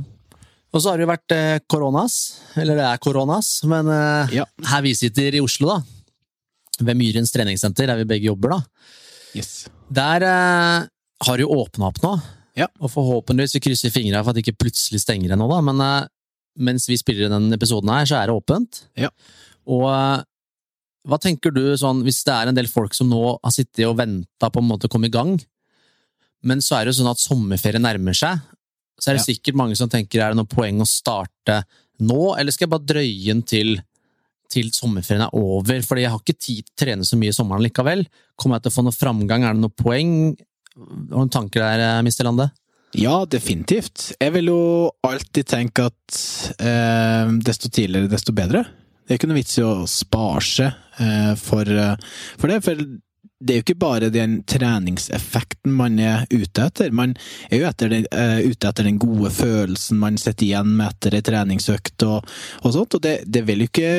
Og 0.70 0.82
så 0.84 0.92
har 0.92 1.00
det 1.00 1.08
jo 1.08 1.10
vært 1.10 1.34
koronas, 1.72 2.16
eller 2.60 2.78
det 2.78 2.84
er 2.86 3.00
koronas, 3.02 3.56
men 3.66 3.90
ja. 4.30 4.46
her 4.70 4.84
vi 4.86 4.94
sitter 4.98 5.40
i 5.40 5.42
Oslo, 5.42 5.72
da, 5.72 5.99
ved 6.86 6.98
Myrens 7.00 7.34
treningssenter, 7.34 7.90
der 7.90 8.00
vi 8.02 8.08
begge 8.10 8.30
jobber, 8.30 8.58
da. 8.58 8.88
Yes. 9.38 9.68
Der 9.94 10.26
eh, 10.26 10.88
har 11.26 11.38
du 11.38 11.44
jo 11.44 11.52
åpna 11.60 11.90
opp 11.90 12.00
nå, 12.04 12.14
ja. 12.60 12.70
og 12.80 12.92
forhåpentligvis 12.94 13.58
vi 13.58 13.64
krysser 13.68 13.94
fingra 13.94 14.24
for 14.24 14.32
at 14.32 14.40
det 14.40 14.46
ikke 14.48 14.66
plutselig 14.66 15.04
stenger 15.04 15.36
ennå, 15.36 15.50
da, 15.52 15.60
men 15.66 15.84
eh, 15.86 16.10
mens 16.70 16.90
vi 16.90 16.98
spiller 17.00 17.32
denne 17.32 17.56
episoden 17.56 17.92
her, 17.94 18.08
så 18.10 18.20
er 18.20 18.30
det 18.30 18.36
åpent. 18.36 18.84
Ja. 19.00 19.12
Og 19.70 19.86
eh, 19.92 20.26
hva 21.10 21.20
tenker 21.22 21.54
du 21.56 21.64
sånn, 21.80 22.04
hvis 22.06 22.22
det 22.28 22.36
er 22.36 22.52
en 22.52 22.58
del 22.58 22.70
folk 22.70 22.96
som 22.98 23.10
nå 23.12 23.24
har 23.32 23.56
sittet 23.56 23.88
og 23.88 23.98
venta 24.02 24.50
på 24.52 24.62
en 24.62 24.70
måte 24.70 24.90
å 24.90 24.94
komme 24.94 25.10
i 25.10 25.14
gang, 25.14 25.38
men 26.46 26.64
så 26.64 26.78
er 26.78 26.86
det 26.86 26.94
jo 26.94 27.02
sånn 27.02 27.12
at 27.12 27.22
sommerferie 27.22 27.82
nærmer 27.82 28.16
seg, 28.16 28.42
så 29.00 29.12
er 29.12 29.18
det 29.18 29.24
ja. 29.24 29.30
sikkert 29.32 29.60
mange 29.60 29.78
som 29.80 29.92
tenker 29.92 30.22
er 30.22 30.34
det 30.34 30.40
noe 30.42 30.50
poeng 30.50 30.82
å 30.84 30.88
starte 30.88 31.62
nå, 32.04 32.34
eller 32.40 32.56
skal 32.56 32.68
jeg 32.68 32.74
bare 32.74 32.90
drøye 32.92 33.32
den 33.32 33.44
til 33.48 33.78
til 34.50 34.72
sommerferien 34.74 35.26
er 35.28 35.36
over, 35.38 35.84
fordi 35.86 36.06
jeg 36.06 36.14
har 36.14 36.24
ikke 36.24 36.38
tid 36.40 36.64
til 36.66 36.74
å 36.74 36.80
trene 36.84 37.08
så 37.08 37.20
mye 37.20 37.34
i 37.34 37.36
sommeren 37.38 37.66
likevel. 37.66 38.06
Kommer 38.40 38.58
jeg 38.58 38.68
til 38.68 38.74
å 38.74 38.78
få 38.78 38.86
noe 38.88 38.98
framgang? 38.98 39.46
Er 39.46 39.58
det 39.58 39.64
noe 39.64 39.76
poeng? 39.84 40.16
Har 40.80 40.90
du 40.90 41.14
noen 41.14 41.32
tanker 41.34 41.66
der, 41.66 41.86
eh, 41.86 42.02
Mr. 42.06 42.26
Lande? 42.28 42.50
Ja, 42.98 43.26
definitivt. 43.30 44.14
Jeg 44.18 44.34
vil 44.34 44.50
jo 44.50 44.62
alltid 45.06 45.46
tenke 45.52 45.90
at 45.92 46.20
eh, 46.58 47.30
desto 47.46 47.70
tidligere, 47.70 48.10
desto 48.10 48.34
bedre. 48.34 48.64
Det 49.06 49.14
er 49.14 49.20
ikke 49.20 49.30
noe 49.30 49.40
vits 49.40 49.58
i 49.58 49.66
å 49.66 49.86
spare 49.90 50.42
seg 50.46 51.02
eh, 51.02 51.36
for, 51.38 51.70
eh, 51.70 52.18
for 52.38 52.52
det. 52.52 52.60
For 52.66 52.82
det 53.40 53.54
er 53.54 53.60
jo 53.60 53.64
ikke 53.64 53.80
bare 53.80 54.12
den 54.12 54.42
treningseffekten 54.44 55.72
man 55.72 56.00
er 56.04 56.26
ute 56.32 56.66
etter. 56.66 56.92
Man 56.92 57.16
er 57.48 57.62
jo 57.62 57.68
etter 57.70 57.92
den, 57.94 58.08
uh, 58.12 58.40
ute 58.44 58.68
etter 58.68 58.88
den 58.88 59.00
gode 59.00 59.32
følelsen 59.32 60.00
man 60.02 60.20
sitter 60.20 60.50
igjen 60.50 60.74
med 60.76 60.90
etter 60.92 61.16
ei 61.16 61.24
treningsøkt 61.24 62.04
og, 62.08 62.28
og, 62.64 62.72
sånt. 62.76 63.00
Og 63.00 63.06
det, 63.06 63.22
det 63.32 63.46
vil 63.48 63.64
jo 63.64 63.70
ikke 63.72 63.92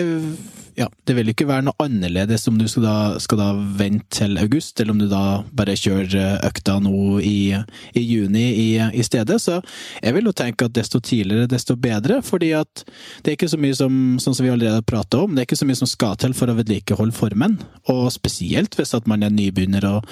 ja, 0.80 0.86
det 1.04 1.14
vil 1.16 1.30
ikke 1.32 1.46
være 1.48 1.66
noe 1.66 1.76
annerledes 1.82 2.46
om 2.48 2.58
du 2.58 2.66
skal 2.70 2.84
da, 2.86 2.96
skal 3.22 3.40
da, 3.40 3.48
vente 3.80 4.20
til 4.20 4.38
august, 4.40 4.80
eller 4.80 4.94
om 4.94 5.00
du 5.02 5.06
da 5.10 5.42
bare 5.56 5.76
kjører 5.78 6.14
eh, 6.16 6.36
økta 6.48 6.78
nå 6.82 7.18
i, 7.26 7.52
i 7.96 8.02
juni 8.04 8.44
i, 8.48 8.68
i, 8.78 9.04
stedet. 9.06 9.36
Så 9.42 9.58
jeg 10.00 10.16
vil 10.16 10.30
jo 10.30 10.34
tenke 10.36 10.68
at 10.68 10.76
desto 10.76 11.00
tidligere, 11.04 11.50
desto 11.50 11.76
bedre, 11.80 12.20
fordi 12.26 12.52
at 12.58 12.84
det 13.20 13.32
er 13.32 13.38
ikke 13.38 13.50
så 13.52 13.60
mye 13.60 13.76
som, 13.76 13.94
sånn 14.22 14.36
som 14.36 14.46
vi 14.46 14.52
allerede 14.52 14.80
har 14.80 14.86
prata 14.88 15.24
om, 15.24 15.34
det 15.34 15.44
er 15.44 15.50
ikke 15.50 15.60
så 15.60 15.68
mye 15.68 15.80
som 15.82 15.90
skal 15.90 16.16
til 16.20 16.36
for 16.36 16.50
å 16.50 16.56
vedlikeholde 16.58 17.16
formen. 17.16 17.58
Og 17.92 18.06
spesielt 18.14 18.78
hvis 18.78 18.94
at 18.96 19.08
man 19.10 19.26
er 19.26 19.29
nybegynner 19.36 19.86
og, 19.90 20.08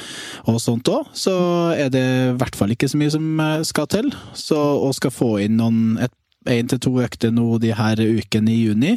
og 0.50 0.60
sånt 0.62 0.88
òg, 0.92 1.10
så 1.16 1.34
er 1.76 1.92
det 1.94 2.04
i 2.04 2.36
hvert 2.38 2.58
fall 2.58 2.74
ikke 2.74 2.90
så 2.90 3.00
mye 3.00 3.14
som 3.14 3.42
eh, 3.44 3.66
skal 3.68 3.90
til. 3.90 4.12
Så, 4.38 4.58
og 4.58 4.94
skal 4.96 5.14
få 5.14 5.32
inn 5.44 5.58
noen, 5.60 5.98
et 6.02 6.14
én 6.48 6.68
til 6.70 6.80
to 6.82 6.92
økter 7.02 7.32
nå 7.34 7.58
de 7.62 7.72
her 7.76 8.00
ukene 8.00 8.52
i 8.52 8.62
juni, 8.66 8.94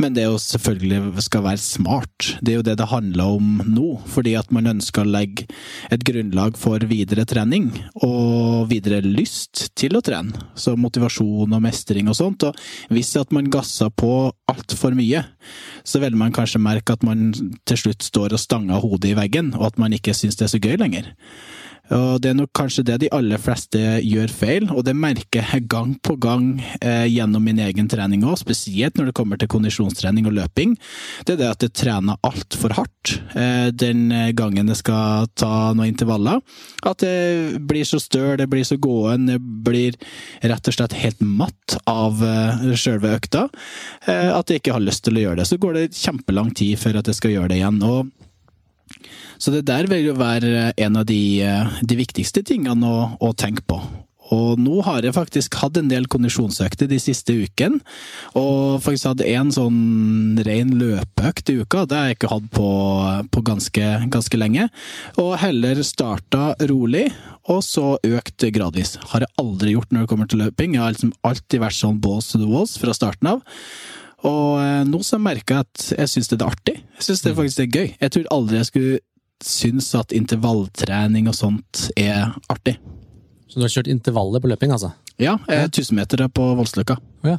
men 0.00 0.16
det 0.16 0.26
jo 0.26 0.38
selvfølgelig 0.40 1.22
skal 1.24 1.44
være 1.46 1.62
smart. 1.62 2.30
Det 2.40 2.54
er 2.54 2.58
jo 2.60 2.66
det 2.66 2.76
det 2.80 2.90
handler 2.90 3.36
om 3.38 3.62
nå, 3.66 3.88
fordi 4.10 4.34
at 4.38 4.52
man 4.54 4.70
ønsker 4.74 5.04
å 5.04 5.12
legge 5.14 5.48
et 5.92 6.04
grunnlag 6.06 6.58
for 6.60 6.82
videre 6.88 7.26
trening 7.28 7.70
og 8.04 8.70
videre 8.70 9.02
lyst 9.04 9.68
til 9.78 9.98
å 9.98 10.02
trene. 10.04 10.46
Så 10.58 10.76
motivasjon 10.78 11.54
og 11.54 11.64
mestring 11.64 12.10
og 12.10 12.18
sånt. 12.18 12.46
Og 12.46 12.94
hvis 12.94 13.14
at 13.20 13.34
man 13.34 13.50
gasser 13.52 13.90
på 13.94 14.30
altfor 14.50 14.96
mye, 14.96 15.24
så 15.84 16.00
vil 16.02 16.16
man 16.18 16.34
kanskje 16.34 16.62
merke 16.62 16.96
at 16.96 17.04
man 17.06 17.32
til 17.68 17.80
slutt 17.80 18.06
står 18.06 18.36
og 18.36 18.42
stanger 18.42 18.82
hodet 18.84 19.12
i 19.12 19.18
veggen, 19.18 19.52
og 19.58 19.72
at 19.72 19.82
man 19.82 19.94
ikke 19.96 20.16
syns 20.16 20.38
det 20.38 20.48
er 20.48 20.54
så 20.54 20.62
gøy 20.62 20.78
lenger. 20.80 21.12
Og 21.92 22.20
Det 22.22 22.30
er 22.30 22.38
nok 22.38 22.52
kanskje 22.56 22.84
det 22.88 23.00
de 23.02 23.10
aller 23.12 23.40
fleste 23.40 23.80
gjør 24.00 24.32
feil, 24.32 24.68
og 24.72 24.84
det 24.86 24.94
merker 24.96 25.44
jeg 25.44 25.66
gang 25.68 25.92
på 26.00 26.16
gang 26.16 26.62
eh, 26.80 27.04
gjennom 27.10 27.44
min 27.44 27.60
egen 27.60 27.88
trening 27.90 28.24
òg, 28.24 28.38
spesielt 28.40 28.96
når 28.96 29.10
det 29.10 29.16
kommer 29.18 29.40
til 29.40 29.50
kondisjonstrening 29.52 30.28
og 30.30 30.36
løping. 30.38 30.76
Det 31.26 31.36
er 31.36 31.42
det 31.42 31.50
at 31.50 31.66
jeg 31.66 31.74
trener 31.76 32.20
altfor 32.24 32.72
hardt 32.78 33.18
eh, 33.36 33.68
den 33.68 34.08
gangen 34.36 34.72
jeg 34.72 34.80
skal 34.80 35.28
ta 35.36 35.74
noen 35.74 35.92
intervaller. 35.92 36.40
At 36.86 37.04
det 37.04 37.60
blir 37.68 37.84
så 37.88 38.00
støl, 38.00 38.38
det 38.40 38.48
blir 38.48 38.64
så 38.64 38.80
gåen, 38.80 39.28
jeg 39.34 39.42
blir 39.42 39.98
rett 40.40 40.70
og 40.70 40.76
slett 40.76 40.96
helt 40.96 41.20
matt 41.20 41.76
av 41.90 42.22
eh, 42.24 42.72
sjølve 42.78 43.14
økta. 43.18 43.48
Eh, 44.08 44.30
at 44.32 44.50
jeg 44.50 44.62
ikke 44.62 44.76
har 44.78 44.84
lyst 44.84 45.04
til 45.06 45.18
å 45.18 45.26
gjøre 45.26 45.42
det. 45.42 45.48
Så 45.50 45.60
går 45.60 45.78
det 45.78 45.88
kjempelang 45.98 46.52
tid 46.56 46.78
før 46.80 47.00
at 47.00 47.10
jeg 47.10 47.20
skal 47.20 47.36
gjøre 47.36 47.52
det 47.52 47.60
igjen. 47.60 47.82
og 47.84 48.12
Så 49.38 49.54
det 49.54 49.66
der 49.68 49.88
vil 49.90 50.10
jo 50.10 50.16
være 50.18 50.72
en 50.76 51.00
av 51.00 51.06
de, 51.08 51.22
de 51.82 51.98
viktigste 51.98 52.44
tingene 52.46 52.88
å, 52.88 53.06
å 53.20 53.34
tenke 53.38 53.64
på. 53.68 53.80
Og 54.32 54.60
nå 54.60 54.80
har 54.86 55.04
jeg 55.04 55.14
faktisk 55.16 55.58
hatt 55.60 55.76
en 55.78 55.90
del 55.90 56.06
kondisjonsøkter 56.10 56.88
de 56.88 56.98
siste 57.02 57.34
ukene. 57.44 57.80
Og 58.38 58.80
faktisk 58.84 59.10
hatt 59.10 59.24
én 59.26 59.52
sånn 59.54 60.40
ren 60.46 60.72
løpeøkt 60.80 61.52
i 61.52 61.58
uka. 61.60 61.84
Det 61.88 61.98
har 61.98 62.08
jeg 62.08 62.18
ikke 62.18 62.32
hatt 62.32 62.48
på, 62.54 62.68
på 63.34 63.44
ganske, 63.46 63.90
ganske, 64.14 64.40
lenge. 64.40 64.68
Og 65.20 65.34
heller 65.42 65.82
starta 65.86 66.54
rolig, 66.70 67.06
og 67.52 67.60
så 67.66 67.96
økt 68.00 68.46
gradvis. 68.54 68.96
Har 69.12 69.26
jeg 69.26 69.34
aldri 69.40 69.76
gjort 69.76 69.92
når 69.92 70.06
det 70.06 70.12
kommer 70.14 70.30
til 70.30 70.44
løping. 70.46 70.78
Jeg 70.78 70.84
har 70.84 70.96
liksom 70.96 71.14
alltid 71.26 71.66
vært 71.66 71.80
sånn 71.80 72.00
balls 72.04 72.32
to 72.32 72.40
the 72.40 72.48
walls 72.48 72.78
fra 72.80 72.96
starten 72.96 73.34
av. 73.36 73.44
Og 74.24 74.54
eh, 74.56 74.82
nå 74.88 75.02
så 75.04 75.18
merker 75.20 75.58
jeg 75.58 75.66
at 75.66 75.88
jeg 75.98 76.10
syns 76.14 76.30
det 76.30 76.38
er 76.40 76.48
artig. 76.48 76.78
Jeg 76.96 77.10
syns 77.10 77.26
det 77.26 77.34
faktisk 77.36 77.60
er 77.66 77.74
gøy. 77.74 77.88
Jeg 78.00 78.14
tror 78.14 78.30
aldri 78.32 78.56
jeg 78.56 78.70
skulle 78.70 79.02
synes 79.44 79.90
at 79.98 80.14
intervalltrening 80.16 81.28
og 81.30 81.36
sånt 81.38 81.88
er 81.96 82.34
artig. 82.52 82.78
Så 83.48 83.60
du 83.60 83.66
har 83.66 83.72
kjørt 83.72 83.90
intervaller 83.92 84.42
på 84.42 84.50
løping, 84.50 84.72
altså? 84.74 84.94
Ja, 85.20 85.36
er 85.46 85.68
1000-metere 85.68 86.26
på 86.34 86.46
Voldsløkka. 86.58 86.96
Ja. 87.26 87.38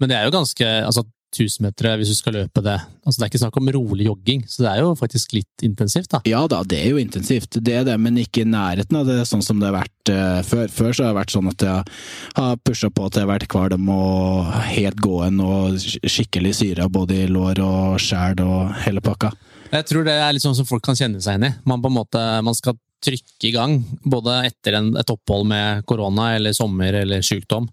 Men 0.00 0.10
det 0.10 0.16
er 0.18 0.26
jo 0.26 0.34
ganske 0.34 0.66
altså 0.82 1.04
1000-metere 1.32 1.94
hvis 1.96 2.10
du 2.12 2.16
skal 2.18 2.34
løpe 2.36 2.62
det 2.64 2.74
altså 2.76 3.14
Det 3.16 3.24
er 3.24 3.30
ikke 3.30 3.40
snakk 3.40 3.56
om 3.58 3.70
rolig 3.74 4.06
jogging, 4.06 4.42
så 4.50 4.64
det 4.64 4.70
er 4.72 4.82
jo 4.82 4.90
faktisk 4.98 5.32
litt 5.34 5.64
intensivt, 5.64 6.10
da? 6.12 6.20
Ja 6.28 6.42
da, 6.50 6.60
det 6.68 6.78
er 6.82 6.92
jo 6.92 7.00
intensivt, 7.00 7.56
det 7.64 7.74
er 7.80 7.86
det, 7.88 7.96
men 7.98 8.20
ikke 8.20 8.44
i 8.44 8.48
nærheten 8.48 8.98
av 8.98 9.08
det 9.08 9.22
sånn 9.26 9.42
som 9.42 9.58
det 9.62 9.70
har 9.70 9.78
vært 9.80 10.12
uh, 10.12 10.42
før. 10.46 10.68
Før 10.70 10.92
så 10.92 11.06
har 11.06 11.14
det 11.14 11.20
vært 11.20 11.34
sånn 11.34 11.50
at 11.50 11.64
jeg 11.66 11.96
har 12.38 12.60
pusha 12.66 12.92
på 12.92 13.08
til 13.08 13.22
jeg 13.22 13.26
har 13.26 13.32
vært 13.32 13.50
kvalm 13.50 13.88
og 13.94 14.52
helt 14.74 15.02
gåen 15.02 15.40
og 15.42 15.80
skikkelig 15.82 16.54
syre 16.60 16.86
både 16.92 17.24
i 17.24 17.30
lår 17.30 17.62
og 17.64 17.98
skjær 18.02 18.44
og 18.44 18.76
hele 18.84 19.02
pakka. 19.04 19.32
Jeg 19.72 19.88
tror 19.88 20.04
det 20.04 20.14
er 20.20 20.34
litt 20.34 20.44
sånn 20.44 20.56
som 20.56 20.68
folk 20.68 20.84
kan 20.84 20.98
kjenne 20.98 21.20
seg 21.24 21.38
inn 21.38 21.48
i. 21.48 21.52
Man 21.68 21.80
på 21.80 21.88
en 21.88 21.96
måte, 21.96 22.20
man 22.44 22.56
skal 22.56 22.76
trykke 23.02 23.48
i 23.48 23.54
gang, 23.54 23.78
både 24.04 24.42
etter 24.50 24.76
en, 24.78 24.92
et 25.00 25.10
opphold 25.10 25.48
med 25.50 25.86
korona 25.88 26.34
eller 26.36 26.54
sommer 26.56 27.00
eller 27.00 27.24
sykdom. 27.24 27.66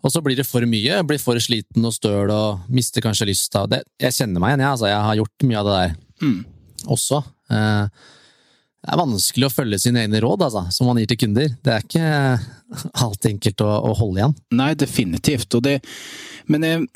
Og 0.00 0.12
så 0.14 0.22
blir 0.24 0.38
det 0.38 0.46
for 0.48 0.64
mye, 0.68 1.02
blir 1.04 1.20
for 1.20 1.36
sliten 1.42 1.84
og 1.84 1.92
støl 1.92 2.30
og 2.32 2.70
mister 2.72 3.04
kanskje 3.04 3.28
lysta. 3.28 3.66
Jeg 4.00 4.16
kjenner 4.16 4.40
meg 4.40 4.54
igjen, 4.54 4.64
jeg. 4.64 4.76
Altså, 4.76 4.88
jeg 4.88 5.04
har 5.08 5.18
gjort 5.18 5.46
mye 5.48 5.60
av 5.60 5.68
det 5.68 5.76
der 5.76 5.92
mm. 6.24 6.38
også. 6.96 7.20
Eh, 7.52 8.08
det 8.80 8.94
er 8.94 9.00
vanskelig 9.02 9.48
å 9.50 9.52
følge 9.52 9.80
sine 9.82 10.06
egne 10.06 10.22
råd, 10.24 10.46
altså, 10.46 10.64
som 10.72 10.88
man 10.88 11.02
gir 11.02 11.10
til 11.10 11.20
kunder. 11.20 11.52
Det 11.60 11.74
er 11.74 11.84
ikke 11.84 12.06
alltid 13.04 13.30
enkelt 13.34 13.66
å, 13.66 13.70
å 13.90 13.92
holde 13.98 14.22
igjen. 14.22 14.36
Nei, 14.62 14.70
definitivt. 14.78 15.58
Det, 15.66 15.76
men 16.48 16.64
jeg 16.64 16.86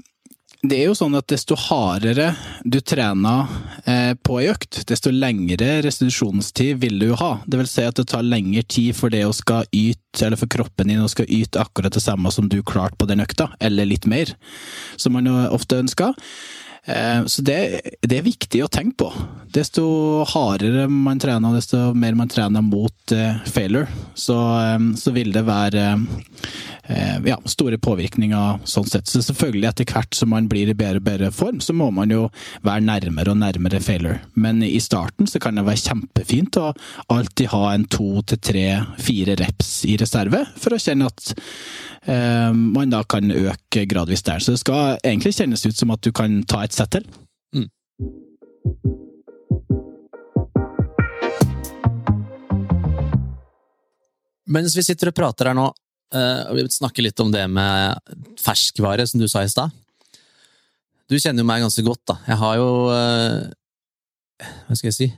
det 0.64 0.78
er 0.78 0.88
jo 0.88 0.96
sånn 0.96 1.16
at 1.18 1.28
desto 1.28 1.56
hardere 1.60 2.30
du 2.64 2.78
trener 2.80 3.50
eh, 3.84 4.14
på 4.16 4.38
ei 4.40 4.48
økt, 4.52 4.80
desto 4.88 5.12
lengre 5.12 5.82
restitusjonstid 5.84 6.80
vil 6.80 6.96
du 7.02 7.10
jo 7.10 7.18
ha. 7.20 7.30
Det 7.44 7.60
vil 7.60 7.68
si 7.68 7.84
at 7.84 8.00
det 8.00 8.06
tar 8.12 8.24
lengre 8.24 8.64
tid 8.64 8.96
for 8.96 9.12
det 9.12 9.26
å 9.28 9.34
skal 9.36 9.68
yte, 9.76 10.24
eller 10.24 10.40
for 10.40 10.50
kroppen 10.50 10.88
din 10.88 11.04
å 11.04 11.10
skal 11.12 11.28
yte 11.28 11.60
akkurat 11.60 11.92
det 11.92 12.04
samme 12.04 12.32
som 12.32 12.48
du 12.48 12.62
klarte 12.64 12.96
på 12.96 13.08
den 13.10 13.20
økta, 13.24 13.50
eller 13.60 13.90
litt 13.90 14.08
mer, 14.08 14.32
som 14.96 15.16
man 15.18 15.28
jo 15.28 15.36
ofte 15.52 15.82
ønsker. 15.84 16.16
Eh, 16.84 17.24
så 17.28 17.42
det, 17.44 17.58
det, 18.00 18.18
er 18.18 18.26
viktig 18.26 18.60
å 18.64 18.70
tenke 18.72 19.04
på. 19.04 19.10
Desto 19.52 19.84
hardere 20.32 20.86
man 20.88 21.20
trener, 21.20 21.56
desto 21.56 21.92
mer 21.96 22.16
man 22.16 22.32
trener 22.32 22.64
mot 22.64 23.14
uh, 23.14 23.40
failure, 23.48 23.88
så, 24.14 24.36
så, 25.00 25.12
vil 25.14 25.32
det 25.32 25.46
være 25.46 25.84
ja, 27.24 27.38
store 27.48 27.78
påvirkninger 27.80 28.64
sånn 28.68 28.88
sett. 28.88 29.08
Så 29.08 29.22
selvfølgelig, 29.24 29.68
etter 29.70 29.88
hvert 29.88 30.16
som 30.16 30.30
man 30.34 30.48
blir 30.50 30.68
i 30.68 30.76
bedre 30.76 31.00
og 31.00 31.06
bedre 31.06 31.30
form, 31.32 31.60
så 31.64 31.72
må 31.76 31.88
man 31.94 32.12
jo 32.12 32.26
være 32.66 32.84
nærmere 32.84 33.32
og 33.32 33.40
nærmere 33.40 33.80
failure. 33.84 34.20
Men 34.36 34.62
i 34.66 34.80
starten 34.84 35.28
så 35.30 35.40
kan 35.42 35.56
det 35.56 35.64
være 35.66 35.82
kjempefint 35.84 36.58
å 36.60 36.72
alltid 37.14 37.52
ha 37.54 37.62
en 37.72 37.86
to 37.88 38.22
til 38.28 38.42
tre, 38.50 38.66
fire 39.00 39.38
reps 39.40 39.72
i 39.88 39.96
reserve, 40.00 40.44
for 40.60 40.76
å 40.76 40.80
kjenne 40.80 41.08
at 41.08 41.34
eh, 42.10 42.50
man 42.52 42.92
da 42.92 43.04
kan 43.08 43.32
øke 43.32 43.86
gradvis 43.88 44.26
der. 44.26 44.44
Så 44.44 44.54
det 44.54 44.62
skal 44.64 44.98
egentlig 45.02 45.36
kjennes 45.38 45.64
ut 45.66 45.78
som 45.78 45.94
at 45.94 46.04
du 46.04 46.12
kan 46.12 46.42
ta 46.48 46.64
et 46.64 46.76
sett 46.76 46.92
til. 46.98 47.08
Mm. 47.56 47.68
Mens 54.54 54.76
vi 54.76 54.84
sitter 54.84 55.08
og 55.10 55.16
prater 55.16 55.48
her 55.48 55.56
nå, 55.56 55.70
vi 56.14 56.66
snakker 56.70 57.04
litt 57.04 57.20
om 57.22 57.32
det 57.34 57.44
med 57.50 58.14
ferskvare, 58.40 59.06
som 59.10 59.20
du 59.20 59.26
sa 59.30 59.42
i 59.44 59.50
stad. 59.50 59.72
Du 61.10 61.16
kjenner 61.18 61.44
jo 61.44 61.48
meg 61.48 61.64
ganske 61.64 61.84
godt, 61.84 62.02
da. 62.08 62.16
Jeg 62.30 62.40
har 62.40 62.56
jo 62.60 62.68
uh, 62.88 64.44
Hva 64.68 64.76
skal 64.78 64.88
jeg 64.90 64.96
si? 64.96 65.08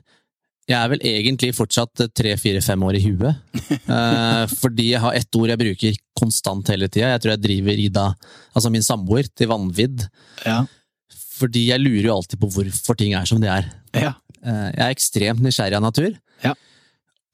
Jeg 0.66 0.74
er 0.80 0.88
vel 0.90 1.04
egentlig 1.06 1.52
fortsatt 1.54 2.08
tre-fire-fem 2.10 2.82
år 2.88 2.96
i 2.98 3.02
huet. 3.04 3.60
Uh, 3.86 4.50
fordi 4.62 4.88
jeg 4.90 5.02
har 5.04 5.14
ett 5.14 5.38
ord 5.38 5.52
jeg 5.52 5.60
bruker 5.60 6.00
konstant 6.18 6.72
hele 6.72 6.88
tida. 6.90 7.12
Jeg 7.12 7.22
tror 7.22 7.36
jeg 7.36 7.44
driver 7.44 7.82
Ida, 7.84 8.06
altså 8.50 8.72
min 8.74 8.82
samboer, 8.82 9.28
til 9.30 9.52
vanvidd. 9.52 10.08
Ja. 10.42 10.64
Fordi 11.36 11.68
jeg 11.68 11.84
lurer 11.84 12.08
jo 12.08 12.16
alltid 12.16 12.42
på 12.42 12.50
hvorfor 12.56 12.98
ting 12.98 13.14
er 13.14 13.28
som 13.30 13.38
de 13.42 13.50
er. 13.52 13.68
Ja. 13.94 14.16
Eh, 14.42 14.68
jeg 14.72 14.82
er 14.82 14.94
ekstremt 14.94 15.44
nysgjerrig 15.44 15.78
av 15.78 15.84
natur. 15.84 16.10
Ja. 16.42 16.54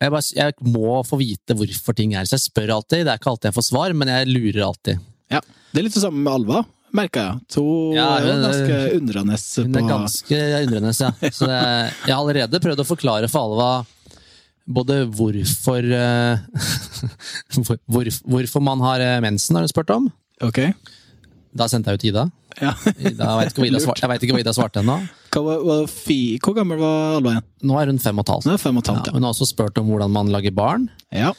Jeg, 0.03 0.13
bare, 0.13 0.29
jeg, 0.35 0.55
må 0.75 1.01
få 1.07 1.19
vite 1.21 1.57
hvorfor 1.57 1.97
ting 1.97 2.17
er. 2.19 2.27
Så 2.27 2.37
jeg 2.39 2.49
spør 2.49 2.77
alltid. 2.79 3.07
Det 3.07 3.15
er 3.15 3.21
ikke 3.21 3.33
alltid 3.33 3.51
jeg 3.53 3.59
får 3.59 3.69
svar, 3.69 3.97
men 3.97 4.11
jeg 4.11 4.31
lurer 4.33 4.63
alltid. 4.67 5.03
Ja, 5.33 5.41
Det 5.73 5.81
er 5.81 5.87
litt 5.87 5.97
det 5.97 6.03
samme 6.03 6.21
med 6.21 6.33
Alva, 6.33 6.63
merka 6.93 7.25
jeg. 7.29 7.41
To 7.55 7.67
ja, 7.97 8.09
hun, 8.25 8.43
ganske 8.45 8.79
undrende. 8.99 9.39
På... 9.39 9.65
Hun 9.65 9.81
er 9.81 9.89
ganske 9.89 10.41
undrende, 10.59 10.95
ja. 10.99 11.13
Så 11.31 11.49
det, 11.49 11.61
jeg 11.63 12.13
har 12.13 12.19
allerede 12.19 12.63
prøvd 12.67 12.85
å 12.85 12.89
forklare 12.89 13.31
for 13.33 13.49
Alva 13.49 13.73
både 14.73 15.03
hvorfor 15.11 15.83
uh, 15.83 16.39
hvor, 17.91 18.11
hvorfor 18.31 18.63
man 18.63 18.83
har 18.85 19.03
eh, 19.03 19.21
mensen, 19.25 19.57
har 19.57 19.65
hun 19.65 19.73
spurt 19.73 19.91
om. 19.95 20.09
Ok. 20.43 20.61
Da 21.53 21.69
sendte 21.69 21.93
jeg 21.93 22.01
ut 22.01 22.09
Ida. 22.13 22.27
Ja. 22.61 22.75
Ida 23.09 23.33
jeg 23.41 24.11
vet 24.13 24.27
ikke 24.27 24.37
hva 24.37 24.43
Ida 24.43 24.55
svarte 24.57 24.83
ennå. 24.83 24.99
Hvor 25.33 26.55
gammel 26.59 26.81
var 26.83 27.17
Alva 27.19 27.37
igjen? 27.37 27.49
Nå 27.71 27.81
er 27.81 27.93
hun 27.93 28.01
fem 28.03 28.21
og 28.21 28.27
et 28.27 28.33
halvt. 28.35 28.61
Fem 28.61 28.79
og 28.79 28.85
et 28.85 28.93
halvt 28.93 29.11
ja. 29.11 29.17
Hun 29.17 29.27
har 29.27 29.35
også 29.35 29.49
spurt 29.49 29.81
om 29.81 29.91
hvordan 29.93 30.13
man 30.13 30.33
lager 30.35 30.55
barn. 30.57 30.89
Ja. 31.15 31.33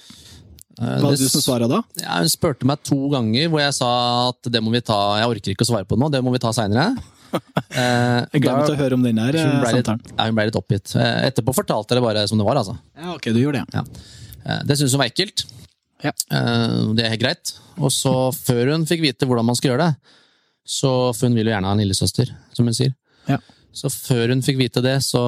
Eh, 0.81 0.85
hva 0.97 1.05
var 1.05 1.13
det 1.13 1.21
du 1.21 1.29
som 1.29 1.43
svara 1.43 1.67
da? 1.69 1.83
Ja, 2.01 2.17
hun 2.23 2.31
spurte 2.31 2.65
meg 2.65 2.81
to 2.87 2.97
ganger 3.13 3.51
hvor 3.53 3.61
jeg 3.61 3.75
sa 3.77 3.89
at 4.31 4.49
det 4.49 4.61
må 4.65 4.71
vi 4.73 4.81
ta 4.81 4.97
Jeg 5.21 5.29
orker 5.29 5.53
ikke 5.53 5.67
å 5.67 5.69
svare 5.69 5.85
på 5.85 5.93
det 5.93 6.01
nå, 6.01 6.09
det 6.15 6.23
må 6.25 6.33
vi 6.33 6.41
ta 6.43 6.53
seinere. 6.55 6.93
Eh, 7.33 8.19
jeg 8.29 8.43
gleder 8.43 8.59
meg 8.59 8.67
til 8.67 8.75
å 8.75 8.77
høre 8.77 8.93
om 8.93 9.01
den 9.01 9.17
her 9.17 9.33
hun 9.33 9.55
ble, 9.63 9.69
litt, 9.79 9.87
ja, 9.89 10.25
hun 10.27 10.35
ble 10.37 10.43
litt 10.45 10.57
oppgitt. 10.59 10.91
Eh, 10.93 11.23
etterpå 11.31 11.55
fortalte 11.57 11.95
jeg 11.95 11.97
det 11.97 12.03
bare 12.05 12.25
som 12.29 12.37
det 12.37 12.45
var. 12.45 12.59
altså. 12.61 12.75
Ja, 12.93 13.15
ok, 13.15 13.25
du 13.33 13.39
gjorde 13.41 13.63
det. 13.63 13.79
Ja. 13.79 14.59
Det 14.61 14.77
syntes 14.77 14.93
hun 14.93 15.01
var 15.01 15.09
ekkelt. 15.09 15.41
Ja. 16.05 16.11
Det 16.13 17.01
er 17.01 17.09
helt 17.15 17.23
greit. 17.23 17.55
Og 17.81 17.89
så, 17.95 18.13
før 18.37 18.75
hun 18.75 18.85
fikk 18.85 19.01
vite 19.01 19.25
hvordan 19.25 19.49
man 19.49 19.57
skal 19.57 19.71
gjøre 19.71 19.87
det, 19.87 20.13
så, 20.63 20.89
for 21.11 21.27
hun 21.27 21.35
vil 21.35 21.49
jo 21.49 21.53
gjerne 21.53 21.67
ha 21.67 21.75
en 21.75 21.83
lillesøster, 21.83 22.31
som 22.55 22.67
hun 22.67 22.75
sier. 22.75 22.93
Ja. 23.27 23.39
Så 23.73 23.89
før 23.89 24.29
hun 24.29 24.43
fikk 24.45 24.59
vite 24.59 24.83
det, 24.85 24.99
så 25.01 25.21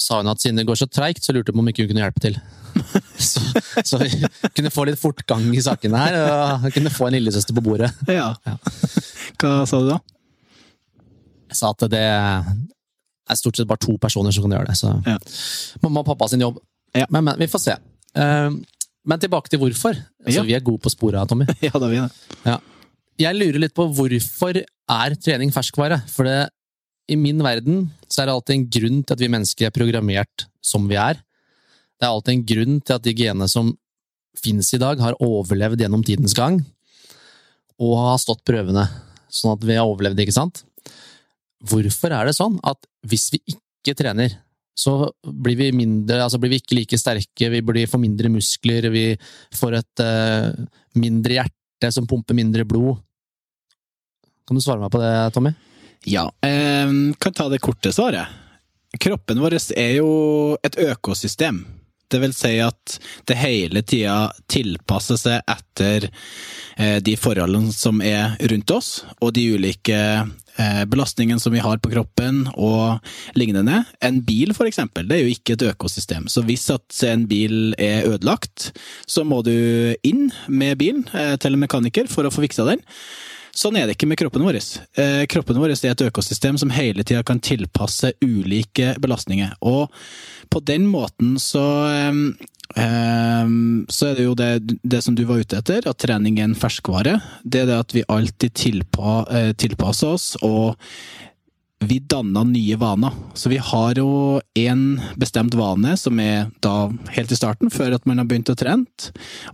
sa 0.00 0.20
hun 0.20 0.28
at 0.30 0.42
siden 0.42 0.60
det 0.60 0.66
går 0.68 0.78
så 0.78 0.88
treigt, 0.92 1.24
så 1.24 1.32
lurte 1.32 1.54
hun 1.54 1.58
på 1.58 1.64
om 1.64 1.70
ikke 1.72 1.86
hun 1.86 1.90
kunne 1.90 2.04
hjelpe 2.04 2.22
til. 2.22 2.36
så, 3.30 3.40
så 3.80 4.00
vi 4.02 4.10
kunne 4.52 4.72
få 4.74 4.84
litt 4.86 5.00
fortgang 5.00 5.48
i 5.56 5.62
sakene 5.64 6.02
her, 6.02 6.18
og 6.60 6.68
kunne 6.74 6.92
få 6.92 7.08
en 7.08 7.16
lillesøster 7.16 7.56
på 7.56 7.64
bordet. 7.64 7.90
Ja. 8.12 8.34
ja. 8.46 8.56
Hva 9.40 9.56
sa 9.66 9.82
du 9.82 9.90
da? 9.94 9.98
Jeg 11.46 11.60
sa 11.62 11.72
at 11.72 11.88
det 11.90 12.04
er 12.04 13.40
stort 13.40 13.58
sett 13.58 13.70
bare 13.70 13.82
to 13.82 13.96
personer 14.02 14.34
som 14.34 14.44
kan 14.44 14.58
gjøre 14.58 14.70
det. 14.70 14.78
Så 14.78 14.92
ja. 15.08 15.16
mamma 15.82 16.04
og 16.04 16.10
pappa 16.12 16.28
sin 16.30 16.44
jobb. 16.44 16.60
Ja. 16.94 17.08
Men, 17.08 17.24
men, 17.24 17.40
vi 17.40 17.48
får 17.50 17.64
se. 17.64 17.80
Uh, 18.18 18.52
men 19.06 19.22
tilbake 19.22 19.50
til 19.50 19.62
hvorfor. 19.62 19.96
Altså, 20.26 20.44
Vi 20.44 20.54
er 20.54 20.64
gode 20.66 20.82
på 20.84 20.92
sporet, 20.92 21.24
Tommy. 21.30 21.48
ja, 21.66 21.72
da 21.72 21.86
er 21.88 21.94
vi 21.94 22.02
det. 22.04 22.40
Ja 22.44 22.60
jeg 23.24 23.38
lurer 23.38 23.62
litt 23.62 23.76
på 23.76 23.86
hvorfor 23.96 24.58
er 24.60 25.16
trening 25.22 25.52
ferskvare? 25.54 26.00
For 26.12 26.28
det, 26.28 26.50
i 27.08 27.16
min 27.18 27.40
verden 27.44 27.86
så 28.10 28.22
er 28.22 28.28
det 28.28 28.36
alltid 28.36 28.56
en 28.56 28.68
grunn 28.78 29.02
til 29.02 29.16
at 29.16 29.22
vi 29.22 29.32
mennesker 29.32 29.68
er 29.68 29.74
programmert 29.74 30.46
som 30.64 30.86
vi 30.90 30.98
er. 31.00 31.18
Det 31.96 32.06
er 32.06 32.12
alltid 32.12 32.34
en 32.34 32.46
grunn 32.52 32.80
til 32.82 32.96
at 32.98 33.04
de 33.06 33.14
genene 33.16 33.48
som 33.50 33.72
finnes 34.36 34.68
i 34.76 34.80
dag, 34.80 35.00
har 35.00 35.16
overlevd 35.24 35.80
gjennom 35.80 36.02
tidens 36.04 36.34
gang, 36.36 36.58
og 37.80 37.94
har 38.02 38.18
stått 38.20 38.44
prøvene, 38.44 38.84
sånn 39.32 39.54
at 39.54 39.64
vi 39.64 39.78
har 39.78 39.88
overlevd, 39.88 40.20
ikke 40.20 40.34
sant? 40.36 40.60
Hvorfor 41.64 42.12
er 42.12 42.28
det 42.28 42.36
sånn 42.36 42.58
at 42.68 42.84
hvis 43.08 43.30
vi 43.32 43.40
ikke 43.54 43.96
trener, 43.96 44.34
så 44.76 45.08
blir 45.24 45.56
vi 45.56 45.70
mindre, 45.72 46.20
altså 46.20 46.36
blir 46.40 46.52
vi 46.52 46.60
ikke 46.60 46.76
like 46.76 46.98
sterke, 47.00 47.48
vi 47.48 47.62
blir 47.64 47.88
får 47.88 48.02
mindre 48.02 48.28
muskler, 48.28 48.90
vi 48.92 49.06
får 49.56 49.78
et 49.78 50.04
uh, 50.04 50.66
mindre 51.00 51.38
hjerte 51.38 51.55
som 51.92 52.06
pumper 52.08 52.34
mindre 52.34 52.64
blod, 52.64 52.96
kan 54.46 54.56
du 54.56 54.62
svare 54.62 54.78
meg 54.80 54.92
på 54.94 55.00
det, 55.02 55.14
Tommy? 55.34 55.50
Ja, 56.06 56.28
jeg 56.44 57.14
kan 57.18 57.34
ta 57.34 57.48
det 57.50 57.58
korte 57.64 57.90
svaret. 57.92 58.30
Kroppen 59.02 59.40
vår 59.42 59.56
er 59.74 59.96
jo 59.98 60.10
et 60.62 60.78
økosystem. 60.78 61.64
Det 62.06 62.20
vil 62.22 62.34
si 62.36 62.52
at 62.62 62.98
det 63.26 63.38
hele 63.40 63.82
tida 63.82 64.30
tilpasser 64.46 65.18
seg 65.18 65.50
etter 65.50 66.06
eh, 66.06 66.98
de 67.02 67.16
forholdene 67.18 67.74
som 67.74 67.98
er 67.98 68.38
rundt 68.52 68.70
oss, 68.70 68.90
og 69.18 69.34
de 69.34 69.48
ulike 69.58 69.98
eh, 70.60 70.82
belastningene 70.90 71.42
som 71.42 71.54
vi 71.54 71.62
har 71.64 71.80
på 71.82 71.92
kroppen 71.92 72.44
og 72.54 73.04
lignende. 73.38 73.82
En 74.04 74.22
bil, 74.26 74.54
for 74.56 74.68
eksempel, 74.68 75.08
det 75.08 75.18
er 75.18 75.24
jo 75.24 75.36
ikke 75.36 75.56
et 75.56 75.66
økosystem. 75.70 76.28
Så 76.32 76.44
hvis 76.46 76.68
at 76.74 77.02
en 77.08 77.26
bil 77.30 77.74
er 77.78 78.08
ødelagt, 78.10 78.70
så 79.06 79.24
må 79.24 79.42
du 79.46 79.54
inn 80.06 80.28
med 80.48 80.78
bilen 80.82 81.06
eh, 81.14 81.36
til 81.40 81.56
en 81.56 81.64
mekaniker 81.64 82.10
for 82.12 82.26
å 82.26 82.34
få 82.34 82.46
fiksa 82.46 82.68
den. 82.68 82.84
Sånn 83.56 83.78
er 83.80 83.88
det 83.88 83.96
ikke 83.96 84.08
med 84.10 84.20
kroppen 84.20 84.44
vår. 84.44 84.58
Eh, 85.00 85.22
kroppen 85.32 85.56
vår 85.60 85.72
er 85.72 85.94
et 85.94 86.06
økosystem 86.10 86.58
som 86.60 86.72
hele 86.76 87.04
tida 87.06 87.22
kan 87.24 87.40
tilpasse 87.40 88.12
ulike 88.20 88.92
belastninger. 89.00 89.54
Og 89.64 89.88
på 90.52 90.60
den 90.68 90.84
måten 90.92 91.38
så 91.40 91.64
eh, 91.88 92.12
så 92.76 94.08
er 94.10 94.16
det 94.18 94.24
jo 94.26 94.34
det, 94.36 94.50
det, 94.82 95.00
som 95.04 95.14
du 95.16 95.22
var 95.24 95.40
ute 95.40 95.56
etter, 95.56 95.86
at 95.88 96.00
trening 96.02 96.40
er 96.40 96.50
en 96.50 96.58
ferskvare. 96.58 97.20
Det 97.44 97.62
er 97.62 97.70
det 97.70 97.78
at 97.78 97.94
vi 97.94 98.04
alltid 98.12 98.56
tilpa, 98.58 99.22
eh, 99.30 99.52
tilpasser 99.56 100.16
oss 100.18 100.34
og 100.42 100.76
vi 101.78 101.98
danna 101.98 102.44
nye 102.44 102.76
vaner. 102.76 103.10
Så 103.34 103.48
vi 103.48 103.56
har 103.56 103.98
jo 103.98 104.40
én 104.54 105.00
bestemt 105.16 105.54
vane, 105.54 105.96
som 105.96 106.20
er 106.20 106.48
da 106.64 106.88
helt 107.12 107.32
i 107.32 107.36
starten, 107.36 107.70
før 107.70 107.98
at 107.98 108.06
man 108.08 108.18
har 108.18 108.28
begynt 108.28 108.50
å 108.50 108.56
trene. 108.56 108.86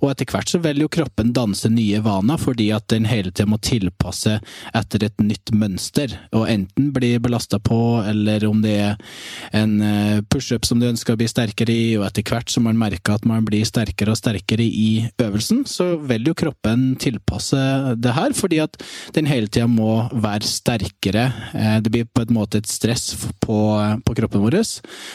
Og 0.01 0.11
etter 0.13 0.29
hvert 0.31 0.53
så 0.53 0.61
vil 0.63 0.85
jo 0.85 0.91
kroppen 0.93 1.33
danse 1.35 1.69
nye 1.73 1.99
vaner, 2.05 2.39
fordi 2.39 2.71
at 2.75 2.87
den 2.93 3.09
hele 3.11 3.33
tida 3.33 3.51
må 3.51 3.59
tilpasse 3.63 4.37
etter 4.75 5.07
et 5.09 5.25
nytt 5.25 5.51
mønster. 5.57 6.15
Og 6.39 6.47
enten 6.51 6.93
bli 6.95 7.17
belasta 7.23 7.59
på, 7.59 7.81
eller 8.07 8.47
om 8.47 8.63
det 8.63 8.77
er 8.85 9.19
en 9.59 9.75
eh, 9.83 10.23
pushup 10.31 10.67
som 10.69 10.79
du 10.79 10.87
ønsker 10.93 11.17
å 11.17 11.21
bli 11.21 11.29
sterkere 11.31 11.75
i, 11.75 11.91
og 11.99 12.07
etter 12.07 12.27
hvert 12.31 12.55
som 12.55 12.69
man 12.69 12.79
merker 12.79 13.19
at 13.19 13.27
man 13.29 13.43
blir 13.49 13.67
sterkere 13.67 14.15
og 14.15 14.21
sterkere 14.21 14.63
i 14.63 15.09
øvelsen, 15.19 15.65
så 15.67 15.97
vil 16.07 16.31
jo 16.31 16.39
kroppen 16.39 16.93
tilpasse 17.03 17.59
det 17.99 18.15
her, 18.15 18.39
fordi 18.39 18.63
at 18.63 18.79
den 19.19 19.27
hele 19.27 19.51
tida 19.51 19.67
må 19.67 20.05
være 20.15 20.47
sterkere. 20.47 21.29
Eh, 21.59 21.77
det 21.83 21.91
blir 21.91 22.12
på 22.13 22.25
en 22.25 22.35
måte 22.37 22.61
et 22.61 22.69
stress 22.69 23.15
på, 23.43 23.57
på 24.05 24.17
kroppen 24.19 24.45
vår, 24.45 24.59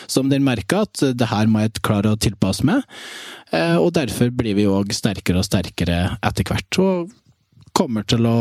som 0.10 0.32
den 0.32 0.46
merker 0.46 0.88
at 0.88 1.04
det 1.18 1.30
her 1.30 1.50
må 1.52 1.64
jeg 1.64 1.78
klare 1.86 2.14
å 2.14 2.20
tilpasse 2.20 2.66
meg. 2.68 2.84
Eh, 3.54 3.78
og 3.78 3.94
derfor 3.98 4.34
blir 4.34 4.58
vi 4.58 4.68
òg 4.70 4.92
sterkere 4.96 5.44
og 5.44 5.48
sterkere 5.48 6.02
etter 6.26 6.48
hvert. 6.48 6.82
Og 6.82 7.16
kommer 7.78 8.06
til 8.10 8.26
å 8.26 8.38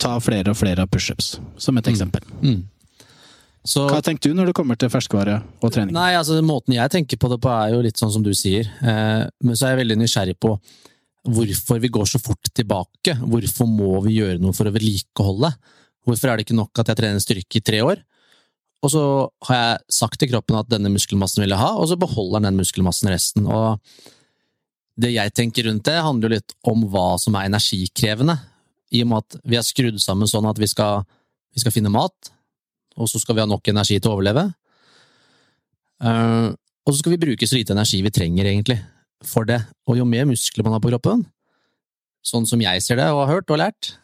ta 0.00 0.18
flere 0.20 0.52
og 0.52 0.60
flere 0.60 0.86
pushups, 0.90 1.38
som 1.56 1.80
et 1.80 1.86
mm. 1.86 1.92
eksempel. 1.94 2.24
Mm. 2.44 2.62
Så, 3.64 3.86
Hva 3.88 4.02
tenker 4.04 4.28
du 4.28 4.36
når 4.36 4.50
det 4.50 4.56
kommer 4.58 4.76
til 4.76 4.90
ferskvare 4.92 5.38
og 5.64 5.70
trening? 5.72 5.94
Nei, 5.96 6.10
altså 6.18 6.36
Måten 6.44 6.76
jeg 6.76 6.92
tenker 6.92 7.16
på 7.20 7.30
det 7.32 7.38
på, 7.40 7.48
er 7.48 7.72
jo 7.72 7.84
litt 7.86 8.00
sånn 8.00 8.12
som 8.12 8.24
du 8.24 8.34
sier. 8.36 8.68
Eh, 8.84 9.22
men 9.40 9.56
så 9.56 9.66
er 9.66 9.74
jeg 9.74 9.86
veldig 9.86 10.02
nysgjerrig 10.02 10.36
på 10.36 10.58
hvorfor 11.24 11.80
vi 11.80 11.88
går 11.88 12.10
så 12.10 12.20
fort 12.20 12.50
tilbake. 12.52 13.16
Hvorfor 13.22 13.70
må 13.70 13.96
vi 14.04 14.18
gjøre 14.18 14.42
noe 14.42 14.52
for 14.56 14.68
å 14.68 14.74
vedlikeholde? 14.74 15.54
Hvorfor 16.04 16.30
er 16.30 16.36
det 16.36 16.46
ikke 16.46 16.58
nok 16.58 16.82
at 16.82 16.90
jeg 16.90 17.00
trener 17.00 17.22
styrke 17.22 17.60
i 17.60 17.64
tre 17.64 17.80
år, 17.84 18.02
og 18.84 18.90
så 18.92 19.02
har 19.48 19.56
jeg 19.56 19.94
sagt 19.96 20.18
til 20.20 20.28
kroppen 20.28 20.58
at 20.58 20.68
denne 20.68 20.92
muskelmassen 20.92 21.40
vil 21.40 21.54
jeg 21.54 21.60
ha, 21.60 21.70
og 21.78 21.88
så 21.88 21.96
beholder 21.96 22.42
den 22.42 22.50
den 22.50 22.60
muskelmassen 22.60 23.08
resten. 23.08 23.46
Og 23.48 23.80
det 25.00 25.14
jeg 25.14 25.32
tenker 25.34 25.70
rundt 25.70 25.86
det, 25.88 25.96
handler 26.04 26.28
jo 26.28 26.36
litt 26.36 26.54
om 26.68 26.84
hva 26.92 27.14
som 27.20 27.36
er 27.38 27.48
energikrevende. 27.48 28.36
I 28.92 29.00
og 29.02 29.10
med 29.10 29.24
at 29.24 29.38
vi 29.48 29.58
er 29.58 29.64
skrudd 29.66 29.96
sammen 30.02 30.28
sånn 30.30 30.46
at 30.50 30.60
vi 30.60 30.68
skal, 30.70 31.06
vi 31.56 31.64
skal 31.64 31.72
finne 31.74 31.92
mat, 31.92 32.30
og 33.00 33.08
så 33.10 33.18
skal 33.22 33.38
vi 33.38 33.42
ha 33.42 33.48
nok 33.48 33.72
energi 33.72 33.96
til 33.96 34.12
å 34.12 34.18
overleve. 34.18 34.50
Uh, 36.04 36.52
og 36.84 36.92
så 36.92 37.00
skal 37.00 37.14
vi 37.14 37.22
bruke 37.24 37.48
så 37.48 37.56
lite 37.56 37.72
energi 37.72 38.02
vi 38.04 38.12
trenger, 38.12 38.50
egentlig, 38.50 38.78
for 39.24 39.48
det. 39.48 39.62
Og 39.88 39.96
jo 39.98 40.04
mer 40.06 40.28
muskler 40.28 40.66
man 40.66 40.76
har 40.76 40.84
på 40.84 40.92
kroppen, 40.92 41.24
sånn 42.24 42.44
som 42.48 42.60
jeg 42.60 42.84
ser 42.84 43.00
det 43.00 43.08
og 43.12 43.24
har 43.24 43.38
hørt 43.38 43.52
og 43.54 43.62
lært, 43.64 43.94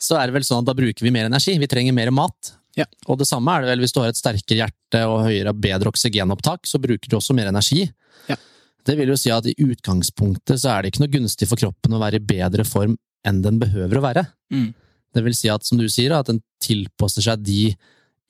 så 0.00 0.16
er 0.16 0.28
det 0.28 0.38
vel 0.38 0.46
sånn 0.46 0.62
at 0.64 0.70
da 0.70 0.76
bruker 0.76 1.04
vi 1.04 1.12
mer 1.14 1.28
energi. 1.28 1.58
Vi 1.60 1.68
trenger 1.70 1.96
mer 1.96 2.10
mat. 2.14 2.54
Ja. 2.78 2.86
Og 3.10 3.18
det 3.20 3.28
samme 3.28 3.52
er 3.52 3.64
det 3.64 3.72
vel 3.74 3.84
hvis 3.84 3.94
du 3.94 4.00
har 4.02 4.12
et 4.12 4.18
sterkere 4.18 4.62
hjerte 4.62 5.02
og 5.10 5.24
høyere, 5.26 5.54
bedre 5.56 5.90
oksygenopptak, 5.92 6.68
så 6.68 6.80
bruker 6.82 7.10
du 7.10 7.18
også 7.18 7.36
mer 7.36 7.50
energi. 7.50 7.84
Ja. 8.30 8.38
Det 8.86 8.96
vil 8.96 9.12
jo 9.12 9.18
si 9.20 9.32
at 9.34 9.48
i 9.50 9.56
utgangspunktet 9.60 10.62
så 10.62 10.72
er 10.72 10.82
det 10.82 10.92
ikke 10.92 11.04
noe 11.04 11.12
gunstig 11.12 11.48
for 11.50 11.60
kroppen 11.60 11.96
å 11.96 12.02
være 12.02 12.20
i 12.20 12.26
bedre 12.32 12.64
form 12.68 12.96
enn 13.26 13.42
den 13.44 13.60
behøver 13.60 14.00
å 14.00 14.04
være. 14.04 14.24
Mm. 14.54 14.70
Det 15.14 15.24
vil 15.26 15.36
si 15.36 15.50
at, 15.52 15.66
som 15.66 15.80
du 15.80 15.88
sier, 15.90 16.14
at 16.16 16.30
den 16.30 16.40
tilpasser 16.62 17.26
seg 17.26 17.42
de 17.44 17.74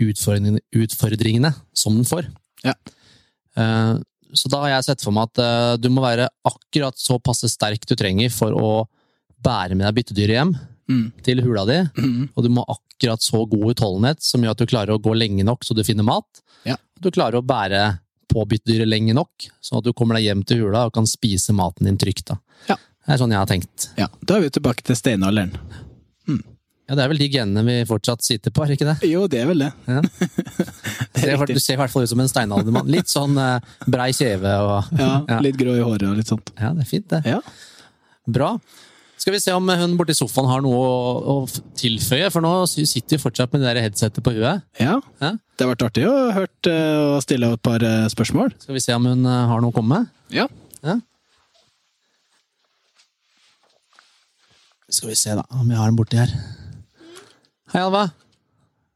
utfordringene, 0.00 0.62
utfordringene 0.74 1.52
som 1.76 1.98
den 1.98 2.08
får. 2.08 2.26
Ja. 2.64 2.74
Uh, 3.54 4.00
så 4.34 4.50
da 4.50 4.62
har 4.64 4.74
jeg 4.74 4.88
sett 4.88 5.04
for 5.04 5.14
meg 5.14 5.30
at 5.30 5.42
uh, 5.42 5.76
du 5.78 5.90
må 5.92 6.02
være 6.02 6.30
akkurat 6.46 6.98
så 6.98 7.18
passe 7.22 7.50
sterk 7.52 7.84
du 7.86 7.94
trenger 7.98 8.32
for 8.32 8.56
å 8.56 8.70
bære 9.44 9.76
med 9.76 9.86
deg 9.86 9.96
byttedyret 10.00 10.38
hjem 10.38 10.54
mm. 10.90 11.06
til 11.26 11.42
hula 11.46 11.64
di, 11.68 11.80
mm. 11.96 12.20
og 12.34 12.44
du 12.46 12.50
må 12.52 12.66
akkurat 12.66 13.22
så 13.24 13.44
god 13.48 13.74
utholdenhet 13.74 14.22
som 14.24 14.44
gjør 14.44 14.56
at 14.56 14.62
du 14.62 14.70
klarer 14.70 14.94
å 14.96 15.02
gå 15.02 15.14
lenge 15.16 15.46
nok 15.46 15.64
så 15.66 15.76
du 15.76 15.84
finner 15.86 16.06
mat. 16.06 16.44
Ja. 16.68 16.76
Du 17.00 17.10
klarer 17.14 17.40
å 17.40 17.46
bære 17.46 17.84
på 18.30 18.44
byttedyret 18.46 18.88
lenge 18.88 19.14
nok, 19.16 19.48
sånn 19.64 19.80
at 19.80 19.88
du 19.88 19.94
kommer 19.96 20.18
deg 20.18 20.28
hjem 20.28 20.44
til 20.46 20.64
hula 20.64 20.86
og 20.88 20.94
kan 20.94 21.08
spise 21.08 21.54
maten 21.56 21.88
din 21.88 21.98
trygt. 21.98 22.34
Ja. 22.68 22.76
Det 22.76 23.16
er 23.16 23.22
sånn 23.22 23.32
jeg 23.34 23.40
har 23.40 23.50
tenkt. 23.50 23.90
Ja, 23.98 24.10
Da 24.20 24.36
er 24.36 24.44
vi 24.44 24.52
tilbake 24.54 24.84
til 24.86 24.98
steinalderen. 24.98 25.56
Mm. 26.28 26.42
Ja, 26.90 26.96
Det 26.96 27.02
er 27.04 27.10
vel 27.12 27.20
de 27.22 27.28
genene 27.30 27.62
vi 27.66 27.74
fortsatt 27.86 28.22
sitter 28.26 28.50
på, 28.50 28.64
er 28.64 28.74
ikke 28.74 28.86
det? 28.88 28.96
Jo, 29.06 29.26
det 29.30 29.40
er 29.42 29.48
vel 29.50 29.64
det. 29.64 29.70
Ja. 29.86 30.00
det 31.14 31.32
er 31.32 31.44
du 31.46 31.60
ser 31.62 31.76
i 31.76 31.80
hvert 31.80 31.92
fall 31.92 32.06
ut 32.06 32.10
som 32.10 32.22
en 32.22 32.30
steinaldermann. 32.30 32.90
Litt 32.90 33.10
sånn 33.10 33.38
uh, 33.38 33.62
brei 33.86 34.10
kjeve 34.16 34.54
og 34.66 34.90
ja, 34.98 35.10
ja, 35.28 35.40
litt 35.46 35.58
grå 35.58 35.76
i 35.78 35.84
håret 35.86 36.08
og 36.10 36.18
litt 36.18 36.30
sånt. 36.30 36.50
Ja, 36.58 36.72
det 36.74 36.82
er 36.82 36.90
fint, 36.90 37.06
det. 37.12 37.22
Ja. 37.30 37.38
Bra. 38.26 38.56
Skal 39.20 39.34
vi 39.34 39.40
se 39.42 39.52
om 39.52 39.68
hun 39.68 39.98
borti 39.98 40.14
sofaen 40.16 40.48
har 40.48 40.62
noe 40.64 40.76
å, 40.80 41.00
å 41.28 41.34
tilføye, 41.76 42.30
for 42.32 42.40
nå 42.40 42.52
sitter 42.70 43.18
vi 43.18 43.20
fortsatt 43.20 43.52
med 43.52 43.60
det 43.60 43.68
der 43.68 43.84
headsetet 43.84 44.24
på 44.24 44.32
huet. 44.32 44.62
Ja, 44.80 44.94
ja? 45.20 45.34
det 45.36 45.66
har 45.66 45.74
vært 45.74 45.84
artig 45.90 46.06
å 46.08 46.14
hørt 46.32 46.68
eh, 46.70 47.00
og 47.18 47.20
stille 47.26 47.50
et 47.52 47.60
par 47.60 47.84
eh, 47.84 48.06
spørsmål. 48.08 48.54
Skal 48.64 48.78
vi 48.78 48.80
se 48.80 48.96
om 48.96 49.08
hun 49.10 49.28
eh, 49.28 49.42
har 49.50 49.60
noe 49.60 49.74
å 49.74 49.76
komme 49.76 49.98
med? 49.98 50.14
Ja. 50.32 50.46
ja. 50.80 50.96
Skal 54.88 55.12
vi 55.12 55.18
se, 55.20 55.36
da, 55.36 55.44
om 55.52 55.68
jeg 55.68 55.82
har 55.82 55.92
den 55.92 55.98
borti 56.00 56.20
her. 56.22 56.32
Hei, 57.74 57.82
Alva. 57.82 58.06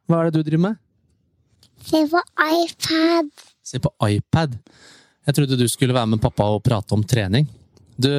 Hva 0.09 0.23
er 0.23 0.31
det 0.31 0.41
du 0.41 0.49
driver 0.49 0.71
med? 0.71 0.81
Se 1.85 2.01
på 2.09 2.25
iPad. 2.41 3.29
Se 3.61 3.83
på 3.85 3.93
iPad. 4.09 4.57
Jeg 5.29 5.37
trodde 5.37 5.61
du 5.61 5.67
skulle 5.69 5.97
være 5.97 6.15
med 6.15 6.25
pappa 6.25 6.49
og 6.57 6.65
prate 6.65 6.97
om 6.97 7.05
trening. 7.05 7.45
Du, 7.95 8.11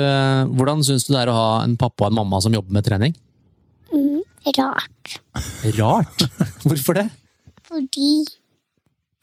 hvordan 0.55 0.83
syns 0.87 1.03
du 1.07 1.11
det 1.13 1.25
er 1.25 1.31
å 1.31 1.35
ha 1.35 1.47
en 1.65 1.75
pappa 1.79 2.05
og 2.05 2.13
en 2.13 2.19
mamma 2.21 2.39
som 2.43 2.53
jobber 2.55 2.71
med 2.77 2.85
trening? 2.87 3.15
Mm, 3.91 4.21
rart. 4.55 5.17
Rart? 5.75 6.25
Hvorfor 6.67 6.99
det? 6.99 7.05
Fordi 7.65 8.25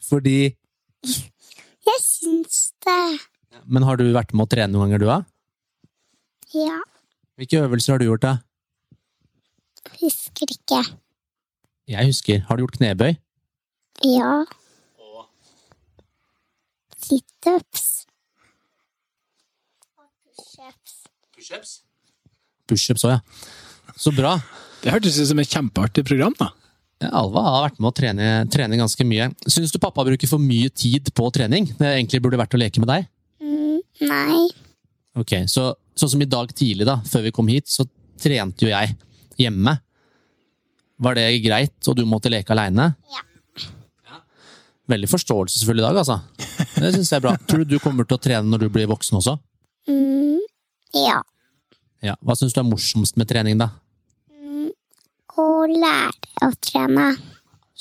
Fordi 0.03 0.37
Jeg 1.83 2.01
syns 2.03 2.73
det. 2.85 3.19
Men 3.65 3.85
har 3.87 3.97
du 3.97 4.05
vært 4.13 4.33
med 4.35 4.45
å 4.45 4.51
trene 4.51 4.71
noen 4.73 4.91
ganger, 4.91 5.01
du, 5.01 5.07
da? 5.09 5.19
Ja. 6.53 6.79
Hvilke 7.39 7.63
øvelser 7.65 7.95
har 7.95 8.03
du 8.03 8.07
gjort, 8.11 8.25
da? 8.25 8.33
Husker 9.99 10.53
ikke. 10.53 10.83
Jeg 11.89 12.07
husker. 12.07 12.43
Har 12.47 12.57
du 12.57 12.63
gjort 12.63 12.77
knebøy? 12.77 13.15
Ja. 14.05 14.43
Situps. 17.03 18.02
Pushups? 21.43 21.71
Pushups 22.71 23.03
òg, 23.03 23.17
ja. 23.17 23.93
Så 23.99 24.13
bra. 24.15 24.37
Det 24.79 24.93
hørtes 24.93 25.19
ut 25.19 25.27
som 25.27 25.41
et 25.43 25.51
kjempeartig 25.51 26.05
program, 26.07 26.35
da. 26.39 26.53
Alva 27.11 27.41
har 27.43 27.65
vært 27.65 27.81
med 27.83 27.89
å 27.89 27.95
trene, 27.97 28.27
trene 28.51 28.79
ganske 28.79 29.03
mye. 29.03 29.27
Syns 29.51 29.73
du 29.75 29.79
pappa 29.83 30.05
bruker 30.07 30.29
for 30.29 30.39
mye 30.39 30.71
tid 30.71 31.11
på 31.15 31.27
trening? 31.35 31.67
Det 31.75 31.89
egentlig 31.89 32.21
burde 32.23 32.39
vært 32.39 32.55
å 32.55 32.61
leke 32.61 32.79
med 32.79 32.87
deg? 32.93 33.09
Mm, 33.43 33.81
nei. 34.07 34.43
Ok, 35.19 35.41
så 35.51 35.73
Sånn 35.93 36.09
som 36.09 36.23
i 36.25 36.25
dag 36.25 36.49
tidlig, 36.57 36.87
da, 36.89 36.95
før 37.05 37.27
vi 37.27 37.31
kom 37.35 37.49
hit, 37.51 37.67
så 37.69 37.83
trente 38.17 38.65
jo 38.65 38.71
jeg 38.71 38.95
hjemme. 39.37 39.75
Var 41.05 41.19
det 41.19 41.25
greit, 41.43 41.75
og 41.85 41.99
du 41.99 42.01
måtte 42.09 42.31
leke 42.33 42.49
aleine? 42.55 42.87
Ja. 43.13 43.21
Veldig 44.89 45.09
forståelsesfull 45.11 45.83
i 45.83 45.85
dag, 45.85 45.99
altså. 46.01 46.17
Det 46.79 46.95
syns 46.95 47.11
jeg 47.13 47.19
er 47.19 47.27
bra. 47.27 47.35
Tror 47.45 47.61
du 47.61 47.75
du 47.75 47.83
kommer 47.83 48.09
til 48.09 48.17
å 48.17 48.23
trene 48.23 48.49
når 48.49 48.65
du 48.65 48.73
blir 48.73 48.89
voksen 48.89 49.19
også? 49.19 49.35
Mm, 49.85 50.41
ja. 50.97 51.21
Ja. 52.03 52.17
Hva 52.21 52.35
syns 52.35 52.55
du 52.55 52.59
er 52.59 52.67
morsomst 52.67 53.15
med 53.19 53.29
trening, 53.29 53.59
da? 53.61 53.69
Mm, 54.33 54.71
å 55.39 55.47
lære 55.71 56.47
å 56.47 56.51
trene. 56.59 57.13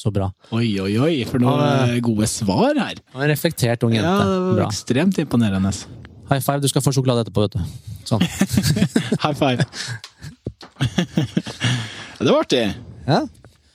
Så 0.02 0.12
bra. 0.14 0.30
Oi, 0.56 0.68
oi, 0.80 0.94
oi, 0.98 1.16
for 1.28 1.42
noen 1.42 1.98
gode 2.04 2.26
svar 2.30 2.78
her. 2.78 3.02
En 3.12 3.28
reflektert 3.30 3.84
ung 3.86 3.92
jente. 3.94 4.08
Ja, 4.08 4.24
det 4.24 4.38
var 4.46 4.56
bra. 4.60 4.70
Ekstremt 4.70 5.20
imponerende. 5.22 5.74
High 6.30 6.40
five. 6.40 6.62
Du 6.62 6.70
skal 6.70 6.84
få 6.84 6.94
sjokolade 6.94 7.26
etterpå, 7.26 7.44
vet 7.44 7.58
du. 7.58 7.92
Sånn. 8.08 8.24
High 9.24 9.36
five. 9.36 9.66
det 12.22 12.30
var 12.30 12.40
artig. 12.40 12.64
Ja. 13.06 13.20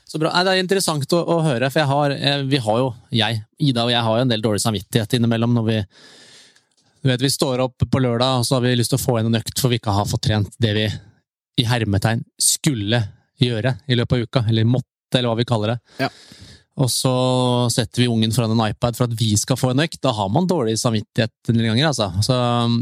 Så 0.08 0.20
bra. 0.20 0.32
Det 0.32 0.56
er 0.56 0.64
interessant 0.64 1.14
å, 1.14 1.22
å 1.36 1.42
høre, 1.46 1.70
for 1.70 1.84
jeg 1.84 1.92
har, 1.92 2.16
vi 2.48 2.62
har 2.64 2.80
jo, 2.82 2.92
jeg, 3.14 3.42
Ida 3.70 3.84
og 3.86 3.92
jeg 3.92 4.04
har 4.08 4.20
jo 4.20 4.26
en 4.26 4.32
del 4.32 4.44
dårlig 4.44 4.64
samvittighet 4.64 5.18
innimellom 5.20 5.54
når 5.60 5.68
vi 5.68 5.82
Du 7.08 7.12
vet, 7.14 7.22
Vi 7.22 7.30
står 7.32 7.62
opp 7.64 7.84
på 7.88 8.00
lørdag 8.04 8.42
og 8.42 8.44
så 8.44 8.58
har 8.58 8.66
vi 8.66 8.74
lyst 8.76 8.92
til 8.92 9.00
å 9.00 9.04
få 9.06 9.14
inn 9.22 9.30
en 9.30 9.38
økt 9.40 9.62
for 9.62 9.72
vi 9.72 9.78
ikke 9.80 9.94
har 9.96 10.08
fått 10.10 10.26
trent 10.28 10.58
det 10.60 10.74
vi 10.76 10.82
i 11.58 11.64
hermetegn 11.64 12.20
skulle 12.36 13.00
gjøre 13.40 13.72
i 13.88 13.96
løpet 13.96 14.18
av 14.18 14.24
uka. 14.26 14.42
Eller 14.52 14.66
måtte, 14.68 15.16
eller 15.16 15.30
hva 15.32 15.38
vi 15.40 15.46
kaller 15.48 15.72
det. 15.72 15.78
Ja. 16.04 16.10
Og 16.84 16.90
så 16.92 17.14
setter 17.72 18.04
vi 18.04 18.10
ungen 18.12 18.34
foran 18.36 18.52
en 18.52 18.64
iPad 18.66 18.98
for 18.98 19.08
at 19.08 19.16
vi 19.22 19.30
skal 19.40 19.56
få 19.56 19.70
en 19.72 19.80
økt. 19.86 20.02
Da 20.04 20.12
har 20.18 20.28
man 20.36 20.50
dårlig 20.52 20.74
samvittighet 20.82 21.32
en 21.48 21.56
del 21.62 21.70
ganger, 21.70 21.88
altså. 21.94 22.10
Så 22.28 22.36
um, 22.36 22.76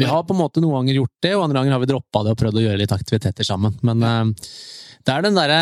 vi 0.00 0.08
har 0.08 0.24
på 0.24 0.32
en 0.32 0.40
måte 0.40 0.62
noen 0.64 0.78
ganger 0.78 1.02
gjort 1.02 1.12
det, 1.26 1.34
og 1.36 1.44
andre 1.44 1.60
ganger 1.60 1.76
har 1.76 1.82
vi 1.82 1.88
droppa 1.90 2.22
det 2.24 2.32
og 2.32 2.40
prøvd 2.40 2.56
å 2.56 2.62
gjøre 2.64 2.80
litt 2.80 2.94
aktiviteter 2.96 3.44
sammen. 3.44 3.76
Men 3.84 4.00
uh, 4.00 4.48
det 5.04 5.12
er 5.12 5.26
den 5.28 5.36
derre 5.36 5.60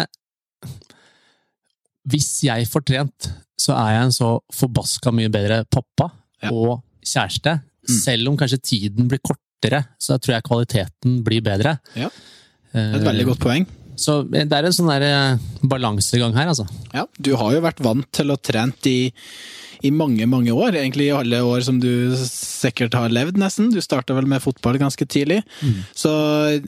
Hvis 2.06 2.30
jeg 2.46 2.70
får 2.70 2.86
trent, 2.86 3.32
så 3.58 3.74
er 3.74 3.96
jeg 3.96 4.06
en 4.06 4.14
så 4.14 4.30
forbaska 4.62 5.10
mye 5.10 5.32
bedre 5.34 5.64
pappa 5.66 6.12
Ja. 6.40 6.54
og 6.54 6.84
kjæreste. 7.04 7.58
Mm. 7.88 7.94
Selv 7.96 8.30
om 8.30 8.38
kanskje 8.40 8.60
tiden 8.62 9.08
blir 9.10 9.22
kortere, 9.24 9.84
så 10.00 10.18
tror 10.18 10.36
jeg 10.36 10.46
kvaliteten 10.46 11.20
blir 11.26 11.44
bedre. 11.44 11.78
Ja. 11.98 12.10
Et 12.74 13.02
veldig 13.02 13.32
godt 13.32 13.42
poeng. 13.42 13.68
Så 14.00 14.22
det 14.24 14.46
er 14.48 14.64
en 14.64 14.74
sånn 14.74 14.88
der 14.88 15.04
eh, 15.04 15.48
balansegang 15.68 16.32
her, 16.36 16.48
altså. 16.52 16.64
Ja, 16.94 17.04
du 17.20 17.34
har 17.36 17.52
jo 17.52 17.64
vært 17.64 17.82
vant 17.84 18.06
til 18.16 18.32
å 18.32 18.38
trent 18.40 18.88
i, 18.88 19.10
i 19.82 19.90
mange, 19.90 20.26
mange 20.26 20.52
år. 20.52 20.76
Egentlig 20.76 21.08
i 21.08 21.14
alle 21.14 21.40
år 21.46 21.64
som 21.66 21.80
du 21.80 21.90
sikkert 22.16 22.94
har 22.98 23.12
levd, 23.12 23.38
nesten. 23.40 23.70
Du 23.72 23.80
starta 23.82 24.14
vel 24.16 24.28
med 24.30 24.42
fotball 24.44 24.78
ganske 24.80 25.06
tidlig. 25.08 25.40
Så 25.96 26.12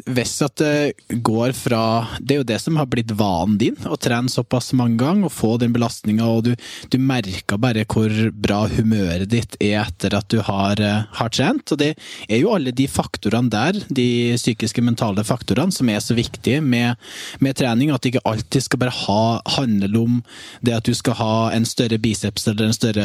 hvis 0.07 0.35
at 0.45 0.57
det 0.63 1.21
går 1.25 1.53
fra 1.57 2.07
Det 2.21 2.35
er 2.35 2.41
jo 2.41 2.49
det 2.49 2.59
som 2.61 2.77
har 2.77 2.87
blitt 2.91 3.13
vanen 3.17 3.59
din, 3.59 3.77
å 3.87 3.99
trene 4.01 4.31
såpass 4.33 4.73
mange 4.79 4.99
ganger 5.01 5.29
og 5.29 5.35
få 5.35 5.57
den 5.61 5.73
belastninga, 5.75 6.27
og 6.27 6.45
du, 6.47 6.53
du 6.89 6.99
merker 6.99 7.61
bare 7.61 7.85
hvor 7.89 8.11
bra 8.33 8.65
humøret 8.71 9.29
ditt 9.31 9.57
er 9.61 9.83
etter 9.83 10.15
at 10.17 10.29
du 10.33 10.41
har, 10.45 10.81
eh, 10.81 11.05
har 11.19 11.33
trent. 11.33 11.73
Og 11.73 11.79
det 11.79 11.93
er 12.29 12.41
jo 12.41 12.55
alle 12.55 12.73
de 12.73 12.87
faktorene 12.89 13.53
der, 13.53 13.83
de 13.89 14.35
psykiske, 14.39 14.83
mentale 14.83 15.25
faktorene, 15.27 15.73
som 15.75 15.89
er 15.93 16.01
så 16.01 16.17
viktige 16.17 16.63
med, 16.63 16.97
med 17.41 17.59
trening. 17.59 17.93
At 17.93 18.03
det 18.03 18.15
ikke 18.15 18.27
alltid 18.29 18.67
skal 18.67 18.83
bare 18.85 18.97
ha, 19.03 19.25
handle 19.59 20.05
om 20.07 20.21
det 20.65 20.77
at 20.79 20.89
du 20.89 20.95
skal 20.97 21.19
ha 21.21 21.35
en 21.53 21.67
større 21.69 21.99
biceps 22.03 22.49
eller 22.51 22.71
en 22.71 22.77
større 22.77 23.02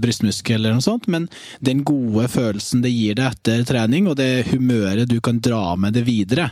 brystmuskel 0.00 0.60
eller 0.60 0.76
noe 0.76 0.84
sånt, 0.84 1.08
men 1.10 1.28
den 1.64 1.84
gode 1.86 2.28
følelsen 2.32 2.84
det 2.84 2.92
gir 2.94 3.18
deg 3.18 3.34
etter 3.34 3.64
trening, 3.68 4.08
og 4.10 4.18
det 4.20 4.50
humøret 4.52 5.10
du 5.10 5.18
kan 5.24 5.40
dra 5.42 5.76
med 5.76 5.96
det 5.98 6.06
videre. 6.08 6.50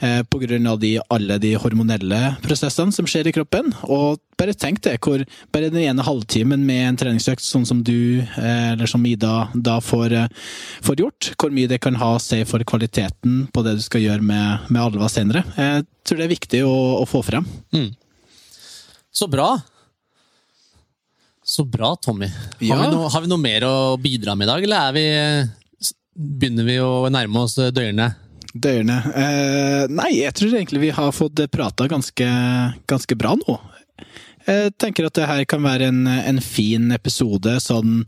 pga. 0.00 0.40
Grunn 0.40 0.66
av 0.66 0.78
de, 0.80 0.98
alle 1.12 1.36
de 1.38 1.54
hormonelle 1.60 2.36
prosessene 2.42 2.92
som 2.92 3.06
skjer 3.08 3.28
i 3.28 3.32
kroppen. 3.36 3.68
Og 3.92 4.18
bare 4.40 4.54
tenk 4.56 4.80
det, 4.86 4.96
hvor 5.04 5.22
bare 5.52 5.68
den 5.68 5.82
ene 5.84 6.04
halvtimen 6.04 6.62
med 6.66 6.86
en 6.86 6.98
treningsøkt 7.00 7.44
sånn 7.44 7.66
som 7.68 7.82
du, 7.84 8.20
eh, 8.20 8.72
eller 8.72 8.88
som 8.88 9.04
Ida, 9.06 9.50
da 9.54 9.78
får, 9.84 10.12
eh, 10.16 10.28
får 10.86 11.02
gjort, 11.04 11.32
hvor 11.36 11.52
mye 11.52 11.68
det 11.68 11.80
kan 11.80 11.98
ha 12.00 12.14
å 12.16 12.22
si 12.22 12.42
for 12.44 12.64
kvaliteten 12.64 13.50
på 13.52 13.64
det 13.64 13.76
du 13.76 13.82
skal 13.84 14.00
gjøre 14.00 14.22
med, 14.24 14.70
med 14.70 14.82
Alva 14.82 15.08
senere. 15.12 15.44
Jeg 15.56 15.86
tror 16.04 16.18
det 16.18 16.24
er 16.24 16.36
viktig 16.36 16.62
å, 16.64 16.76
å 17.02 17.04
få 17.08 17.22
frem. 17.26 17.46
Så 19.12 19.28
bra! 19.28 19.58
Så 21.50 21.64
bra, 21.64 21.96
Tommy. 21.96 22.28
Ja. 22.58 22.76
Har, 22.76 22.84
vi 22.84 22.94
noe, 22.94 23.08
har 23.10 23.22
vi 23.24 23.30
noe 23.32 23.42
mer 23.42 23.64
å 23.66 23.76
bidra 23.98 24.36
med 24.38 24.46
i 24.46 24.50
dag, 24.52 24.66
eller 24.66 24.84
er 24.86 24.94
vi, 24.94 25.06
begynner 26.14 26.68
vi 26.68 26.76
å 26.78 27.08
nærme 27.10 27.42
oss 27.42 27.56
dørene? 27.58 28.06
Dørene. 28.54 28.98
Eh, 29.18 29.82
nei, 29.90 30.12
jeg 30.20 30.36
tror 30.38 30.54
egentlig 30.54 30.84
vi 30.84 30.92
har 30.94 31.10
fått 31.14 31.42
prata 31.50 31.88
ganske, 31.90 32.28
ganske 32.90 33.18
bra 33.18 33.34
nå. 33.40 33.58
Jeg 34.46 34.76
tenker 34.78 35.08
at 35.08 35.18
det 35.18 35.26
her 35.26 35.42
kan 35.50 35.66
være 35.66 35.90
en, 35.90 36.04
en 36.06 36.38
fin 36.44 36.86
episode 36.94 37.56
sånn, 37.62 38.04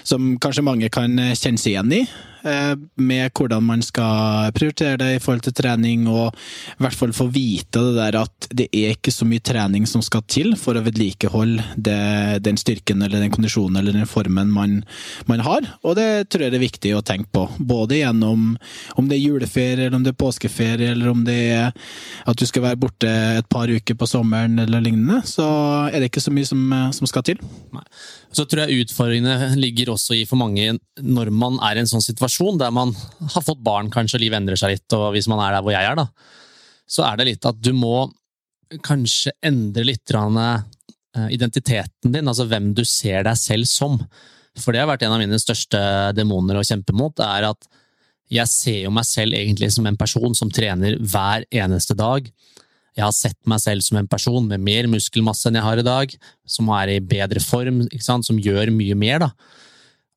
som 0.00 0.32
kanskje 0.40 0.64
mange 0.64 0.88
kan 0.92 1.20
kjenne 1.36 1.60
seg 1.60 1.74
igjen 1.74 1.94
i. 2.00 2.02
eh, 2.44 2.74
Med 3.00 3.32
hvordan 3.36 3.64
man 3.64 3.82
skal 3.84 4.52
prioritere 4.56 4.98
det 5.00 5.10
i 5.16 5.20
forhold 5.22 5.44
til 5.46 5.56
trening, 5.56 6.06
og 6.08 6.34
i 6.34 6.84
hvert 6.84 6.96
fall 6.96 7.12
få 7.16 7.28
vite 7.32 7.80
det 7.80 7.96
der 7.98 8.18
at 8.20 8.48
det 8.56 8.68
er 8.74 8.94
ikke 8.94 9.12
så 9.14 9.26
mye 9.28 9.42
trening 9.44 9.86
som 9.88 10.02
skal 10.04 10.24
til 10.30 10.54
for 10.60 10.76
å 10.76 10.84
vedlikeholde 10.84 11.64
det, 11.76 12.42
den 12.44 12.58
styrken 12.60 13.02
eller 13.02 13.22
den 13.22 13.32
kondisjonen 13.34 13.80
eller 13.80 13.96
den 13.96 14.08
formen 14.10 14.50
man, 14.52 14.80
man 15.30 15.44
har. 15.46 15.66
Og 15.84 15.96
det 15.98 16.30
tror 16.30 16.46
jeg 16.46 16.54
det 16.54 16.60
er 16.60 16.66
viktig 16.66 16.94
å 16.96 17.04
tenke 17.06 17.30
på. 17.34 17.46
Både 17.58 18.00
gjennom 18.00 18.54
om 18.96 19.10
det 19.10 19.18
er 19.18 19.24
juleferie, 19.24 19.86
eller 19.86 19.98
om 19.98 20.06
det 20.06 20.14
er 20.14 20.20
påskeferie, 20.20 20.94
eller 20.94 21.12
om 21.12 21.24
det 21.26 21.38
er 21.54 21.70
at 22.28 22.38
du 22.38 22.46
skal 22.48 22.64
være 22.64 22.80
borte 22.80 23.10
et 23.10 23.48
par 23.50 23.70
uker 23.70 23.96
på 23.98 24.08
sommeren 24.08 24.58
eller 24.62 24.82
lignende, 24.84 25.20
så 25.28 25.46
er 25.90 26.00
det 26.00 26.10
ikke 26.10 26.24
så 26.24 26.34
mye 26.34 26.48
som, 26.48 26.64
som 26.96 27.08
skal 27.10 27.26
til. 27.26 27.40
Så 28.34 28.46
tror 28.46 28.66
jeg 28.66 28.86
utfordringene 28.86 29.54
ligger 29.58 29.92
også 29.94 30.16
i 30.18 30.26
for 30.28 30.40
mange 30.40 30.76
når 31.00 31.32
man 31.34 31.58
er 31.66 31.78
i 31.78 31.84
en 31.84 31.90
sånn 31.90 32.04
situasjon 32.04 32.29
der 32.60 32.72
man 32.74 32.94
har 33.34 33.44
fått 33.44 33.62
barn, 33.64 33.90
kanskje, 33.92 34.18
og 34.18 34.24
livet 34.24 34.40
endrer 34.40 34.60
seg 34.60 34.76
litt, 34.76 34.96
og 34.96 35.10
hvis 35.14 35.28
man 35.30 35.42
er 35.44 35.56
der 35.56 35.64
hvor 35.66 35.74
jeg 35.74 35.86
er, 35.86 35.98
da, 35.98 36.06
så 36.90 37.06
er 37.06 37.20
det 37.20 37.28
litt 37.30 37.48
at 37.48 37.60
du 37.62 37.72
må 37.76 38.08
kanskje 38.86 39.32
endre 39.46 39.84
litt 39.88 40.12
eh, 40.14 41.28
identiteten 41.34 42.14
din, 42.14 42.28
altså 42.30 42.46
hvem 42.50 42.72
du 42.74 42.84
ser 42.86 43.24
deg 43.26 43.38
selv 43.38 43.66
som. 43.70 43.98
For 44.58 44.74
det 44.74 44.82
har 44.82 44.90
vært 44.90 45.04
en 45.06 45.14
av 45.14 45.22
mine 45.22 45.38
største 45.42 45.80
demoner 46.16 46.58
å 46.58 46.66
kjempe 46.66 46.94
mot, 46.96 47.14
er 47.22 47.50
at 47.50 47.70
jeg 48.30 48.46
ser 48.46 48.80
jo 48.84 48.92
meg 48.94 49.06
selv 49.08 49.34
egentlig 49.34 49.72
som 49.74 49.86
en 49.90 49.98
person 49.98 50.34
som 50.38 50.50
trener 50.54 50.98
hver 51.02 51.46
eneste 51.50 51.96
dag. 51.98 52.28
Jeg 52.94 53.02
har 53.02 53.14
sett 53.14 53.38
meg 53.48 53.62
selv 53.62 53.82
som 53.86 53.98
en 53.98 54.10
person 54.10 54.46
med 54.46 54.62
mer 54.62 54.86
muskelmasse 54.90 55.48
enn 55.48 55.58
jeg 55.58 55.66
har 55.66 55.80
i 55.82 55.86
dag, 55.86 56.14
som 56.46 56.70
er 56.76 56.94
i 56.94 57.00
bedre 57.02 57.42
form, 57.42 57.82
som 57.98 58.38
gjør 58.38 58.70
mye 58.74 58.98
mer. 58.98 59.24
Da. 59.24 59.30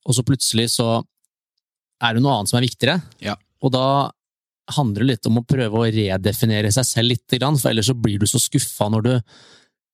Og 0.05 0.17
så 0.17 0.25
plutselig 0.25 0.69
så 0.75 1.01
er 2.03 2.13
det 2.17 2.23
noe 2.23 2.35
annet 2.37 2.51
som 2.51 2.59
er 2.59 2.67
viktigere. 2.67 2.99
Ja. 3.23 3.37
Og 3.63 3.71
da 3.75 3.85
handler 4.75 5.03
det 5.03 5.09
litt 5.09 5.27
om 5.27 5.39
å 5.41 5.45
prøve 5.47 5.79
å 5.81 5.87
redefinere 5.91 6.71
seg 6.71 6.87
selv 6.87 7.11
litt, 7.13 7.25
for 7.27 7.69
ellers 7.71 7.89
så 7.91 7.95
blir 7.99 8.21
du 8.21 8.27
så 8.29 8.39
skuffa 8.39 8.89
når 8.91 9.03
du 9.07 9.13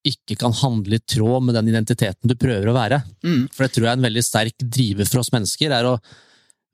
ikke 0.09 0.37
kan 0.39 0.53
handle 0.55 0.95
i 0.95 1.03
tråd 1.03 1.43
med 1.43 1.57
den 1.57 1.69
identiteten 1.73 2.29
du 2.29 2.35
prøver 2.39 2.69
å 2.71 2.75
være. 2.77 3.01
Mm. 3.25 3.47
For 3.51 3.65
det 3.65 3.73
tror 3.75 3.85
jeg 3.87 3.91
er 3.91 3.99
en 3.99 4.07
veldig 4.07 4.23
sterk 4.23 4.63
driver 4.63 5.09
for 5.09 5.21
oss 5.23 5.31
mennesker. 5.35 5.73
er 5.75 5.89
å 5.89 5.99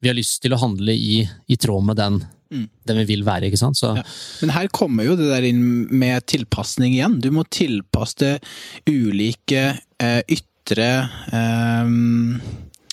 Vi 0.03 0.09
har 0.11 0.15
lyst 0.17 0.41
til 0.43 0.53
å 0.53 0.59
handle 0.61 0.91
i, 0.93 1.23
i 1.49 1.55
tråd 1.57 1.83
med 1.87 1.97
den, 1.97 2.25
Mm. 2.53 2.69
den 2.85 2.97
vi 2.97 3.05
vil 3.15 3.23
være. 3.25 3.47
ikke 3.47 3.57
sant? 3.57 3.75
Så, 3.75 3.95
Ja. 3.97 4.03
Men 4.41 4.49
her 4.53 4.67
kommer 4.67 5.03
jo 5.03 5.15
det 5.15 5.29
der 5.31 5.41
inn 5.47 5.87
med 5.89 6.27
tilpasning 6.27 6.93
igjen. 6.93 7.19
Du 7.19 7.31
må 7.31 7.43
tilpasse 7.49 8.39
ulike 8.85 9.79
eh, 9.99 10.21
ytre 10.29 11.09
eh, 11.33 11.87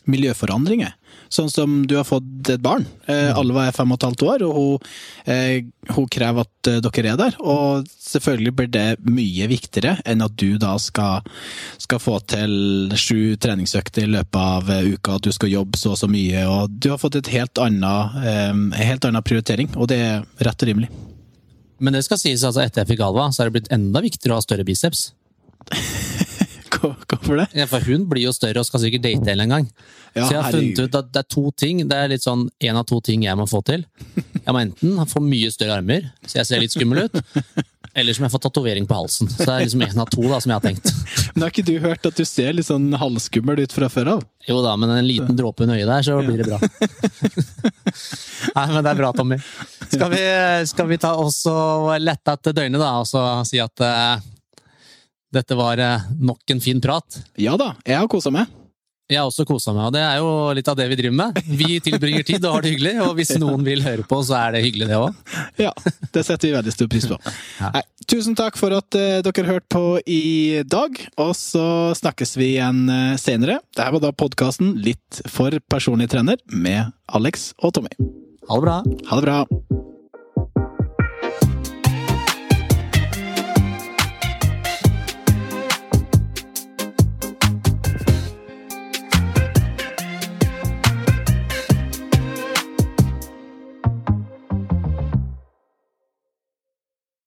miljøforandringer. 0.08 0.94
Sånn 1.32 1.48
som 1.48 1.78
du 1.88 1.94
har 1.96 2.04
fått 2.04 2.50
et 2.52 2.60
barn. 2.60 2.84
Eh, 3.08 3.30
Alva 3.32 3.64
er 3.68 3.76
fem 3.76 3.92
og 3.94 3.96
et 3.96 4.04
halvt 4.04 4.24
år, 4.28 4.42
og 4.44 4.56
hun, 4.58 4.90
eh, 5.32 5.62
hun 5.94 6.08
krever 6.12 6.44
at 6.44 6.68
eh, 6.68 6.80
dere 6.84 7.14
er 7.14 7.20
der. 7.20 7.38
Og 7.40 7.88
selvfølgelig 7.88 8.52
blir 8.58 8.68
det 8.74 8.86
mye 9.08 9.48
viktigere 9.48 9.94
enn 10.04 10.24
at 10.24 10.36
du 10.36 10.58
da 10.60 10.74
skal, 10.82 11.24
skal 11.80 12.02
få 12.02 12.18
til 12.28 12.92
sju 13.00 13.38
treningsøkter 13.40 14.04
i 14.04 14.12
løpet 14.12 14.40
av 14.42 14.68
eh, 14.76 14.92
uka, 14.92 15.16
at 15.16 15.24
du 15.24 15.32
skal 15.32 15.54
jobbe 15.54 15.80
så 15.80 15.94
og 15.94 16.02
så 16.02 16.10
mye. 16.12 16.44
Og 16.52 16.76
du 16.76 16.90
har 16.92 17.00
fått 17.00 17.16
et 17.22 17.32
helt 17.32 17.64
annet, 17.64 18.20
eh, 18.28 18.52
helt 18.84 19.08
annen 19.08 19.24
prioritering, 19.24 19.72
og 19.76 19.88
det 19.92 20.02
er 20.04 20.28
rett 20.44 20.66
og 20.66 20.72
rimelig. 20.72 20.92
Men 21.82 21.96
det 21.96 22.04
skal 22.06 22.20
sies 22.20 22.44
altså 22.44 22.62
etter 22.62 22.84
jeg 22.84 22.92
fikk 22.92 23.06
Alva, 23.08 23.30
så 23.32 23.42
er 23.42 23.48
det 23.48 23.56
blitt 23.56 23.72
enda 23.74 24.04
viktigere 24.04 24.36
å 24.36 24.42
ha 24.42 24.44
større 24.44 24.68
biceps. 24.68 25.08
Hvorfor 26.80 27.36
det? 27.42 27.48
Ja, 27.56 27.66
for 27.70 27.84
hun 27.86 28.06
blir 28.10 28.26
jo 28.26 28.32
større 28.34 28.62
og 28.62 28.68
skal 28.68 28.82
sikkert 28.84 29.04
date 29.04 29.34
en 29.36 29.52
gang. 29.52 29.68
Ja, 30.12 30.26
så 30.26 30.34
jeg 30.34 30.42
har 30.42 30.54
funnet 30.54 30.80
ut 30.80 30.96
at 30.98 31.10
det 31.12 31.20
er 31.22 31.28
to 31.32 31.44
ting. 31.56 31.82
Det 31.88 31.98
er 31.98 32.10
litt 32.12 32.24
sånn 32.24 32.46
en 32.48 32.80
av 32.80 32.86
to 32.88 33.00
ting 33.04 33.24
jeg 33.26 33.38
må 33.38 33.46
få 33.50 33.62
til. 33.66 33.84
Jeg 34.42 34.50
må 34.50 34.58
enten 34.58 34.96
få 35.06 35.20
mye 35.22 35.52
større 35.54 35.76
armer, 35.78 36.08
så 36.26 36.40
jeg 36.40 36.48
ser 36.48 36.58
litt 36.58 36.72
skummel 36.74 37.04
ut, 37.04 37.18
eller 37.94 38.16
som 38.16 38.24
jeg 38.26 38.32
får 38.32 38.40
tatovering 38.42 38.88
på 38.90 38.96
halsen. 38.98 39.28
Så 39.30 39.44
det 39.46 39.52
er 39.54 39.60
liksom 39.62 39.84
en 39.86 40.00
av 40.02 40.08
to 40.10 40.24
da, 40.24 40.40
som 40.42 40.50
jeg 40.50 40.56
har 40.58 40.64
tenkt. 40.64 40.90
Men 41.36 41.44
har 41.44 41.52
ikke 41.52 41.64
du 41.68 41.76
hørt 41.84 42.08
at 42.10 42.18
du 42.18 42.24
ser 42.26 42.50
litt 42.56 42.66
sånn 42.66 42.88
halvskummel 42.98 43.62
ut 43.62 43.76
fra 43.76 43.86
før 43.92 44.10
av? 44.16 44.24
Jo 44.48 44.58
da, 44.64 44.72
men 44.74 44.90
en 44.90 45.06
liten 45.06 45.38
dråpe 45.38 45.62
under 45.62 45.78
øyet 45.78 45.86
der, 45.86 46.02
så 46.02 46.18
blir 46.26 46.42
det 46.42 46.48
bra. 46.50 46.58
Nei, 48.56 48.66
men 48.72 48.82
det 48.82 48.90
er 48.90 48.98
bra, 48.98 49.12
Tommy. 49.14 49.38
Skal 49.86 50.10
vi, 50.10 50.22
skal 50.72 50.90
vi 50.90 50.98
ta 51.06 51.14
oss 51.22 51.38
og 51.46 51.92
lette 52.02 52.34
etter 52.34 52.56
døgnet, 52.58 52.82
da, 52.82 52.90
og 52.98 53.06
så 53.06 53.22
si 53.46 53.62
at 53.62 53.86
eh, 53.86 54.26
dette 55.32 55.56
var 55.58 55.80
eh, 55.80 56.10
nok 56.20 56.54
en 56.54 56.60
fin 56.60 56.80
prat? 56.82 57.22
Ja 57.40 57.56
da, 57.60 57.72
jeg 57.88 57.98
har 57.98 58.10
kosa 58.10 58.32
meg. 58.34 58.50
Jeg 59.12 59.20
har 59.20 59.28
også 59.28 59.44
kosa 59.44 59.74
meg, 59.76 59.90
og 59.90 59.92
det 59.92 60.00
er 60.00 60.20
jo 60.22 60.28
litt 60.56 60.68
av 60.70 60.76
det 60.78 60.86
vi 60.88 60.96
driver 60.96 61.16
med. 61.18 61.40
Vi 61.60 61.76
tilbringer 61.84 62.24
tid 62.24 62.46
og 62.46 62.56
har 62.56 62.64
det 62.64 62.72
hyggelig, 62.72 62.94
og 63.04 63.16
hvis 63.18 63.34
noen 63.42 63.64
vil 63.66 63.84
høre 63.84 64.06
på, 64.08 64.20
så 64.24 64.38
er 64.38 64.54
det 64.56 64.62
hyggelig, 64.64 64.88
det 64.88 65.00
òg. 65.00 65.34
Ja, 65.60 65.72
det 66.14 66.24
setter 66.24 66.48
vi 66.48 66.54
veldig 66.56 66.72
stor 66.72 66.88
pris 66.92 67.08
på. 67.10 67.18
Nei, 67.60 67.82
tusen 68.08 68.38
takk 68.38 68.56
for 68.60 68.72
at 68.78 68.96
eh, 68.98 69.20
dere 69.26 69.46
hørte 69.50 69.68
på 69.74 69.84
i 70.08 70.62
dag, 70.64 70.96
og 71.20 71.34
så 71.36 71.66
snakkes 71.98 72.36
vi 72.40 72.54
igjen 72.54 72.86
eh, 72.88 73.14
senere. 73.20 73.60
Dette 73.74 73.92
var 73.98 74.06
da 74.06 74.16
podkasten 74.16 74.76
Litt 74.82 75.22
for 75.28 75.60
personlig 75.68 76.08
trener 76.14 76.40
med 76.48 76.94
Alex 77.12 77.50
og 77.60 77.76
Tommy. 77.76 77.92
Ha 78.48 78.56
det 78.56 78.64
bra. 78.64 78.82
Ha 79.10 79.20
det 79.20 79.26
bra! 79.28 79.91